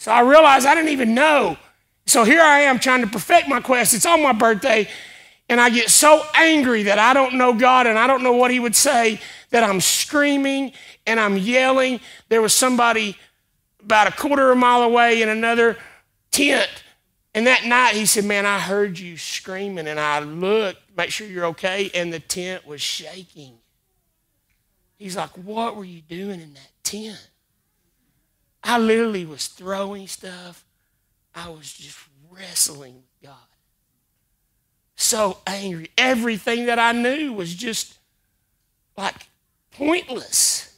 So 0.06 0.12
I 0.12 0.20
realized 0.20 0.66
I 0.66 0.76
didn't 0.76 0.90
even 0.90 1.16
know. 1.16 1.56
So 2.06 2.22
here 2.22 2.40
I 2.40 2.60
am 2.60 2.78
trying 2.78 3.00
to 3.00 3.08
perfect 3.08 3.48
my 3.48 3.60
quest. 3.60 3.92
It's 3.92 4.06
on 4.06 4.22
my 4.22 4.32
birthday, 4.32 4.88
and 5.48 5.60
I 5.60 5.68
get 5.68 5.90
so 5.90 6.22
angry 6.32 6.84
that 6.84 7.00
I 7.00 7.12
don't 7.12 7.34
know 7.34 7.52
God 7.52 7.88
and 7.88 7.98
I 7.98 8.06
don't 8.06 8.22
know 8.22 8.34
what 8.34 8.52
He 8.52 8.60
would 8.60 8.76
say 8.76 9.20
that 9.50 9.64
I'm 9.64 9.80
screaming 9.80 10.70
and 11.08 11.18
I'm 11.18 11.36
yelling. 11.36 11.98
There 12.28 12.40
was 12.40 12.54
somebody 12.54 13.16
about 13.82 14.06
a 14.06 14.12
quarter 14.12 14.52
of 14.52 14.56
a 14.56 14.60
mile 14.60 14.82
away 14.82 15.22
in 15.22 15.28
another 15.28 15.76
tent. 16.30 16.70
And 17.34 17.48
that 17.48 17.64
night 17.64 17.96
he 17.96 18.06
said, 18.06 18.24
Man, 18.24 18.46
I 18.46 18.60
heard 18.60 19.00
you 19.00 19.16
screaming, 19.16 19.88
and 19.88 19.98
I 19.98 20.20
looked, 20.20 20.96
make 20.96 21.10
sure 21.10 21.26
you're 21.26 21.46
okay, 21.46 21.90
and 21.92 22.12
the 22.12 22.20
tent 22.20 22.64
was 22.64 22.80
shaking. 22.80 23.54
He's 24.98 25.16
like, 25.16 25.30
What 25.30 25.74
were 25.74 25.84
you 25.84 26.00
doing 26.00 26.40
in 26.40 26.54
that 26.54 26.70
tent? 26.84 27.28
I 28.66 28.78
literally 28.78 29.24
was 29.24 29.46
throwing 29.46 30.08
stuff. 30.08 30.64
I 31.32 31.48
was 31.50 31.72
just 31.72 31.96
wrestling 32.28 32.96
with 32.96 33.30
God. 33.30 33.36
So 34.96 35.38
angry. 35.46 35.90
Everything 35.96 36.66
that 36.66 36.80
I 36.80 36.90
knew 36.90 37.32
was 37.32 37.54
just 37.54 37.96
like 38.96 39.14
pointless. 39.70 40.76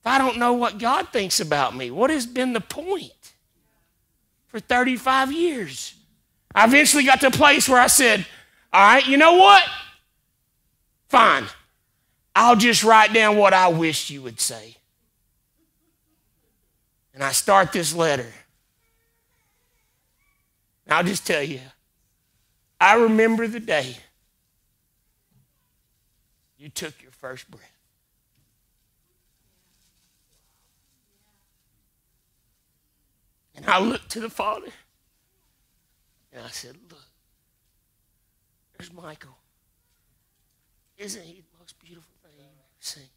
If 0.00 0.06
I 0.06 0.16
don't 0.16 0.38
know 0.38 0.54
what 0.54 0.78
God 0.78 1.08
thinks 1.08 1.40
about 1.40 1.76
me, 1.76 1.90
what 1.90 2.08
has 2.08 2.24
been 2.24 2.54
the 2.54 2.60
point 2.60 3.12
for 4.46 4.60
35 4.60 5.30
years? 5.30 5.94
I 6.54 6.64
eventually 6.64 7.04
got 7.04 7.20
to 7.20 7.26
a 7.26 7.30
place 7.30 7.68
where 7.68 7.80
I 7.80 7.88
said, 7.88 8.24
All 8.72 8.80
right, 8.80 9.06
you 9.06 9.18
know 9.18 9.34
what? 9.34 9.62
Fine. 11.10 11.44
I'll 12.34 12.56
just 12.56 12.82
write 12.82 13.12
down 13.12 13.36
what 13.36 13.52
I 13.52 13.68
wish 13.68 14.08
you 14.08 14.22
would 14.22 14.40
say. 14.40 14.77
And 17.18 17.24
I 17.24 17.32
start 17.32 17.72
this 17.72 17.92
letter. 17.92 18.32
And 20.86 20.94
I'll 20.94 21.02
just 21.02 21.26
tell 21.26 21.42
you, 21.42 21.58
I 22.80 22.94
remember 22.94 23.48
the 23.48 23.58
day 23.58 23.96
you 26.56 26.68
took 26.68 27.02
your 27.02 27.10
first 27.10 27.50
breath. 27.50 27.72
And 33.56 33.66
I 33.66 33.80
looked 33.80 34.10
to 34.10 34.20
the 34.20 34.30
Father 34.30 34.70
and 36.32 36.44
I 36.44 36.50
said, 36.50 36.76
Look, 36.88 37.02
there's 38.76 38.92
Michael. 38.92 39.36
Isn't 40.96 41.24
he 41.24 41.40
the 41.40 41.58
most 41.58 41.80
beautiful 41.80 42.14
thing 42.22 42.30
you've 42.36 42.46
ever 42.46 42.78
seen? 42.78 43.10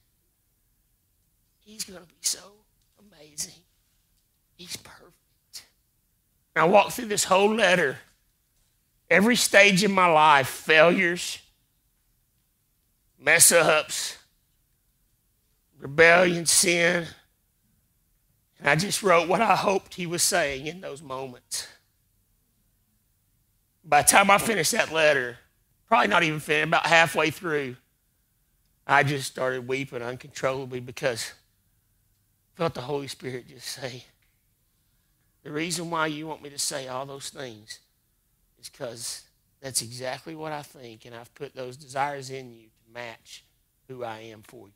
He's 1.59 1.83
going 1.83 2.01
to 2.01 2.07
be 2.07 2.15
so 2.21 2.39
amazing. 2.99 3.61
He's 4.61 4.75
perfect. 4.75 5.65
And 6.55 6.63
I 6.63 6.67
walked 6.67 6.91
through 6.91 7.07
this 7.07 7.23
whole 7.23 7.51
letter, 7.55 7.97
every 9.09 9.35
stage 9.35 9.83
in 9.83 9.91
my 9.91 10.05
life 10.05 10.47
failures, 10.47 11.39
mess 13.19 13.51
ups, 13.51 14.19
rebellion, 15.79 16.45
sin. 16.45 17.07
And 18.59 18.69
I 18.69 18.75
just 18.75 19.01
wrote 19.01 19.27
what 19.27 19.41
I 19.41 19.55
hoped 19.55 19.95
he 19.95 20.05
was 20.05 20.21
saying 20.21 20.67
in 20.67 20.79
those 20.81 21.01
moments. 21.01 21.67
By 23.83 24.03
the 24.03 24.09
time 24.09 24.29
I 24.29 24.37
finished 24.37 24.73
that 24.73 24.93
letter, 24.93 25.39
probably 25.87 26.07
not 26.07 26.21
even 26.21 26.39
finished, 26.39 26.67
about 26.67 26.85
halfway 26.85 27.31
through, 27.31 27.77
I 28.85 29.01
just 29.01 29.31
started 29.31 29.67
weeping 29.67 30.03
uncontrollably 30.03 30.81
because 30.81 31.31
I 32.53 32.57
felt 32.59 32.75
the 32.75 32.81
Holy 32.81 33.07
Spirit 33.07 33.47
just 33.47 33.67
say, 33.67 34.05
the 35.43 35.51
reason 35.51 35.89
why 35.89 36.07
you 36.07 36.27
want 36.27 36.41
me 36.41 36.49
to 36.49 36.59
say 36.59 36.87
all 36.87 37.05
those 37.05 37.29
things 37.29 37.79
is 38.59 38.69
because 38.69 39.23
that's 39.61 39.81
exactly 39.81 40.35
what 40.35 40.51
I 40.51 40.61
think, 40.61 41.05
and 41.05 41.15
I've 41.15 41.33
put 41.35 41.55
those 41.55 41.77
desires 41.77 42.29
in 42.29 42.53
you 42.53 42.63
to 42.63 42.93
match 42.93 43.43
who 43.87 44.03
I 44.03 44.19
am 44.19 44.41
for 44.43 44.67
you. 44.67 44.73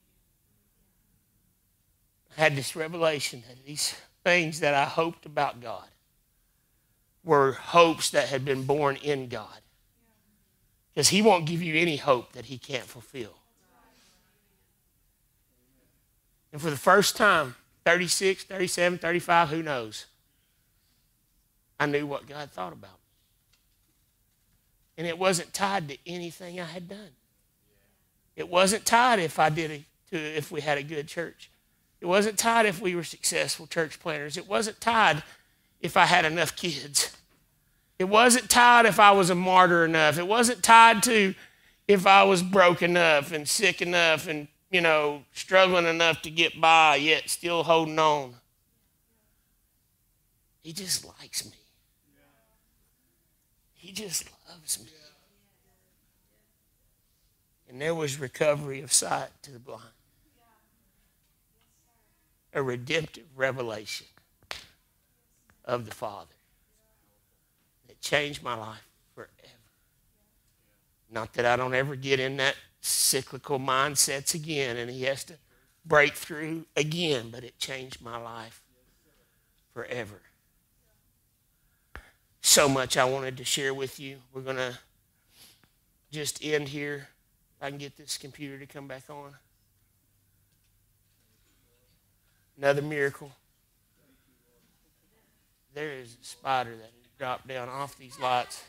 I 2.37 2.41
had 2.41 2.55
this 2.55 2.75
revelation 2.75 3.43
that 3.47 3.65
these 3.65 3.95
things 4.23 4.59
that 4.59 4.73
I 4.73 4.85
hoped 4.85 5.25
about 5.25 5.61
God 5.61 5.87
were 7.23 7.53
hopes 7.53 8.11
that 8.11 8.27
had 8.27 8.45
been 8.45 8.63
born 8.63 8.97
in 8.97 9.27
God. 9.27 9.61
Because 10.93 11.09
He 11.09 11.21
won't 11.21 11.45
give 11.45 11.61
you 11.61 11.75
any 11.75 11.97
hope 11.97 12.33
that 12.33 12.45
He 12.45 12.57
can't 12.57 12.85
fulfill. 12.85 13.35
And 16.51 16.61
for 16.61 16.69
the 16.69 16.77
first 16.77 17.17
time, 17.17 17.55
36, 17.83 18.45
37, 18.45 18.99
35, 18.99 19.49
who 19.49 19.63
knows? 19.63 20.05
I 21.79 21.85
knew 21.85 22.05
what 22.05 22.27
God 22.27 22.51
thought 22.51 22.73
about 22.73 22.91
me. 22.91 22.97
And 24.97 25.07
it 25.07 25.17
wasn't 25.17 25.53
tied 25.53 25.89
to 25.89 25.97
anything 26.07 26.59
I 26.59 26.65
had 26.65 26.87
done. 26.87 27.11
It 28.35 28.49
wasn't 28.49 28.85
tied 28.85 29.19
if 29.19 29.39
I 29.39 29.49
did 29.49 29.71
a, 29.71 29.85
to 30.11 30.17
if 30.17 30.51
we 30.51 30.61
had 30.61 30.77
a 30.77 30.83
good 30.83 31.07
church. 31.07 31.49
It 32.01 32.05
wasn't 32.05 32.37
tied 32.37 32.65
if 32.65 32.81
we 32.81 32.95
were 32.95 33.03
successful 33.03 33.67
church 33.67 33.99
planners. 33.99 34.37
It 34.37 34.47
wasn't 34.47 34.79
tied 34.79 35.23
if 35.81 35.97
I 35.97 36.05
had 36.05 36.25
enough 36.25 36.55
kids. 36.55 37.15
It 37.97 38.05
wasn't 38.05 38.49
tied 38.49 38.85
if 38.85 38.99
I 38.99 39.11
was 39.11 39.29
a 39.29 39.35
martyr 39.35 39.85
enough. 39.85 40.17
It 40.17 40.27
wasn't 40.27 40.63
tied 40.63 41.01
to 41.03 41.33
if 41.87 42.05
I 42.05 42.23
was 42.23 42.43
broke 42.43 42.81
enough 42.81 43.31
and 43.31 43.47
sick 43.47 43.81
enough 43.81 44.27
and, 44.27 44.47
you 44.69 44.81
know, 44.81 45.23
struggling 45.33 45.85
enough 45.85 46.21
to 46.23 46.29
get 46.29 46.59
by, 46.59 46.97
yet 46.97 47.29
still 47.29 47.63
holding 47.63 47.99
on. 47.99 48.35
He 50.63 50.73
just 50.73 51.05
likes 51.05 51.45
me. 51.45 51.51
Just 53.95 54.29
loves 54.49 54.77
me. 54.83 54.89
And 57.69 57.81
there 57.81 57.95
was 57.95 58.19
recovery 58.19 58.81
of 58.81 58.91
sight 58.91 59.29
to 59.43 59.51
the 59.51 59.59
blind. 59.59 59.83
A 62.53 62.61
redemptive 62.61 63.25
revelation 63.37 64.07
of 65.63 65.85
the 65.85 65.93
Father 65.93 66.35
that 67.87 68.01
changed 68.01 68.43
my 68.43 68.55
life 68.55 68.85
forever. 69.13 69.31
Not 71.09 71.33
that 71.33 71.45
I 71.45 71.55
don't 71.55 71.73
ever 71.73 71.95
get 71.95 72.19
in 72.19 72.35
that 72.37 72.55
cyclical 72.81 73.59
mindsets 73.59 74.35
again 74.35 74.75
and 74.75 74.91
he 74.91 75.03
has 75.03 75.23
to 75.25 75.35
break 75.85 76.15
through 76.15 76.65
again, 76.75 77.29
but 77.31 77.45
it 77.45 77.57
changed 77.59 78.01
my 78.01 78.17
life 78.17 78.61
forever 79.73 80.21
so 82.45 82.69
much 82.69 82.95
I 82.95 83.05
wanted 83.05 83.37
to 83.37 83.43
share 83.43 83.73
with 83.73 83.99
you. 83.99 84.17
We're 84.31 84.41
going 84.41 84.57
to 84.57 84.77
just 86.11 86.45
end 86.45 86.69
here. 86.69 87.07
I 87.59 87.69
can 87.69 87.79
get 87.79 87.97
this 87.97 88.19
computer 88.19 88.59
to 88.59 88.67
come 88.67 88.87
back 88.87 89.09
on. 89.09 89.33
Another 92.57 92.83
miracle. 92.83 93.31
There 95.73 95.91
is 95.91 96.15
a 96.21 96.25
spider 96.25 96.75
that 96.75 96.91
dropped 97.17 97.47
down 97.47 97.67
off 97.67 97.97
these 97.97 98.19
lights. 98.19 98.63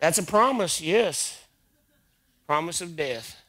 That's 0.00 0.18
a 0.18 0.24
promise, 0.24 0.80
yes. 0.80 1.42
Promise 2.46 2.80
of 2.80 2.96
death. 2.96 3.40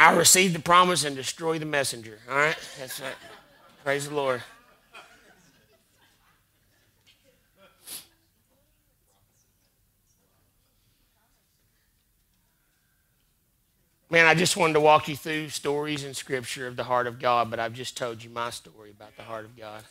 I 0.00 0.16
receive 0.16 0.54
the 0.54 0.60
promise 0.60 1.04
and 1.04 1.14
destroy 1.14 1.58
the 1.58 1.66
messenger. 1.66 2.20
All 2.26 2.34
right? 2.34 2.56
That's 2.78 3.02
right. 3.02 3.12
Praise 3.84 4.08
the 4.08 4.14
Lord. 4.14 4.42
Man, 14.08 14.24
I 14.24 14.34
just 14.34 14.56
wanted 14.56 14.72
to 14.72 14.80
walk 14.80 15.06
you 15.06 15.16
through 15.16 15.50
stories 15.50 16.02
in 16.02 16.14
Scripture 16.14 16.66
of 16.66 16.76
the 16.76 16.84
heart 16.84 17.06
of 17.06 17.18
God, 17.18 17.50
but 17.50 17.60
I've 17.60 17.74
just 17.74 17.94
told 17.94 18.24
you 18.24 18.30
my 18.30 18.48
story 18.48 18.92
about 18.92 19.14
the 19.18 19.22
heart 19.22 19.44
of 19.44 19.54
God. 19.54 19.84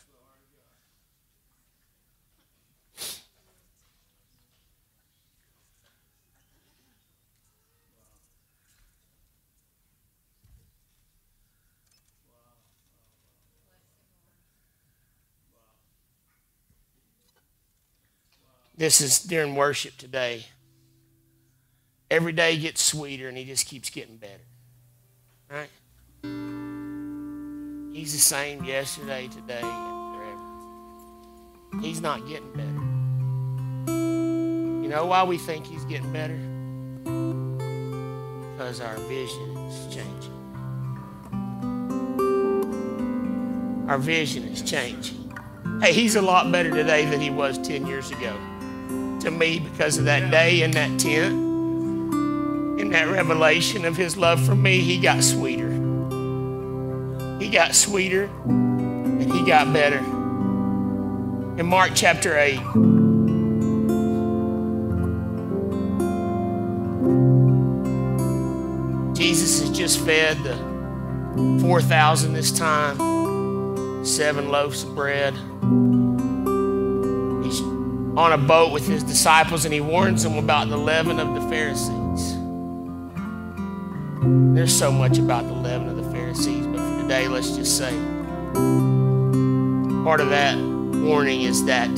This 18.80 19.00
is 19.02 19.18
during 19.18 19.56
worship 19.56 19.98
today. 19.98 20.46
Every 22.10 22.32
day 22.32 22.56
gets 22.56 22.82
sweeter 22.82 23.28
and 23.28 23.36
he 23.36 23.44
just 23.44 23.66
keeps 23.66 23.90
getting 23.90 24.16
better. 24.16 24.40
Right? 25.50 25.68
He's 27.94 28.14
the 28.14 28.18
same 28.18 28.64
yesterday, 28.64 29.28
today, 29.28 29.60
and 29.62 30.16
forever. 30.16 31.82
He's 31.82 32.00
not 32.00 32.26
getting 32.26 32.50
better. 32.52 33.92
You 34.82 34.88
know 34.88 35.04
why 35.04 35.24
we 35.24 35.36
think 35.36 35.66
he's 35.66 35.84
getting 35.84 36.10
better? 36.10 36.38
Because 38.54 38.80
our 38.80 38.96
vision 38.96 39.58
is 39.58 39.94
changing. 39.94 40.38
Our 43.90 43.98
vision 43.98 44.44
is 44.44 44.62
changing. 44.62 45.34
Hey, 45.82 45.92
he's 45.92 46.16
a 46.16 46.22
lot 46.22 46.50
better 46.50 46.70
today 46.70 47.04
than 47.04 47.20
he 47.20 47.28
was 47.28 47.58
10 47.58 47.86
years 47.86 48.10
ago 48.10 48.34
to 49.20 49.30
me 49.30 49.58
because 49.58 49.98
of 49.98 50.04
that 50.06 50.30
day 50.30 50.62
in 50.62 50.70
that 50.72 50.98
tent, 50.98 51.32
in 52.80 52.90
that 52.90 53.08
revelation 53.08 53.84
of 53.84 53.96
his 53.96 54.16
love 54.16 54.44
for 54.44 54.54
me, 54.54 54.80
he 54.80 54.98
got 54.98 55.22
sweeter. 55.22 55.70
He 57.38 57.48
got 57.50 57.74
sweeter 57.74 58.24
and 58.44 59.32
he 59.32 59.44
got 59.44 59.72
better. 59.72 59.98
In 61.58 61.66
Mark 61.66 61.92
chapter 61.94 62.38
8, 62.38 62.56
Jesus 69.14 69.60
has 69.60 69.70
just 69.70 70.00
fed 70.00 70.42
the 70.42 71.60
4,000 71.60 72.32
this 72.32 72.50
time, 72.50 74.04
seven 74.04 74.48
loaves 74.48 74.82
of 74.82 74.94
bread 74.94 75.34
on 78.16 78.32
a 78.32 78.38
boat 78.38 78.72
with 78.72 78.86
his 78.86 79.02
disciples 79.04 79.64
and 79.64 79.72
he 79.72 79.80
warns 79.80 80.22
them 80.22 80.36
about 80.36 80.68
the 80.68 80.76
leaven 80.76 81.20
of 81.20 81.34
the 81.34 81.40
Pharisees. 81.48 82.36
There's 84.54 84.76
so 84.76 84.90
much 84.90 85.18
about 85.18 85.46
the 85.46 85.54
leaven 85.54 85.88
of 85.88 85.96
the 85.96 86.10
Pharisees, 86.10 86.66
but 86.66 86.78
for 86.78 87.02
today, 87.02 87.28
let's 87.28 87.56
just 87.56 87.78
say 87.78 87.90
part 90.04 90.20
of 90.20 90.30
that 90.30 90.56
warning 90.56 91.42
is 91.42 91.64
that 91.66 91.88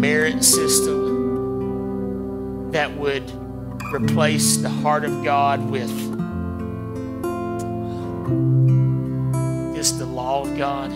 merit 0.00 0.44
system 0.44 1.10
that 2.70 2.96
would 2.96 3.30
replace 3.92 4.56
the 4.58 4.68
heart 4.68 5.04
of 5.04 5.24
God 5.24 5.68
with 5.70 5.90
just 9.74 9.98
the 9.98 10.06
law 10.06 10.42
of 10.42 10.56
God, 10.56 10.90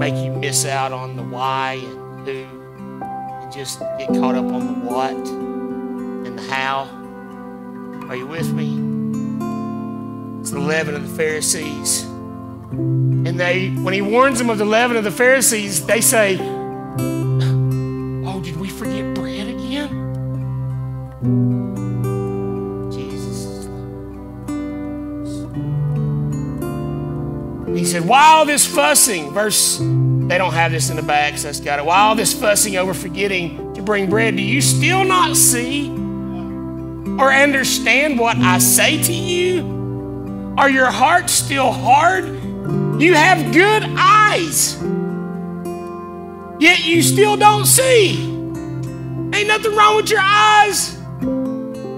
make 0.00 0.16
you 0.16 0.32
miss 0.32 0.66
out 0.66 0.92
on 0.92 1.16
the 1.16 1.22
why 1.22 1.80
and 2.28 3.52
just 3.52 3.80
get 3.98 4.08
caught 4.08 4.34
up 4.34 4.44
on 4.44 4.66
the 4.66 4.88
what 4.88 5.10
and 5.10 6.38
the 6.38 6.42
how. 6.42 6.84
Are 8.08 8.16
you 8.16 8.26
with 8.26 8.52
me? 8.52 8.74
It's 10.40 10.50
the 10.50 10.60
leaven 10.60 10.94
of 10.94 11.08
the 11.08 11.16
Pharisees. 11.16 12.02
And 12.02 13.38
they, 13.38 13.70
when 13.70 13.94
he 13.94 14.02
warns 14.02 14.38
them 14.38 14.50
of 14.50 14.58
the 14.58 14.64
leaven 14.64 14.96
of 14.96 15.04
the 15.04 15.10
Pharisees, 15.10 15.84
they 15.86 16.00
say, 16.00 16.38
Oh, 18.28 18.40
did 18.42 18.56
we 18.56 18.68
forget 18.68 19.14
bread 19.14 19.48
again? 19.48 19.90
Jesus. 22.92 23.68
He 27.76 27.84
said, 27.84 28.06
While 28.06 28.44
this 28.44 28.66
fussing, 28.66 29.32
verse 29.32 29.80
they 30.28 30.38
don't 30.38 30.54
have 30.54 30.72
this 30.72 30.90
in 30.90 30.96
the 30.96 31.02
bag, 31.02 31.38
so 31.38 31.46
that's 31.46 31.60
got 31.60 31.78
it. 31.78 31.84
While 31.84 32.08
all 32.08 32.14
this 32.16 32.34
fussing 32.34 32.76
over 32.76 32.94
forgetting 32.94 33.74
to 33.74 33.82
bring 33.82 34.10
bread, 34.10 34.36
do 34.36 34.42
you 34.42 34.60
still 34.60 35.04
not 35.04 35.36
see 35.36 35.88
or 35.88 37.32
understand 37.32 38.18
what 38.18 38.36
I 38.36 38.58
say 38.58 39.00
to 39.04 39.12
you? 39.12 40.54
Are 40.58 40.68
your 40.68 40.90
hearts 40.90 41.32
still 41.32 41.70
hard? 41.70 42.24
You 43.00 43.14
have 43.14 43.52
good 43.52 43.84
eyes, 43.96 44.74
yet 46.58 46.84
you 46.84 47.02
still 47.02 47.36
don't 47.36 47.66
see. 47.66 48.24
Ain't 49.32 49.48
nothing 49.48 49.76
wrong 49.76 49.94
with 49.96 50.10
your 50.10 50.20
eyes, 50.20 50.96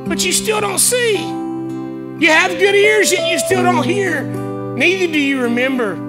but 0.07 0.23
you 0.23 0.33
still 0.33 0.61
don't 0.61 0.81
see. 0.81 1.17
You 1.17 2.31
have 2.31 2.51
good 2.59 2.75
ears, 2.75 3.11
yet 3.11 3.31
you 3.31 3.39
still 3.39 3.63
don't 3.63 3.85
hear. 3.85 4.23
Neither 4.23 5.11
do 5.13 5.19
you 5.19 5.43
remember 5.43 6.08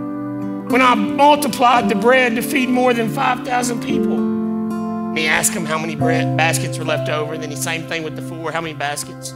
when 0.70 0.82
I 0.82 0.94
multiplied 0.94 1.90
the 1.90 1.96
bread 1.96 2.36
to 2.36 2.42
feed 2.44 2.70
more 2.70 2.94
than 2.94 3.10
5,000 3.10 3.82
people. 3.84 4.14
And 4.14 5.18
he 5.18 5.26
asked 5.26 5.54
him 5.54 5.66
how 5.66 5.80
many 5.80 5.96
bread 5.96 6.38
baskets 6.38 6.78
were 6.78 6.86
left 6.86 7.10
over. 7.10 7.34
And 7.34 7.42
then 7.42 7.50
the 7.50 7.58
same 7.58 7.88
thing 7.88 8.04
with 8.04 8.16
the 8.16 8.22
four, 8.22 8.52
how 8.52 8.62
many 8.62 8.76
baskets? 8.76 9.32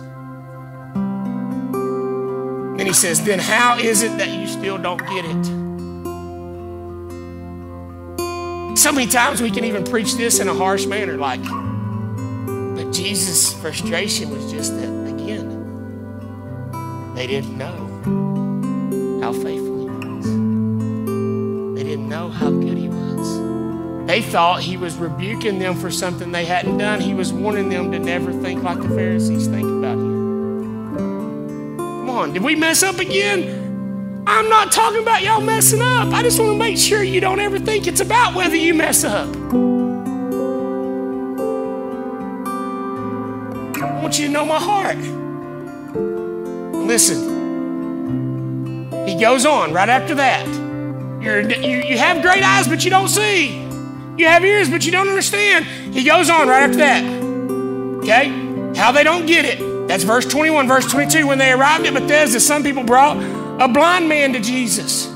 Then 2.77 2.85
he 2.85 2.93
says, 2.93 3.23
Then 3.23 3.39
how 3.39 3.79
is 3.79 4.03
it 4.03 4.15
that 4.19 4.29
you 4.29 4.45
still 4.47 4.77
don't 4.77 4.99
get 4.99 5.25
it? 5.25 5.45
So 8.77 8.91
many 8.91 9.07
times 9.07 9.41
we 9.41 9.49
can 9.49 9.63
even 9.63 9.83
preach 9.83 10.15
this 10.15 10.39
in 10.39 10.47
a 10.47 10.53
harsh 10.53 10.85
manner, 10.85 11.17
like, 11.17 11.41
but 12.75 12.91
Jesus' 12.91 13.53
frustration 13.53 14.29
was 14.29 14.51
just 14.51 14.75
that, 14.75 14.89
again, 15.07 15.49
they 17.15 17.25
didn't 17.25 17.57
know 17.57 17.89
how 19.21 19.31
faithful 19.31 19.72
They 24.13 24.21
thought 24.21 24.61
he 24.61 24.77
was 24.77 24.95
rebuking 24.95 25.57
them 25.57 25.73
for 25.73 25.89
something 25.89 26.31
they 26.31 26.45
hadn't 26.45 26.77
done. 26.77 27.01
He 27.01 27.15
was 27.15 27.33
warning 27.33 27.69
them 27.69 27.91
to 27.91 27.97
never 27.97 28.31
think 28.31 28.61
like 28.61 28.79
the 28.79 28.89
Pharisees 28.89 29.47
think 29.47 29.67
about 29.67 29.97
him. 29.97 31.77
Come 31.77 32.09
on, 32.11 32.31
did 32.31 32.43
we 32.43 32.55
mess 32.55 32.83
up 32.83 32.99
again? 32.99 34.23
I'm 34.27 34.47
not 34.49 34.71
talking 34.71 35.01
about 35.01 35.23
y'all 35.23 35.41
messing 35.41 35.81
up. 35.81 36.13
I 36.13 36.21
just 36.21 36.39
want 36.39 36.51
to 36.51 36.57
make 36.59 36.77
sure 36.77 37.01
you 37.01 37.21
don't 37.21 37.39
ever 37.39 37.57
think 37.57 37.87
it's 37.87 38.01
about 38.01 38.35
whether 38.35 38.55
you 38.55 38.75
mess 38.75 39.03
up. 39.03 39.35
I 43.81 43.99
want 43.99 44.19
you 44.19 44.27
to 44.27 44.31
know 44.31 44.45
my 44.45 44.59
heart. 44.59 44.97
Listen, 46.85 47.17
he 49.07 49.19
goes 49.19 49.47
on 49.47 49.73
right 49.73 49.89
after 49.89 50.13
that. 50.13 50.45
You're, 51.19 51.41
you, 51.49 51.81
you 51.81 51.97
have 51.97 52.21
great 52.21 52.43
eyes, 52.43 52.67
but 52.67 52.83
you 52.85 52.91
don't 52.91 53.07
see. 53.07 53.62
You 54.17 54.27
have 54.27 54.45
ears, 54.45 54.69
but 54.69 54.85
you 54.85 54.91
don't 54.91 55.09
understand. 55.09 55.65
He 55.65 56.03
goes 56.03 56.29
on 56.29 56.47
right 56.47 56.63
after 56.63 56.77
that. 56.77 57.03
Okay? 58.03 58.29
How 58.75 58.91
they 58.91 59.03
don't 59.03 59.25
get 59.25 59.45
it. 59.45 59.87
That's 59.87 60.03
verse 60.03 60.25
21. 60.25 60.67
Verse 60.67 60.89
22. 60.91 61.25
When 61.25 61.37
they 61.37 61.51
arrived 61.51 61.85
at 61.85 61.93
Bethsaida, 61.93 62.39
some 62.39 62.63
people 62.63 62.83
brought 62.83 63.17
a 63.61 63.67
blind 63.67 64.07
man 64.09 64.33
to 64.33 64.39
Jesus, 64.39 65.07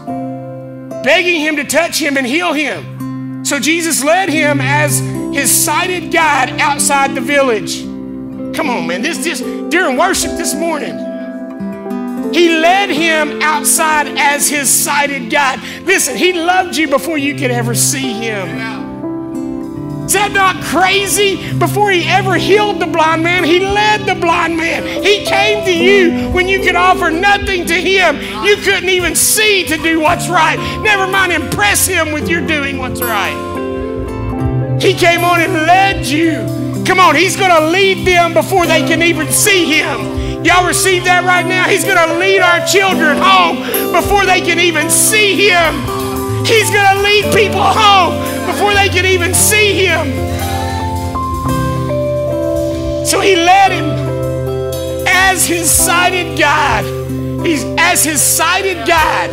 begging 1.04 1.42
him 1.42 1.56
to 1.58 1.64
touch 1.64 2.02
him 2.02 2.18
and 2.18 2.26
heal 2.26 2.54
him. 2.54 3.46
So 3.46 3.60
Jesus 3.60 4.04
led 4.04 4.30
him 4.30 4.60
as 4.62 5.00
his 5.34 5.52
sighted 5.52 6.12
guide 6.12 6.60
outside 6.60 7.16
the 7.16 7.22
village. 7.22 7.84
Come 8.56 8.70
on, 8.70 8.88
man. 8.88 9.02
This 9.02 9.24
just 9.24 9.44
during 9.70 9.98
worship 9.98 10.32
this 10.32 10.56
morning. 10.56 11.06
He 12.34 12.50
led 12.50 12.90
him 12.90 13.42
outside 13.42 14.08
as 14.18 14.50
his 14.50 14.70
sighted 14.70 15.30
guide. 15.30 15.60
Listen, 15.84 16.18
he 16.18 16.34
loved 16.34 16.76
you 16.76 16.88
before 16.88 17.18
you 17.18 17.36
could 17.36 17.52
ever 17.52 17.74
see 17.74 18.12
him. 18.12 18.77
Is 20.08 20.14
that 20.14 20.32
not 20.32 20.64
crazy? 20.64 21.52
Before 21.60 21.92
he 21.92 22.06
ever 22.06 22.36
healed 22.36 22.80
the 22.80 22.88
blind 22.88 23.24
man, 23.24 23.44
he 23.44 23.60
led 23.60 24.06
the 24.06 24.16
blind 24.16 24.56
man. 24.56 25.04
He 25.04 25.26
came 25.26 25.66
to 25.66 25.74
you 25.74 26.30
when 26.30 26.48
you 26.48 26.62
could 26.62 26.78
offer 26.78 27.12
nothing 27.12 27.66
to 27.66 27.74
him. 27.74 28.16
You 28.46 28.56
couldn't 28.56 28.88
even 28.88 29.16
see 29.16 29.66
to 29.66 29.76
do 29.76 30.00
what's 30.00 30.30
right. 30.30 30.56
Never 30.82 31.08
mind 31.08 31.34
impress 31.34 31.86
him 31.86 32.14
with 32.14 32.30
your 32.30 32.40
doing 32.48 32.78
what's 32.78 33.02
right. 33.02 33.36
He 34.82 34.94
came 34.94 35.26
on 35.26 35.42
and 35.42 35.52
led 35.52 36.06
you. 36.06 36.86
Come 36.86 37.02
on, 37.02 37.14
he's 37.14 37.36
going 37.36 37.52
to 37.52 37.68
lead 37.70 38.08
them 38.08 38.34
before 38.34 38.66
they 38.66 38.88
can 38.88 39.02
even 39.02 39.30
see 39.30 39.66
him. 39.66 40.46
Y'all 40.46 40.66
receive 40.66 41.04
that 41.04 41.26
right 41.26 41.46
now? 41.46 41.68
He's 41.68 41.84
going 41.84 41.98
to 41.98 42.18
lead 42.18 42.40
our 42.40 42.66
children 42.66 43.18
home 43.18 43.92
before 43.92 44.26
they 44.26 44.40
can 44.40 44.60
even 44.60 44.90
see 44.90 45.50
Him. 45.50 45.76
He's 46.46 46.70
going 46.70 46.96
to 46.96 47.02
lead 47.04 47.34
people 47.36 47.60
home 47.60 48.37
before 48.48 48.74
they 48.74 48.90
can 48.90 49.06
even 49.06 49.34
see 49.34 49.86
Him. 49.86 50.08
So 53.06 53.20
He 53.20 53.36
led 53.36 53.72
him 53.72 54.08
as 55.08 55.46
his 55.46 55.70
sighted 55.70 56.38
guide. 56.38 56.86
He's 57.46 57.64
as 57.78 58.04
his 58.04 58.22
sighted 58.22 58.88
guide. 58.88 59.30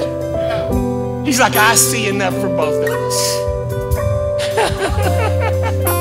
He's 1.26 1.40
like, 1.40 1.56
I 1.56 1.74
see 1.74 2.06
enough 2.08 2.34
for 2.34 2.48
both 2.48 2.86
of 2.86 2.90
us. 2.90 3.40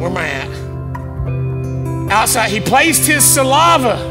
Where 0.00 0.10
am 0.10 0.16
I 0.16 0.28
at? 0.28 0.50
Outside, 2.12 2.50
he 2.50 2.60
placed 2.60 3.06
his 3.06 3.24
saliva. 3.24 4.09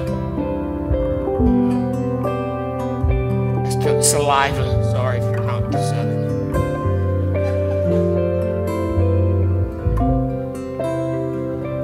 Saliva. 4.10 4.92
Sorry 4.92 5.20
if 5.20 5.24
you're 5.24 5.46
not 5.46 5.72
southern. 5.72 6.20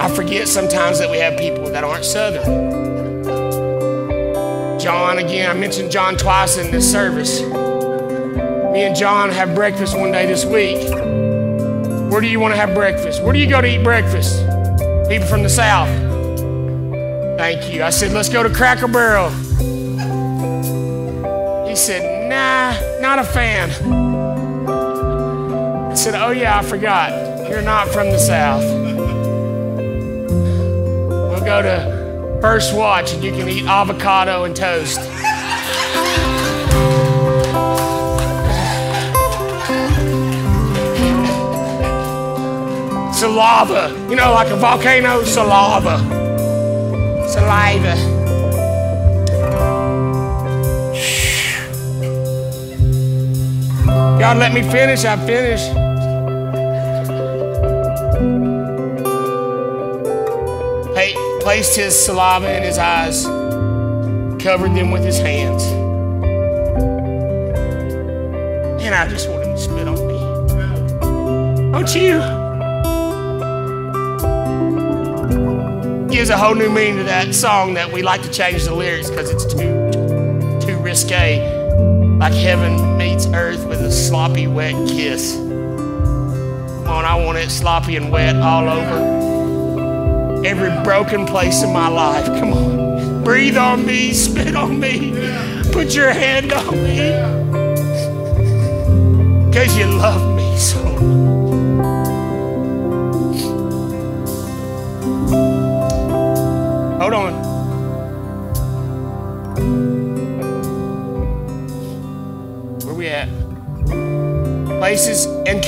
I 0.02 0.10
forget 0.16 0.48
sometimes 0.48 0.98
that 0.98 1.12
we 1.12 1.18
have 1.20 1.38
people 1.38 1.70
that 1.70 1.84
aren't 1.84 2.04
southern. 2.04 2.74
John, 4.80 5.20
again, 5.20 5.50
I 5.50 5.54
mentioned 5.60 5.92
John 5.92 6.18
twice 6.18 6.58
in 6.58 6.72
this 6.72 6.92
service. 6.92 7.42
Me 7.42 8.84
and 8.84 8.96
John 8.96 9.30
have 9.30 9.54
breakfast 9.54 9.96
one 9.96 10.12
day 10.12 10.26
this 10.26 10.46
week. 10.46 10.90
Where 12.12 12.22
do 12.22 12.28
you 12.28 12.40
want 12.40 12.54
to 12.56 12.58
have 12.60 12.74
breakfast? 12.74 13.22
Where 13.22 13.34
do 13.34 13.40
you 13.40 13.48
go 13.48 13.62
to 13.62 13.68
eat 13.68 13.84
breakfast? 13.84 14.40
People 15.08 15.28
from 15.28 15.44
the 15.44 15.50
South. 15.50 15.90
Thank 17.38 17.72
you. 17.72 17.84
I 17.84 17.92
said, 17.92 18.14
let's 18.14 18.30
go 18.30 18.42
to 18.42 18.50
Cracker 18.50 18.88
Barrel. 18.88 19.30
He 21.68 21.76
said, 21.76 22.15
nah, 22.36 23.00
not 23.00 23.20
a 23.20 23.24
fan. 23.24 23.70
I 25.92 25.94
said, 25.96 26.16
oh 26.16 26.32
yeah, 26.32 26.60
I 26.60 26.64
forgot. 26.64 27.12
You're 27.50 27.62
not 27.62 27.88
from 27.88 28.10
the 28.10 28.20
South. 28.20 28.64
We'll 31.30 31.46
go 31.46 31.62
to 31.62 32.40
First 32.42 32.76
Watch 32.76 33.14
and 33.14 33.24
you 33.24 33.32
can 33.32 33.48
eat 33.48 33.66
avocado 33.66 34.44
and 34.44 34.56
toast. 34.56 35.00
Saliva, 43.18 43.90
you 44.10 44.16
know, 44.18 44.34
like 44.34 44.50
a 44.50 44.58
volcano, 44.58 45.24
saliva. 45.24 45.98
Saliva. 47.30 48.15
God, 54.26 54.38
let 54.38 54.54
me 54.54 54.64
finish. 54.64 55.06
I 55.06 55.24
finished. 55.24 55.68
He 60.98 61.14
placed 61.42 61.76
his 61.76 61.94
saliva 62.06 62.58
in 62.58 62.64
his 62.64 62.80
eyes, 62.80 63.26
covered 64.42 64.74
them 64.74 64.90
with 64.90 65.04
his 65.04 65.20
hands. 65.20 65.64
And 68.82 68.96
I 68.96 69.08
just 69.08 69.30
want 69.30 69.46
him 69.46 69.54
to 69.54 69.62
spit 69.62 69.88
on 69.88 70.08
me. 70.08 70.18
Don't 71.72 71.94
you? 71.94 72.18
Gives 76.10 76.32
a 76.32 76.38
whole 76.38 76.56
new 76.56 76.72
meaning 76.72 76.98
to 76.98 77.04
that 77.04 77.36
song 77.36 77.76
that 77.76 77.94
we 77.94 78.02
like 78.02 78.24
to 78.24 78.32
change 78.32 78.64
the 78.64 78.74
lyrics 78.74 79.12
because 79.12 79.30
it's 79.30 79.46
too 79.46 79.92
too 80.66 80.80
risque. 80.80 81.62
Like 82.18 82.34
heaven 82.34 82.98
meets 82.98 83.28
earth 83.28 83.65
sloppy, 83.96 84.48
wet 84.48 84.76
kiss. 84.88 85.36
Come 85.36 86.88
on, 86.88 87.06
I 87.06 87.16
want 87.16 87.38
it 87.38 87.50
sloppy 87.50 87.96
and 87.96 88.12
wet 88.12 88.36
all 88.36 88.70
over 88.70 89.26
every 90.46 90.70
broken 90.84 91.26
place 91.26 91.64
in 91.64 91.74
my 91.74 91.88
life. 91.88 92.26
Come 92.28 92.54
on. 92.54 93.24
Breathe 93.24 93.58
on 93.58 93.86
me, 93.86 94.14
spit 94.26 94.56
on 94.56 94.80
me, 94.80 95.12
put 95.72 95.96
your 95.96 96.12
hand 96.12 96.54
on 96.54 96.84
me. 96.84 96.98
Because 99.50 99.76
you 99.76 99.86
love 99.86 100.36
me 100.36 100.56
so 100.58 100.85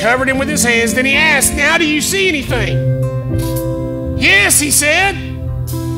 covered 0.08 0.30
him 0.30 0.38
with 0.38 0.48
his 0.48 0.64
hands. 0.64 0.94
Then 0.94 1.04
he 1.04 1.16
asked, 1.16 1.54
Now 1.54 1.78
do 1.78 1.86
you 1.86 2.00
see 2.00 2.30
anything? 2.30 2.78
Yes, 4.18 4.58
he 4.58 4.72
said. 4.72 5.16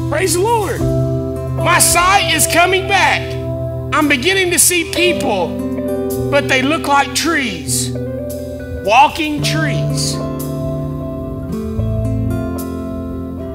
Praise 0.10 0.34
the 0.34 0.40
Lord. 0.42 0.82
My 0.82 1.78
sight 1.78 2.34
is 2.34 2.48
coming 2.48 2.88
back. 2.88 3.22
I'm 3.94 4.10
beginning 4.10 4.50
to 4.50 4.58
see 4.58 4.92
people, 4.92 6.32
but 6.32 6.48
they 6.48 6.64
look 6.64 6.88
like 6.88 7.14
trees, 7.14 7.92
walking 8.84 9.44
trees. 9.44 10.14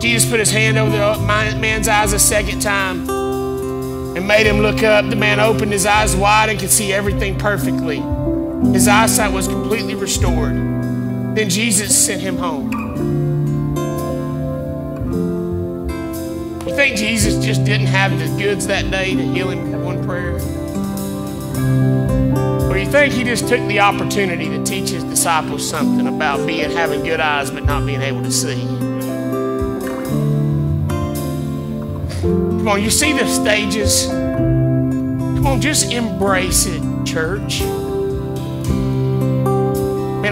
Jesus 0.00 0.30
put 0.30 0.38
his 0.38 0.52
hand 0.52 0.78
over 0.78 0.96
the 0.96 1.26
man's 1.58 1.88
eyes 1.88 2.12
a 2.12 2.18
second 2.20 2.60
time 2.60 3.10
and 4.16 4.28
made 4.28 4.46
him 4.46 4.60
look 4.60 4.84
up. 4.84 5.10
The 5.10 5.16
man 5.16 5.40
opened 5.40 5.72
his 5.72 5.84
eyes 5.84 6.14
wide 6.14 6.48
and 6.48 6.60
could 6.60 6.70
see 6.70 6.92
everything 6.92 7.36
perfectly. 7.40 8.04
His 8.72 8.88
eyesight 8.88 9.32
was 9.32 9.48
completely 9.48 9.94
restored. 9.94 10.54
Then 11.36 11.48
Jesus 11.50 11.96
sent 11.96 12.20
him 12.20 12.36
home. 12.36 12.70
You 16.66 16.74
think 16.74 16.96
Jesus 16.96 17.44
just 17.44 17.64
didn't 17.64 17.88
have 17.88 18.18
the 18.18 18.26
goods 18.40 18.66
that 18.68 18.90
day 18.90 19.14
to 19.14 19.22
heal 19.22 19.50
him 19.50 19.70
with 19.70 19.82
one 19.82 20.04
prayer? 20.04 20.34
Or 22.70 22.78
you 22.78 22.86
think 22.86 23.12
he 23.12 23.22
just 23.22 23.48
took 23.48 23.60
the 23.68 23.80
opportunity 23.80 24.48
to 24.48 24.64
teach 24.64 24.90
his 24.90 25.04
disciples 25.04 25.68
something 25.68 26.06
about 26.06 26.46
being 26.46 26.70
having 26.70 27.02
good 27.02 27.20
eyes 27.20 27.50
but 27.50 27.64
not 27.64 27.84
being 27.86 28.02
able 28.02 28.22
to 28.22 28.32
see? 28.32 28.60
Come 32.64 32.68
on, 32.68 32.82
you 32.82 32.90
see 32.90 33.12
the 33.12 33.26
stages? 33.26 34.06
Come 34.08 35.46
on, 35.46 35.60
just 35.60 35.92
embrace 35.92 36.66
it, 36.66 36.82
church. 37.04 37.62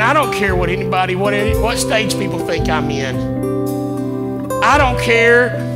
Man, 0.02 0.16
I 0.16 0.20
don't 0.20 0.34
care 0.34 0.56
what 0.56 0.68
anybody, 0.68 1.14
what, 1.14 1.32
what 1.58 1.78
stage 1.78 2.18
people 2.18 2.40
think 2.40 2.68
I'm 2.68 2.90
in. 2.90 3.14
I 4.60 4.76
don't 4.76 5.00
care 5.00 5.70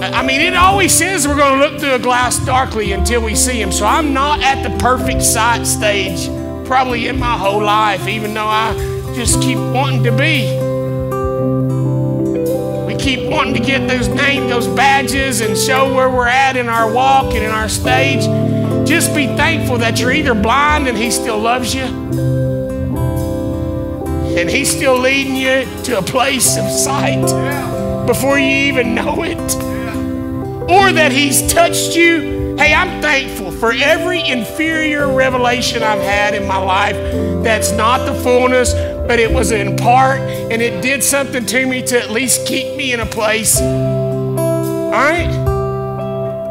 I 0.00 0.24
mean, 0.24 0.40
it 0.40 0.54
always 0.54 0.92
says 0.92 1.26
we're 1.26 1.36
going 1.36 1.60
to 1.60 1.66
look 1.66 1.80
through 1.80 1.94
a 1.94 1.98
glass 1.98 2.38
darkly 2.46 2.92
until 2.92 3.24
we 3.24 3.34
see 3.34 3.60
Him. 3.60 3.72
So 3.72 3.84
I'm 3.84 4.12
not 4.12 4.40
at 4.40 4.62
the 4.62 4.70
perfect 4.78 5.20
sight 5.22 5.66
stage 5.66 6.28
probably 6.64 7.08
in 7.08 7.18
my 7.18 7.36
whole 7.36 7.60
life, 7.60 8.06
even 8.06 8.34
though 8.34 8.46
I 8.46 8.72
just 9.16 9.42
keep 9.42 9.58
wanting 9.58 10.04
to 10.04 10.12
be. 10.12 10.46
We 12.86 12.96
keep 13.02 13.28
wanting 13.28 13.54
to 13.54 13.60
get 13.60 13.88
those 13.88 14.06
names, 14.06 14.48
those 14.48 14.68
badges, 14.68 15.40
and 15.40 15.58
show 15.58 15.92
where 15.92 16.08
we're 16.08 16.28
at 16.28 16.56
in 16.56 16.68
our 16.68 16.92
walk 16.92 17.34
and 17.34 17.42
in 17.42 17.50
our 17.50 17.68
stage. 17.68 18.22
Just 18.86 19.12
be 19.12 19.26
thankful 19.26 19.78
that 19.78 19.98
you're 19.98 20.12
either 20.12 20.34
blind 20.34 20.86
and 20.86 20.96
He 20.96 21.10
still 21.10 21.40
loves 21.40 21.74
you, 21.74 21.82
and 24.38 24.48
He's 24.48 24.70
still 24.70 24.98
leading 24.98 25.36
you 25.36 25.66
to 25.84 25.98
a 25.98 26.02
place 26.02 26.56
of 26.56 26.68
sight 26.70 27.26
before 28.06 28.38
you 28.38 28.46
even 28.46 28.94
know 28.94 29.22
it 29.22 29.38
or 30.70 30.92
that 30.92 31.12
He's 31.12 31.52
touched 31.52 31.94
you. 31.96 32.56
Hey, 32.56 32.74
I'm 32.74 33.00
thankful 33.02 33.50
for 33.50 33.72
every 33.72 34.20
inferior 34.20 35.12
revelation 35.12 35.82
I've 35.82 36.02
had 36.02 36.34
in 36.34 36.46
my 36.46 36.58
life 36.58 36.96
that's 37.42 37.72
not 37.72 38.06
the 38.06 38.14
fullness, 38.14 38.72
but 38.72 39.18
it 39.18 39.30
was 39.30 39.50
in 39.50 39.76
part 39.76 40.20
and 40.20 40.62
it 40.62 40.82
did 40.82 41.02
something 41.02 41.44
to 41.46 41.66
me 41.66 41.82
to 41.86 42.00
at 42.00 42.10
least 42.10 42.46
keep 42.46 42.76
me 42.76 42.92
in 42.92 43.00
a 43.00 43.06
place. 43.06 43.60
All 43.60 44.90
right? 44.90 45.28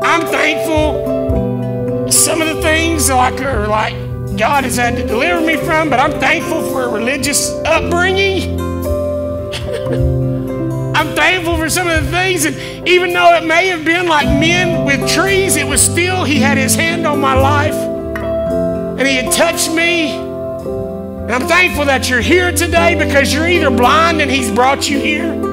I'm 0.03 0.21
thankful. 0.27 2.11
Some 2.11 2.41
of 2.41 2.55
the 2.55 2.61
things 2.61 3.09
like 3.09 3.39
are 3.41 3.67
like 3.67 4.10
God 4.41 4.63
has 4.63 4.75
had 4.75 4.95
to 4.95 5.05
deliver 5.05 5.39
me 5.39 5.55
from, 5.55 5.91
but 5.91 5.99
I'm 5.99 6.19
thankful 6.19 6.63
for 6.71 6.85
a 6.85 6.89
religious 6.89 7.51
upbringing. 7.63 8.59
I'm 10.95 11.15
thankful 11.15 11.57
for 11.57 11.69
some 11.69 11.87
of 11.87 12.03
the 12.03 12.09
things. 12.09 12.45
And 12.45 12.87
even 12.87 13.13
though 13.13 13.35
it 13.35 13.45
may 13.45 13.67
have 13.67 13.85
been 13.85 14.07
like 14.07 14.25
men 14.25 14.83
with 14.83 15.07
trees, 15.07 15.57
it 15.57 15.67
was 15.67 15.79
still, 15.79 16.23
He 16.23 16.39
had 16.39 16.57
His 16.57 16.73
hand 16.73 17.05
on 17.05 17.21
my 17.21 17.35
life 17.35 17.75
and 17.75 19.07
He 19.07 19.13
had 19.13 19.31
touched 19.31 19.69
me. 19.69 20.09
And 20.09 21.31
I'm 21.31 21.47
thankful 21.47 21.85
that 21.85 22.09
you're 22.09 22.19
here 22.19 22.51
today 22.51 22.95
because 22.95 23.31
you're 23.31 23.47
either 23.47 23.69
blind 23.69 24.23
and 24.23 24.31
He's 24.31 24.49
brought 24.49 24.89
you 24.89 24.99
here 24.99 25.50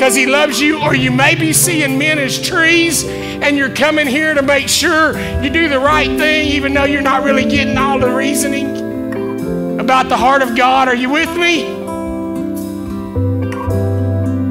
because 0.00 0.14
He 0.14 0.24
loves 0.24 0.58
you, 0.58 0.80
or 0.80 0.94
you 0.94 1.10
may 1.10 1.34
be 1.34 1.52
seeing 1.52 1.98
men 1.98 2.18
as 2.18 2.40
trees 2.40 3.04
and 3.04 3.54
you're 3.54 3.74
coming 3.74 4.06
here 4.06 4.32
to 4.32 4.40
make 4.40 4.66
sure 4.66 5.12
you 5.42 5.50
do 5.50 5.68
the 5.68 5.78
right 5.78 6.08
thing, 6.16 6.48
even 6.48 6.72
though 6.72 6.84
you're 6.84 7.02
not 7.02 7.22
really 7.22 7.44
getting 7.44 7.76
all 7.76 7.98
the 7.98 8.10
reasoning 8.10 9.78
about 9.78 10.08
the 10.08 10.16
heart 10.16 10.40
of 10.40 10.56
God. 10.56 10.88
Are 10.88 10.94
you 10.94 11.10
with 11.10 11.28
me? 11.36 11.66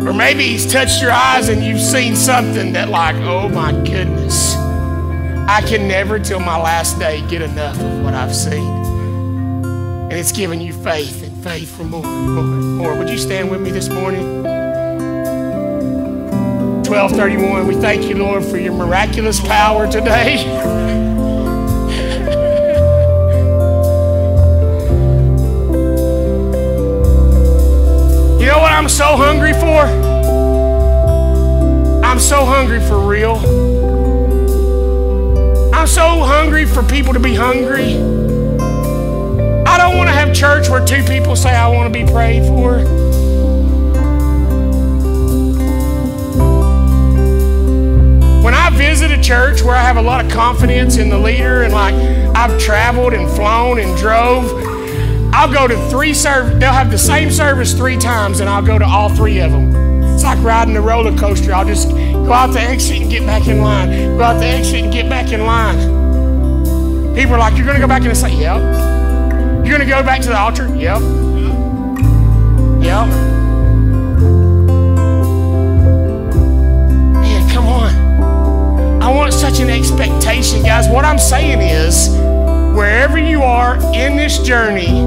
Or 0.08 0.14
maybe 0.14 0.44
He's 0.44 0.72
touched 0.72 1.02
your 1.02 1.12
eyes 1.12 1.50
and 1.50 1.64
you've 1.64 1.82
seen 1.82 2.16
something 2.16 2.74
that, 2.74 2.90
like, 2.90 3.16
oh 3.16 3.50
my 3.50 3.72
goodness, 3.72 4.54
I 4.56 5.64
can 5.68 5.88
never 5.88 6.20
till 6.20 6.40
my 6.40 6.62
last 6.62 7.00
day 7.00 7.28
get 7.28 7.42
enough 7.42 7.80
of 7.80 8.04
what 8.04 8.14
I've 8.14 8.36
seen. 8.36 8.86
And 10.12 10.14
it's 10.14 10.32
given 10.32 10.62
you 10.62 10.74
faith 10.74 11.24
and 11.24 11.44
faith 11.44 11.76
for 11.76 11.86
more, 11.86 12.04
more, 12.04 12.44
more. 12.44 12.96
Would 13.00 13.10
you 13.10 13.18
stand 13.18 13.50
with 13.50 13.62
me 13.62 13.72
this 13.72 13.90
morning? 13.90 14.49
1231. 16.90 17.68
We 17.68 17.76
thank 17.76 18.10
you, 18.10 18.18
Lord, 18.18 18.44
for 18.44 18.58
your 18.58 18.74
miraculous 18.74 19.40
power 19.40 19.86
today. 19.86 20.40
you 28.40 28.48
know 28.48 28.58
what 28.58 28.72
I'm 28.72 28.90
so 28.90 29.06
hungry 29.16 29.54
for? 29.54 29.86
I'm 32.04 32.18
so 32.18 32.44
hungry 32.44 32.80
for 32.80 32.98
real. 33.08 33.36
I'm 35.72 35.86
so 35.86 36.24
hungry 36.24 36.66
for 36.66 36.82
people 36.82 37.14
to 37.14 37.20
be 37.20 37.36
hungry. 37.36 37.98
I 39.68 39.78
don't 39.78 39.96
want 39.96 40.10
to 40.10 40.16
have 40.16 40.34
church 40.34 40.70
where 40.70 40.84
two 40.84 41.04
people 41.04 41.36
say, 41.36 41.56
I 41.56 41.68
want 41.68 41.94
to 41.94 42.06
be 42.06 42.12
prayed 42.12 42.48
for. 42.48 42.99
Visit 48.80 49.12
a 49.12 49.22
church 49.22 49.62
where 49.62 49.76
I 49.76 49.82
have 49.82 49.98
a 49.98 50.02
lot 50.02 50.24
of 50.24 50.32
confidence 50.32 50.96
in 50.96 51.10
the 51.10 51.18
leader 51.20 51.64
and 51.64 51.74
like 51.74 51.94
I've 52.34 52.58
traveled 52.62 53.14
and 53.14 53.30
flown 53.30 53.78
and 53.78 53.98
drove, 53.98 54.46
I'll 55.34 55.52
go 55.52 55.68
to 55.68 55.76
three 55.90 56.14
service. 56.14 56.58
They'll 56.62 56.72
have 56.72 56.90
the 56.90 56.98
same 56.98 57.30
service 57.30 57.74
three 57.74 57.98
times, 57.98 58.40
and 58.40 58.50
I'll 58.50 58.66
go 58.66 58.80
to 58.80 58.86
all 58.86 59.10
three 59.10 59.42
of 59.42 59.52
them. 59.52 59.76
It's 60.06 60.24
like 60.24 60.42
riding 60.42 60.78
a 60.78 60.82
roller 60.82 61.16
coaster. 61.18 61.54
I'll 61.54 61.66
just 61.66 61.90
go 61.90 62.32
out 62.32 62.54
the 62.54 62.62
exit 62.62 63.02
and 63.02 63.12
get 63.12 63.26
back 63.26 63.50
in 63.50 63.60
line. 63.60 64.18
Go 64.18 64.24
out 64.24 64.40
the 64.40 64.46
exit 64.46 64.84
and 64.84 64.94
get 64.94 65.10
back 65.10 65.34
in 65.34 65.46
line. 65.46 65.78
People 67.16 67.36
are 67.36 67.40
like, 67.40 67.58
"You're 67.58 67.74
to 67.74 67.80
go 67.80 67.88
back 67.88 68.04
and 68.04 68.16
say, 68.16 68.34
yep." 68.34 68.62
You're 69.66 69.78
to 69.78 69.86
go 69.86 70.02
back 70.04 70.22
to 70.22 70.30
the 70.30 70.40
altar, 70.40 70.74
yep. 70.76 71.02
Yep. 72.82 73.29
Such 79.50 79.62
an 79.62 79.70
expectation, 79.72 80.62
guys. 80.62 80.88
What 80.88 81.06
I'm 81.06 81.18
saying 81.18 81.62
is, 81.62 82.10
wherever 82.78 83.18
you 83.18 83.42
are 83.42 83.78
in 83.96 84.16
this 84.16 84.38
journey, 84.44 85.02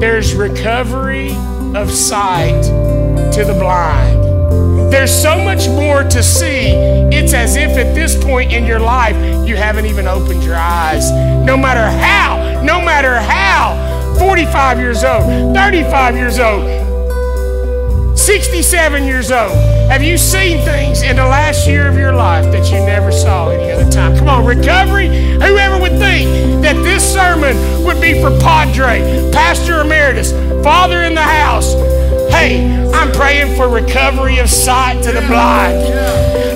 there's 0.00 0.34
recovery 0.34 1.30
of 1.76 1.92
sight 1.92 2.64
to 2.64 3.44
the 3.44 3.54
blind. 3.56 4.92
There's 4.92 5.14
so 5.14 5.38
much 5.44 5.68
more 5.68 6.02
to 6.02 6.22
see. 6.24 6.70
It's 7.12 7.32
as 7.34 7.54
if 7.54 7.70
at 7.78 7.94
this 7.94 8.20
point 8.24 8.52
in 8.52 8.64
your 8.64 8.80
life, 8.80 9.14
you 9.46 9.54
haven't 9.54 9.86
even 9.86 10.08
opened 10.08 10.42
your 10.42 10.56
eyes. 10.56 11.08
No 11.46 11.56
matter 11.56 11.88
how, 11.88 12.62
no 12.64 12.84
matter 12.84 13.20
how, 13.20 14.16
45 14.18 14.80
years 14.80 15.04
old, 15.04 15.54
35 15.54 16.16
years 16.16 16.40
old, 16.40 16.66
67 18.18 19.04
years 19.04 19.30
old, 19.30 19.75
have 19.88 20.02
you 20.02 20.18
seen 20.18 20.64
things 20.64 21.02
in 21.02 21.16
the 21.16 21.24
last 21.24 21.66
year 21.66 21.88
of 21.88 21.96
your 21.96 22.12
life 22.12 22.44
that 22.52 22.70
you 22.70 22.78
never 22.84 23.12
saw 23.12 23.50
any 23.50 23.70
other 23.70 23.90
time? 23.90 24.16
Come 24.16 24.28
on, 24.28 24.44
recovery. 24.44 25.08
Whoever 25.08 25.80
would 25.80 25.98
think 25.98 26.62
that 26.62 26.74
this 26.84 27.02
sermon 27.12 27.56
would 27.84 28.00
be 28.00 28.20
for 28.20 28.30
Padre, 28.40 29.30
Pastor 29.32 29.80
Emeritus, 29.80 30.32
Father 30.62 31.02
in 31.02 31.14
the 31.14 31.22
house. 31.22 31.74
Hey, 32.30 32.90
I'm 32.92 33.12
praying 33.12 33.56
for 33.56 33.68
recovery 33.68 34.38
of 34.38 34.50
sight 34.50 35.02
to 35.04 35.12
the 35.12 35.20
blind. 35.22 35.78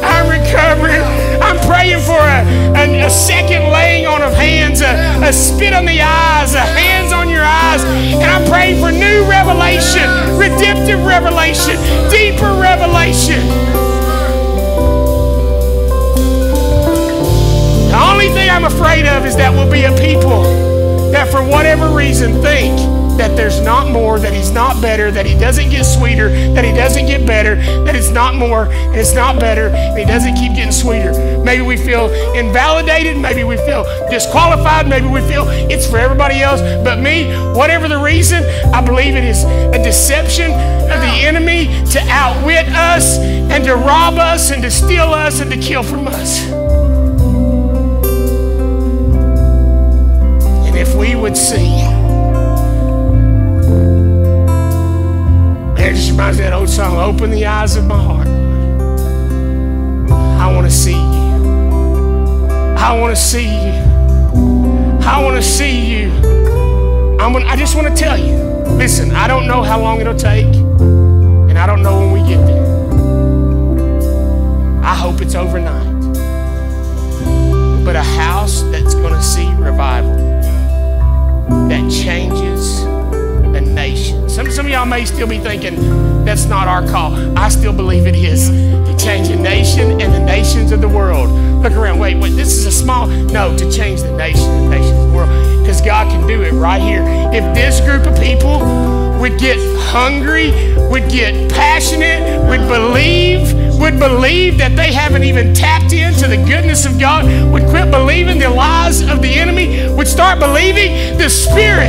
I'm 0.04 0.28
recovering. 0.28 1.19
Praying 1.70 2.00
for 2.00 2.18
a, 2.18 2.42
a, 2.74 3.06
a 3.06 3.10
second 3.10 3.62
laying 3.70 4.04
on 4.04 4.22
of 4.22 4.34
hands, 4.34 4.80
a, 4.80 4.90
a 5.22 5.32
spit 5.32 5.72
on 5.72 5.84
the 5.84 6.00
eyes, 6.02 6.54
a 6.54 6.58
hands 6.58 7.12
on 7.12 7.28
your 7.28 7.44
eyes. 7.44 7.84
And 7.84 8.24
I'm 8.24 8.44
praying 8.50 8.80
for 8.80 8.90
new 8.90 9.22
revelation, 9.30 10.02
redemptive 10.36 10.98
revelation, 11.06 11.76
deeper 12.10 12.58
revelation. 12.58 13.38
The 17.86 18.00
only 18.10 18.30
thing 18.30 18.50
I'm 18.50 18.64
afraid 18.64 19.06
of 19.06 19.24
is 19.24 19.36
that 19.36 19.52
we'll 19.52 19.70
be 19.70 19.84
a 19.84 19.92
people 19.92 20.42
that, 21.12 21.28
for 21.30 21.40
whatever 21.44 21.88
reason, 21.94 22.42
think 22.42 22.99
that 23.20 23.36
there's 23.36 23.60
not 23.60 23.92
more, 23.92 24.18
that 24.18 24.32
he's 24.32 24.50
not 24.50 24.80
better, 24.80 25.10
that 25.10 25.26
he 25.26 25.38
doesn't 25.38 25.68
get 25.68 25.84
sweeter, 25.84 26.30
that 26.54 26.64
he 26.64 26.72
doesn't 26.72 27.04
get 27.04 27.26
better, 27.26 27.56
that 27.84 27.94
it's 27.94 28.08
not 28.08 28.34
more, 28.34 28.64
and 28.64 28.96
it's 28.96 29.12
not 29.12 29.38
better, 29.38 29.68
and 29.68 29.98
he 29.98 30.06
doesn't 30.06 30.36
keep 30.36 30.54
getting 30.54 30.72
sweeter. 30.72 31.12
Maybe 31.44 31.60
we 31.60 31.76
feel 31.76 32.08
invalidated, 32.32 33.18
maybe 33.18 33.44
we 33.44 33.58
feel 33.58 33.84
disqualified, 34.08 34.88
maybe 34.88 35.06
we 35.06 35.20
feel 35.20 35.44
it's 35.68 35.86
for 35.86 35.98
everybody 35.98 36.40
else 36.40 36.62
but 36.82 36.98
me. 36.98 37.28
Whatever 37.54 37.88
the 37.88 37.98
reason, 37.98 38.42
I 38.72 38.80
believe 38.80 39.14
it 39.14 39.24
is 39.24 39.44
a 39.44 39.84
deception 39.84 40.52
of 40.52 40.98
the 41.04 41.20
enemy 41.20 41.66
to 41.90 42.00
outwit 42.08 42.68
us 42.68 43.18
and 43.18 43.62
to 43.64 43.76
rob 43.76 44.14
us 44.14 44.50
and 44.50 44.62
to 44.62 44.70
steal 44.70 45.12
us 45.12 45.40
and 45.40 45.50
to 45.50 45.58
kill 45.58 45.82
from 45.82 46.08
us. 46.08 46.40
And 50.66 50.74
if 50.74 50.94
we 50.94 51.14
would 51.16 51.36
see, 51.36 51.89
It 55.90 56.10
reminds 56.10 56.38
me 56.38 56.44
of 56.44 56.50
that 56.50 56.52
old 56.52 56.68
song, 56.68 56.98
Open 56.98 57.30
the 57.30 57.46
Eyes 57.46 57.74
of 57.74 57.84
My 57.84 58.00
Heart. 58.00 58.28
I 60.38 60.52
want 60.54 60.64
to 60.66 60.72
see 60.72 60.92
you. 60.92 60.98
I 62.78 62.96
want 62.96 63.14
to 63.14 63.20
see 63.20 63.44
you. 63.44 63.72
I 65.04 65.20
want 65.20 65.36
to 65.36 65.42
see 65.42 66.02
you. 66.02 66.10
I'm 67.18 67.32
gonna, 67.32 67.46
I 67.46 67.56
just 67.56 67.74
want 67.74 67.88
to 67.88 67.94
tell 67.94 68.16
you 68.16 68.36
listen, 68.80 69.10
I 69.10 69.26
don't 69.26 69.46
know 69.46 69.62
how 69.62 69.80
long 69.80 70.00
it'll 70.00 70.14
take, 70.14 70.54
and 70.54 71.58
I 71.58 71.66
don't 71.66 71.82
know 71.82 71.98
when 71.98 72.12
we 72.12 72.20
get 72.20 72.46
there. 72.46 72.66
I 74.82 74.94
hope 74.94 75.20
it's 75.20 75.34
overnight. 75.34 75.86
But 77.84 77.96
a 77.96 78.02
house 78.02 78.62
that's 78.70 78.94
going 78.94 79.12
to 79.12 79.22
see 79.22 79.52
revival 79.54 80.16
that 81.68 81.90
changes 81.90 82.84
a 83.60 83.70
nation. 83.70 84.28
Some, 84.28 84.50
some 84.50 84.66
of 84.66 84.72
y'all 84.72 84.86
may 84.86 85.04
still 85.04 85.26
be 85.26 85.38
thinking 85.38 86.24
that's 86.24 86.46
not 86.46 86.68
our 86.68 86.86
call. 86.86 87.38
I 87.38 87.48
still 87.48 87.72
believe 87.72 88.06
it 88.06 88.14
is 88.14 88.48
to 88.48 88.96
change 88.98 89.28
a 89.28 89.36
nation 89.36 90.00
and 90.00 90.12
the 90.12 90.20
nations 90.20 90.72
of 90.72 90.80
the 90.80 90.88
world. 90.88 91.30
Look 91.62 91.72
around. 91.72 91.98
Wait, 91.98 92.16
wait. 92.16 92.30
This 92.30 92.48
is 92.48 92.66
a 92.66 92.72
small. 92.72 93.06
No, 93.06 93.56
to 93.56 93.70
change 93.70 94.02
the 94.02 94.16
nation, 94.16 94.46
the 94.64 94.68
nations 94.68 94.98
of 94.98 95.08
the 95.08 95.14
world, 95.14 95.30
because 95.60 95.80
God 95.80 96.08
can 96.08 96.26
do 96.26 96.42
it 96.42 96.52
right 96.52 96.80
here. 96.80 97.04
If 97.32 97.54
this 97.54 97.80
group 97.80 98.06
of 98.06 98.18
people 98.18 98.60
would 99.20 99.38
get 99.38 99.58
hungry, 99.78 100.50
would 100.90 101.10
get 101.10 101.50
passionate, 101.52 102.48
would 102.48 102.66
believe, 102.66 103.52
would 103.78 103.98
believe 103.98 104.58
that 104.58 104.74
they 104.76 104.92
haven't 104.92 105.24
even 105.24 105.54
tapped 105.54 105.92
into 105.92 106.26
the 106.26 106.36
goodness 106.36 106.86
of 106.86 106.98
God, 106.98 107.24
would 107.52 107.64
quit 107.66 107.90
believing 107.90 108.38
the 108.38 108.50
lies 108.50 109.02
of 109.02 109.20
the 109.22 109.34
enemy, 109.34 109.88
would 109.94 110.08
start 110.08 110.38
believing 110.38 111.18
the 111.18 111.28
Spirit 111.28 111.79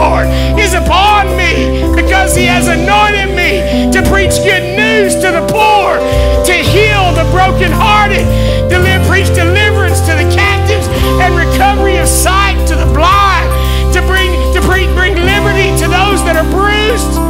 Lord 0.00 0.26
is 0.56 0.72
upon 0.72 1.36
me 1.36 1.84
because 1.92 2.34
He 2.34 2.48
has 2.48 2.68
anointed 2.68 3.36
me 3.36 3.92
to 3.92 4.00
preach 4.08 4.40
good 4.40 4.64
news 4.72 5.12
to 5.20 5.28
the 5.28 5.44
poor, 5.44 6.00
to 6.48 6.56
heal 6.56 7.12
the 7.12 7.28
brokenhearted, 7.28 8.24
to 8.72 8.76
live, 8.80 9.04
preach 9.06 9.28
deliverance 9.36 10.00
to 10.08 10.16
the 10.16 10.24
captives 10.32 10.88
and 11.20 11.36
recovery 11.36 11.98
of 11.98 12.08
sight 12.08 12.56
to 12.66 12.74
the 12.76 12.88
blind, 12.96 13.48
to 13.92 14.00
bring 14.08 14.32
to 14.56 14.60
pre- 14.64 14.88
bring 14.96 15.20
liberty 15.20 15.68
to 15.76 15.84
those 15.84 16.24
that 16.24 16.32
are 16.32 16.48
bruised, 16.48 17.20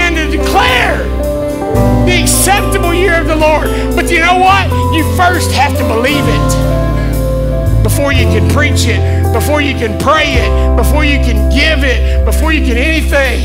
and 0.00 0.16
to 0.16 0.24
declare 0.24 1.04
the 2.08 2.22
acceptable 2.22 2.94
year 2.94 3.20
of 3.20 3.26
the 3.26 3.36
Lord. 3.36 3.68
But 3.94 4.10
you 4.10 4.20
know 4.20 4.38
what? 4.40 4.64
You 4.96 5.04
first 5.14 5.52
have 5.52 5.76
to 5.76 5.84
believe 5.84 6.24
it 6.24 7.82
before 7.82 8.12
you 8.12 8.24
can 8.32 8.48
preach 8.48 8.88
it, 8.88 9.23
before 9.34 9.60
you 9.60 9.74
can 9.74 9.98
pray 9.98 10.34
it, 10.34 10.76
before 10.76 11.04
you 11.04 11.18
can 11.18 11.50
give 11.50 11.82
it, 11.82 12.24
before 12.24 12.52
you 12.52 12.64
can 12.64 12.76
anything. 12.76 13.40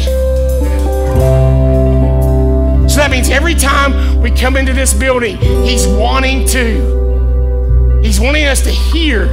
So 2.87 2.97
that 2.97 3.09
means 3.09 3.29
every 3.29 3.55
time 3.55 4.21
we 4.21 4.29
come 4.29 4.55
into 4.55 4.71
this 4.71 4.93
building, 4.93 5.37
He's 5.37 5.87
wanting 5.87 6.47
to. 6.49 8.01
He's 8.03 8.19
wanting 8.19 8.45
us 8.45 8.61
to 8.61 8.69
hear 8.69 9.25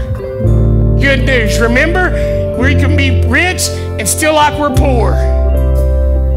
good 0.98 1.26
news. 1.26 1.61
Remember, 1.61 2.57
we 2.59 2.74
can 2.74 2.96
be 2.96 3.28
rich 3.28 3.68
and 3.68 4.09
still 4.09 4.34
like 4.34 4.59
we're 4.59 4.74
poor 4.74 5.45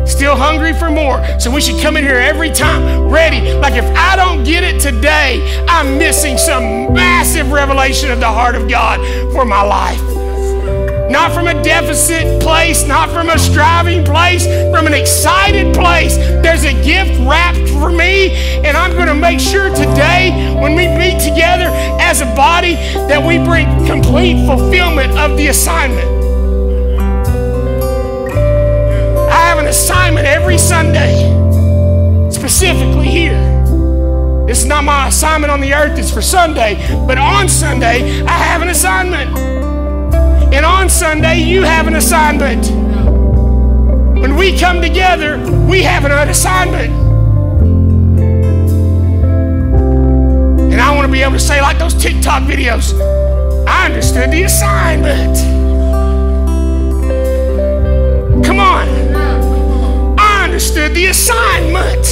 still 0.10 0.36
hungry 0.36 0.74
for 0.74 0.90
more. 0.90 1.24
So 1.40 1.52
we 1.52 1.62
should 1.62 1.80
come 1.82 1.96
in 1.98 2.04
here 2.04 2.16
every 2.16 2.52
time 2.52 3.10
ready. 3.10 3.54
Like 3.54 3.74
if 3.74 3.86
I 3.96 4.16
don't 4.16 4.44
get 4.44 4.64
it 4.64 4.82
today, 4.82 5.66
I'm 5.70 5.98
missing 5.98 6.38
some 6.38 6.94
massive 6.94 7.52
revelation 7.52 8.12
of 8.12 8.20
the 8.20 8.28
heart 8.28 8.56
of 8.56 8.70
God 8.70 9.00
for 9.34 9.46
my 9.46 9.62
life. 9.62 10.02
Not 11.10 11.34
from 11.34 11.48
a 11.48 11.64
deficit 11.64 12.40
place 12.40 12.86
not 12.86 13.10
from 13.10 13.30
a 13.30 13.40
striving 13.40 14.04
place, 14.04 14.46
from 14.72 14.86
an 14.86 14.94
excited 14.94 15.74
place. 15.74 16.18
There's 16.18 16.64
a 16.64 16.74
gift 16.84 17.20
wrapped 17.22 17.70
for 17.70 17.90
me, 17.90 18.32
and 18.66 18.76
I'm 18.78 18.94
going 18.94 19.08
to 19.08 19.16
make 19.16 19.40
sure 19.40 19.70
today, 19.70 20.56
when 20.60 20.76
we 20.76 20.88
meet 20.88 21.20
together 21.20 21.70
as 22.00 22.22
a 22.22 22.26
body, 22.36 22.76
that 23.08 23.26
we 23.26 23.38
bring 23.38 23.68
complete 23.86 24.46
fulfillment 24.46 25.18
of 25.18 25.38
the 25.38 25.48
assignment. 25.48 26.19
Have 30.10 30.18
an 30.18 30.26
assignment 30.26 30.28
every 30.28 30.58
Sunday, 30.58 32.32
specifically 32.32 33.08
here. 33.08 33.38
Is 34.50 34.66
not 34.66 34.84
my 34.84 35.08
assignment 35.08 35.52
on 35.52 35.62
the 35.62 35.74
earth, 35.74 36.00
it's 36.00 36.12
for 36.12 36.24
Sunday. 36.24 36.76
But 37.06 37.20
on 37.20 37.48
Sunday, 37.48 38.24
I 38.24 38.32
have 38.32 38.64
an 38.64 38.70
assignment. 38.70 39.38
And 40.52 40.66
on 40.66 40.90
Sunday, 40.90 41.42
you 41.42 41.62
have 41.62 41.86
an 41.86 41.96
assignment. 41.96 42.72
When 44.20 44.36
we 44.36 44.58
come 44.58 44.82
together, 44.82 45.38
we 45.68 45.84
have 45.84 46.06
an 46.06 46.12
assignment. 46.12 46.92
And 50.74 50.82
I 50.82 50.96
want 50.96 51.06
to 51.06 51.12
be 51.12 51.22
able 51.22 51.34
to 51.34 51.40
say, 51.40 51.62
like 51.62 51.78
those 51.78 51.94
TikTok 51.94 52.44
videos, 52.44 53.00
I 53.68 53.86
understood 53.86 54.32
the 54.32 54.44
assignment. 54.44 55.59
Understood 60.60 60.94
the 60.94 61.06
assignment 61.06 62.06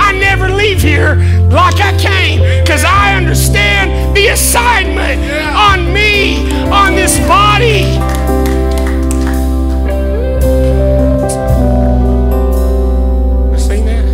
I 0.00 0.16
never 0.16 0.48
leave 0.48 0.80
here 0.80 1.16
like 1.50 1.80
I 1.80 1.90
came 1.98 2.38
because 2.62 2.84
I 2.84 3.16
understand 3.16 4.16
the 4.16 4.28
assignment 4.28 5.20
on 5.56 5.92
me, 5.92 6.52
on 6.70 6.94
this 6.94 7.18
body. 7.26 7.82
Seen 13.58 13.84
that? 13.86 14.04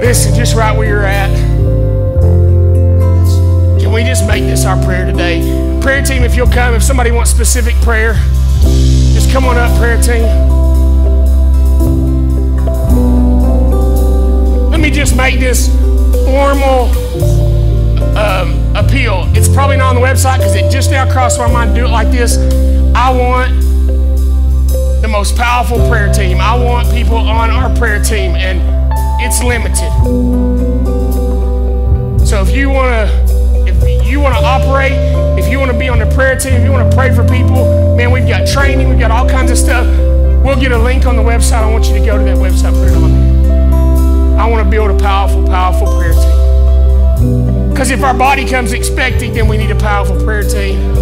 Listen, 0.00 0.34
just 0.34 0.56
right 0.56 0.74
where 0.74 0.88
you're 0.88 1.04
at. 1.04 1.28
Can 3.78 3.92
we 3.92 4.04
just 4.04 4.26
make 4.26 4.44
this 4.44 4.64
our 4.64 4.82
prayer 4.82 5.04
today? 5.04 5.42
Prayer 5.82 6.00
team, 6.02 6.22
if 6.22 6.34
you'll 6.34 6.46
come, 6.46 6.72
if 6.72 6.82
somebody 6.82 7.10
wants 7.10 7.30
specific 7.30 7.74
prayer, 7.82 8.14
just 9.12 9.30
come 9.30 9.44
on 9.44 9.58
up, 9.58 9.76
prayer 9.76 10.00
team. 10.00 10.57
Me 14.88 14.94
just 14.94 15.16
make 15.16 15.38
this 15.38 15.68
formal 16.24 16.88
um, 18.16 18.74
appeal. 18.74 19.24
It's 19.36 19.48
probably 19.48 19.76
not 19.76 19.94
on 19.94 19.94
the 19.96 20.00
website 20.00 20.38
because 20.38 20.54
it 20.54 20.70
just 20.70 20.90
now 20.90 21.10
crossed 21.10 21.38
my 21.38 21.50
mind 21.50 21.74
to 21.74 21.80
do 21.80 21.86
it 21.86 21.90
like 21.90 22.10
this. 22.10 22.38
I 22.94 23.10
want 23.10 23.50
the 25.02 25.08
most 25.10 25.36
powerful 25.36 25.76
prayer 25.88 26.12
team. 26.12 26.38
I 26.40 26.56
want 26.56 26.90
people 26.90 27.16
on 27.16 27.50
our 27.50 27.74
prayer 27.76 28.02
team, 28.02 28.34
and 28.34 28.62
it's 29.20 29.42
limited. 29.42 29.92
So 32.26 32.40
if 32.40 32.54
you 32.56 32.70
want 32.70 33.10
to, 33.10 33.68
if 33.68 34.08
you 34.08 34.20
want 34.20 34.36
to 34.36 34.42
operate, 34.42 34.92
if 35.38 35.50
you 35.50 35.58
want 35.58 35.70
to 35.70 35.78
be 35.78 35.90
on 35.90 35.98
the 35.98 36.10
prayer 36.14 36.38
team, 36.38 36.54
if 36.54 36.64
you 36.64 36.72
want 36.72 36.90
to 36.90 36.96
pray 36.96 37.14
for 37.14 37.24
people, 37.24 37.94
man, 37.96 38.10
we've 38.10 38.28
got 38.28 38.48
training, 38.48 38.88
we've 38.88 38.98
got 38.98 39.10
all 39.10 39.28
kinds 39.28 39.50
of 39.50 39.58
stuff. 39.58 39.86
We'll 40.42 40.58
get 40.58 40.72
a 40.72 40.78
link 40.78 41.04
on 41.04 41.16
the 41.16 41.22
website. 41.22 41.62
I 41.62 41.70
want 41.70 41.88
you 41.88 41.98
to 41.98 42.06
go 42.06 42.16
to 42.16 42.24
that 42.24 42.38
website, 42.38 42.72
put 42.72 42.88
it 42.88 42.96
on. 42.96 43.17
I 44.38 44.48
want 44.48 44.64
to 44.64 44.70
build 44.70 44.88
a 44.88 44.96
powerful, 45.02 45.44
powerful 45.46 45.88
prayer 45.98 46.12
team. 46.12 47.70
Because 47.70 47.90
if 47.90 48.04
our 48.04 48.14
body 48.14 48.46
comes 48.48 48.72
expecting, 48.72 49.32
then 49.32 49.48
we 49.48 49.56
need 49.56 49.72
a 49.72 49.78
powerful 49.78 50.16
prayer 50.22 50.44
team 50.44 50.94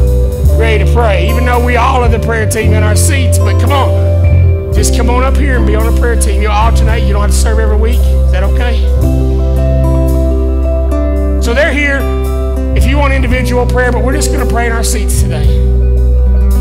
ready 0.59 0.82
to 0.82 0.93
pray. 0.95 1.28
Even 1.30 1.45
though 1.45 1.62
we 1.62 1.76
all 1.76 2.03
are 2.03 2.09
the 2.09 2.18
prayer 2.18 2.49
team 2.49 2.72
in 2.72 2.82
our 2.82 2.97
seats, 2.97 3.39
but 3.39 3.61
come 3.61 3.72
on. 3.72 4.72
Just 4.72 4.97
come 4.97 5.11
on 5.11 5.22
up 5.22 5.37
here 5.37 5.59
and 5.59 5.66
be 5.66 5.74
on 5.74 5.87
a 5.87 6.01
prayer 6.01 6.18
team. 6.18 6.41
You'll 6.41 6.53
alternate. 6.53 7.07
You 7.07 7.12
don't 7.12 7.20
have 7.20 7.30
to 7.30 7.37
serve 7.37 7.59
every 7.59 7.76
week. 7.76 7.99
Is 7.99 8.32
that 8.32 8.43
okay? 8.43 8.80
So 11.43 11.53
they're 11.53 11.74
here 11.74 12.01
if 12.74 12.87
you 12.87 12.97
want 12.97 13.12
individual 13.12 13.66
prayer, 13.66 13.93
but 13.93 14.03
we're 14.03 14.14
just 14.14 14.32
going 14.32 14.47
to 14.47 14.51
pray 14.51 14.64
in 14.64 14.72
our 14.72 14.82
seats 14.82 15.20
today. 15.20 15.47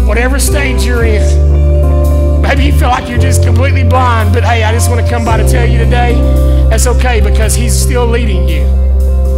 Whatever 0.06 0.40
stage 0.40 0.84
you're 0.84 1.06
in. 1.06 2.42
Maybe 2.42 2.66
you 2.66 2.74
feel 2.74 2.90
like 2.90 3.10
you're 3.10 3.18
just 3.18 3.44
completely 3.44 3.84
blind, 3.84 4.34
but 4.34 4.44
hey, 4.44 4.64
I 4.66 4.74
just 4.74 4.90
want 4.90 5.04
to 5.06 5.10
come 5.10 5.24
by 5.24 5.38
to 5.38 5.50
tell 5.50 5.66
you 5.66 5.78
today 5.78 6.55
that's 6.70 6.88
okay 6.88 7.22
because 7.22 7.56
He's 7.56 7.74
still 7.74 8.06
leading 8.06 8.48
you. 8.48 8.66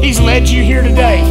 He's 0.01 0.19
led 0.19 0.47
you 0.47 0.63
here 0.63 0.83
today 0.83 1.21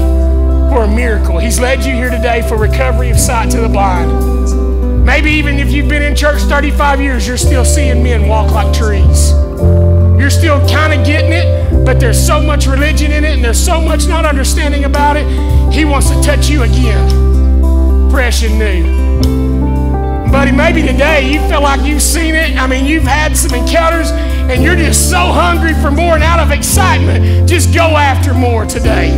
for 0.70 0.84
a 0.84 0.88
miracle. 0.88 1.38
He's 1.38 1.60
led 1.60 1.84
you 1.84 1.94
here 1.94 2.10
today 2.10 2.46
for 2.48 2.56
recovery 2.56 3.10
of 3.10 3.18
sight 3.18 3.50
to 3.52 3.60
the 3.60 3.68
blind. 3.68 5.04
Maybe 5.04 5.30
even 5.30 5.58
if 5.58 5.70
you've 5.70 5.88
been 5.88 6.02
in 6.02 6.16
church 6.16 6.42
35 6.42 7.00
years, 7.00 7.26
you're 7.26 7.36
still 7.36 7.64
seeing 7.64 8.02
men 8.02 8.26
walk 8.26 8.50
like 8.50 8.76
trees. 8.76 9.30
You're 10.18 10.30
still 10.30 10.58
kind 10.68 10.92
of 10.92 11.06
getting 11.06 11.32
it, 11.32 11.84
but 11.84 12.00
there's 12.00 12.18
so 12.18 12.42
much 12.42 12.66
religion 12.66 13.12
in 13.12 13.24
it 13.24 13.34
and 13.34 13.44
there's 13.44 13.64
so 13.64 13.80
much 13.80 14.08
not 14.08 14.26
understanding 14.26 14.84
about 14.84 15.16
it. 15.16 15.26
He 15.72 15.84
wants 15.84 16.10
to 16.10 16.20
touch 16.22 16.48
you 16.48 16.64
again, 16.64 18.10
fresh 18.10 18.42
and 18.42 18.58
new. 18.58 19.06
Buddy, 20.32 20.50
maybe 20.50 20.82
today 20.82 21.32
you 21.32 21.40
feel 21.48 21.62
like 21.62 21.80
you've 21.86 22.02
seen 22.02 22.34
it. 22.34 22.56
I 22.56 22.66
mean, 22.66 22.84
you've 22.84 23.04
had 23.04 23.36
some 23.36 23.54
encounters 23.54 24.10
and 24.50 24.62
you're 24.62 24.76
just 24.76 25.10
so 25.10 25.18
hungry 25.18 25.74
for 25.74 25.90
more 25.90 26.14
and 26.14 26.22
out 26.22 26.40
of 26.40 26.50
excitement, 26.50 27.48
just 27.48 27.74
go 27.74 27.96
after 27.96 28.34
more 28.34 28.64
today. 28.64 29.10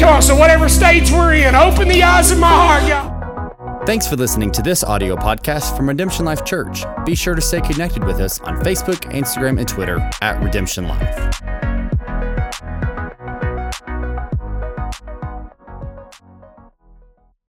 Come 0.00 0.14
on, 0.14 0.22
so 0.22 0.34
whatever 0.34 0.68
stage 0.68 1.10
we're 1.10 1.34
in, 1.34 1.54
open 1.54 1.88
the 1.88 2.02
eyes 2.02 2.30
of 2.30 2.38
my 2.38 2.48
heart, 2.48 2.88
God. 2.88 3.86
Thanks 3.86 4.06
for 4.06 4.16
listening 4.16 4.52
to 4.52 4.62
this 4.62 4.84
audio 4.84 5.16
podcast 5.16 5.76
from 5.76 5.88
Redemption 5.88 6.24
Life 6.24 6.44
Church. 6.44 6.84
Be 7.04 7.14
sure 7.16 7.34
to 7.34 7.40
stay 7.40 7.60
connected 7.60 8.04
with 8.04 8.20
us 8.20 8.40
on 8.40 8.56
Facebook, 8.60 9.00
Instagram, 9.12 9.58
and 9.58 9.68
Twitter 9.68 9.98
at 10.20 10.40
Redemption 10.42 10.86
Life. 10.86 11.51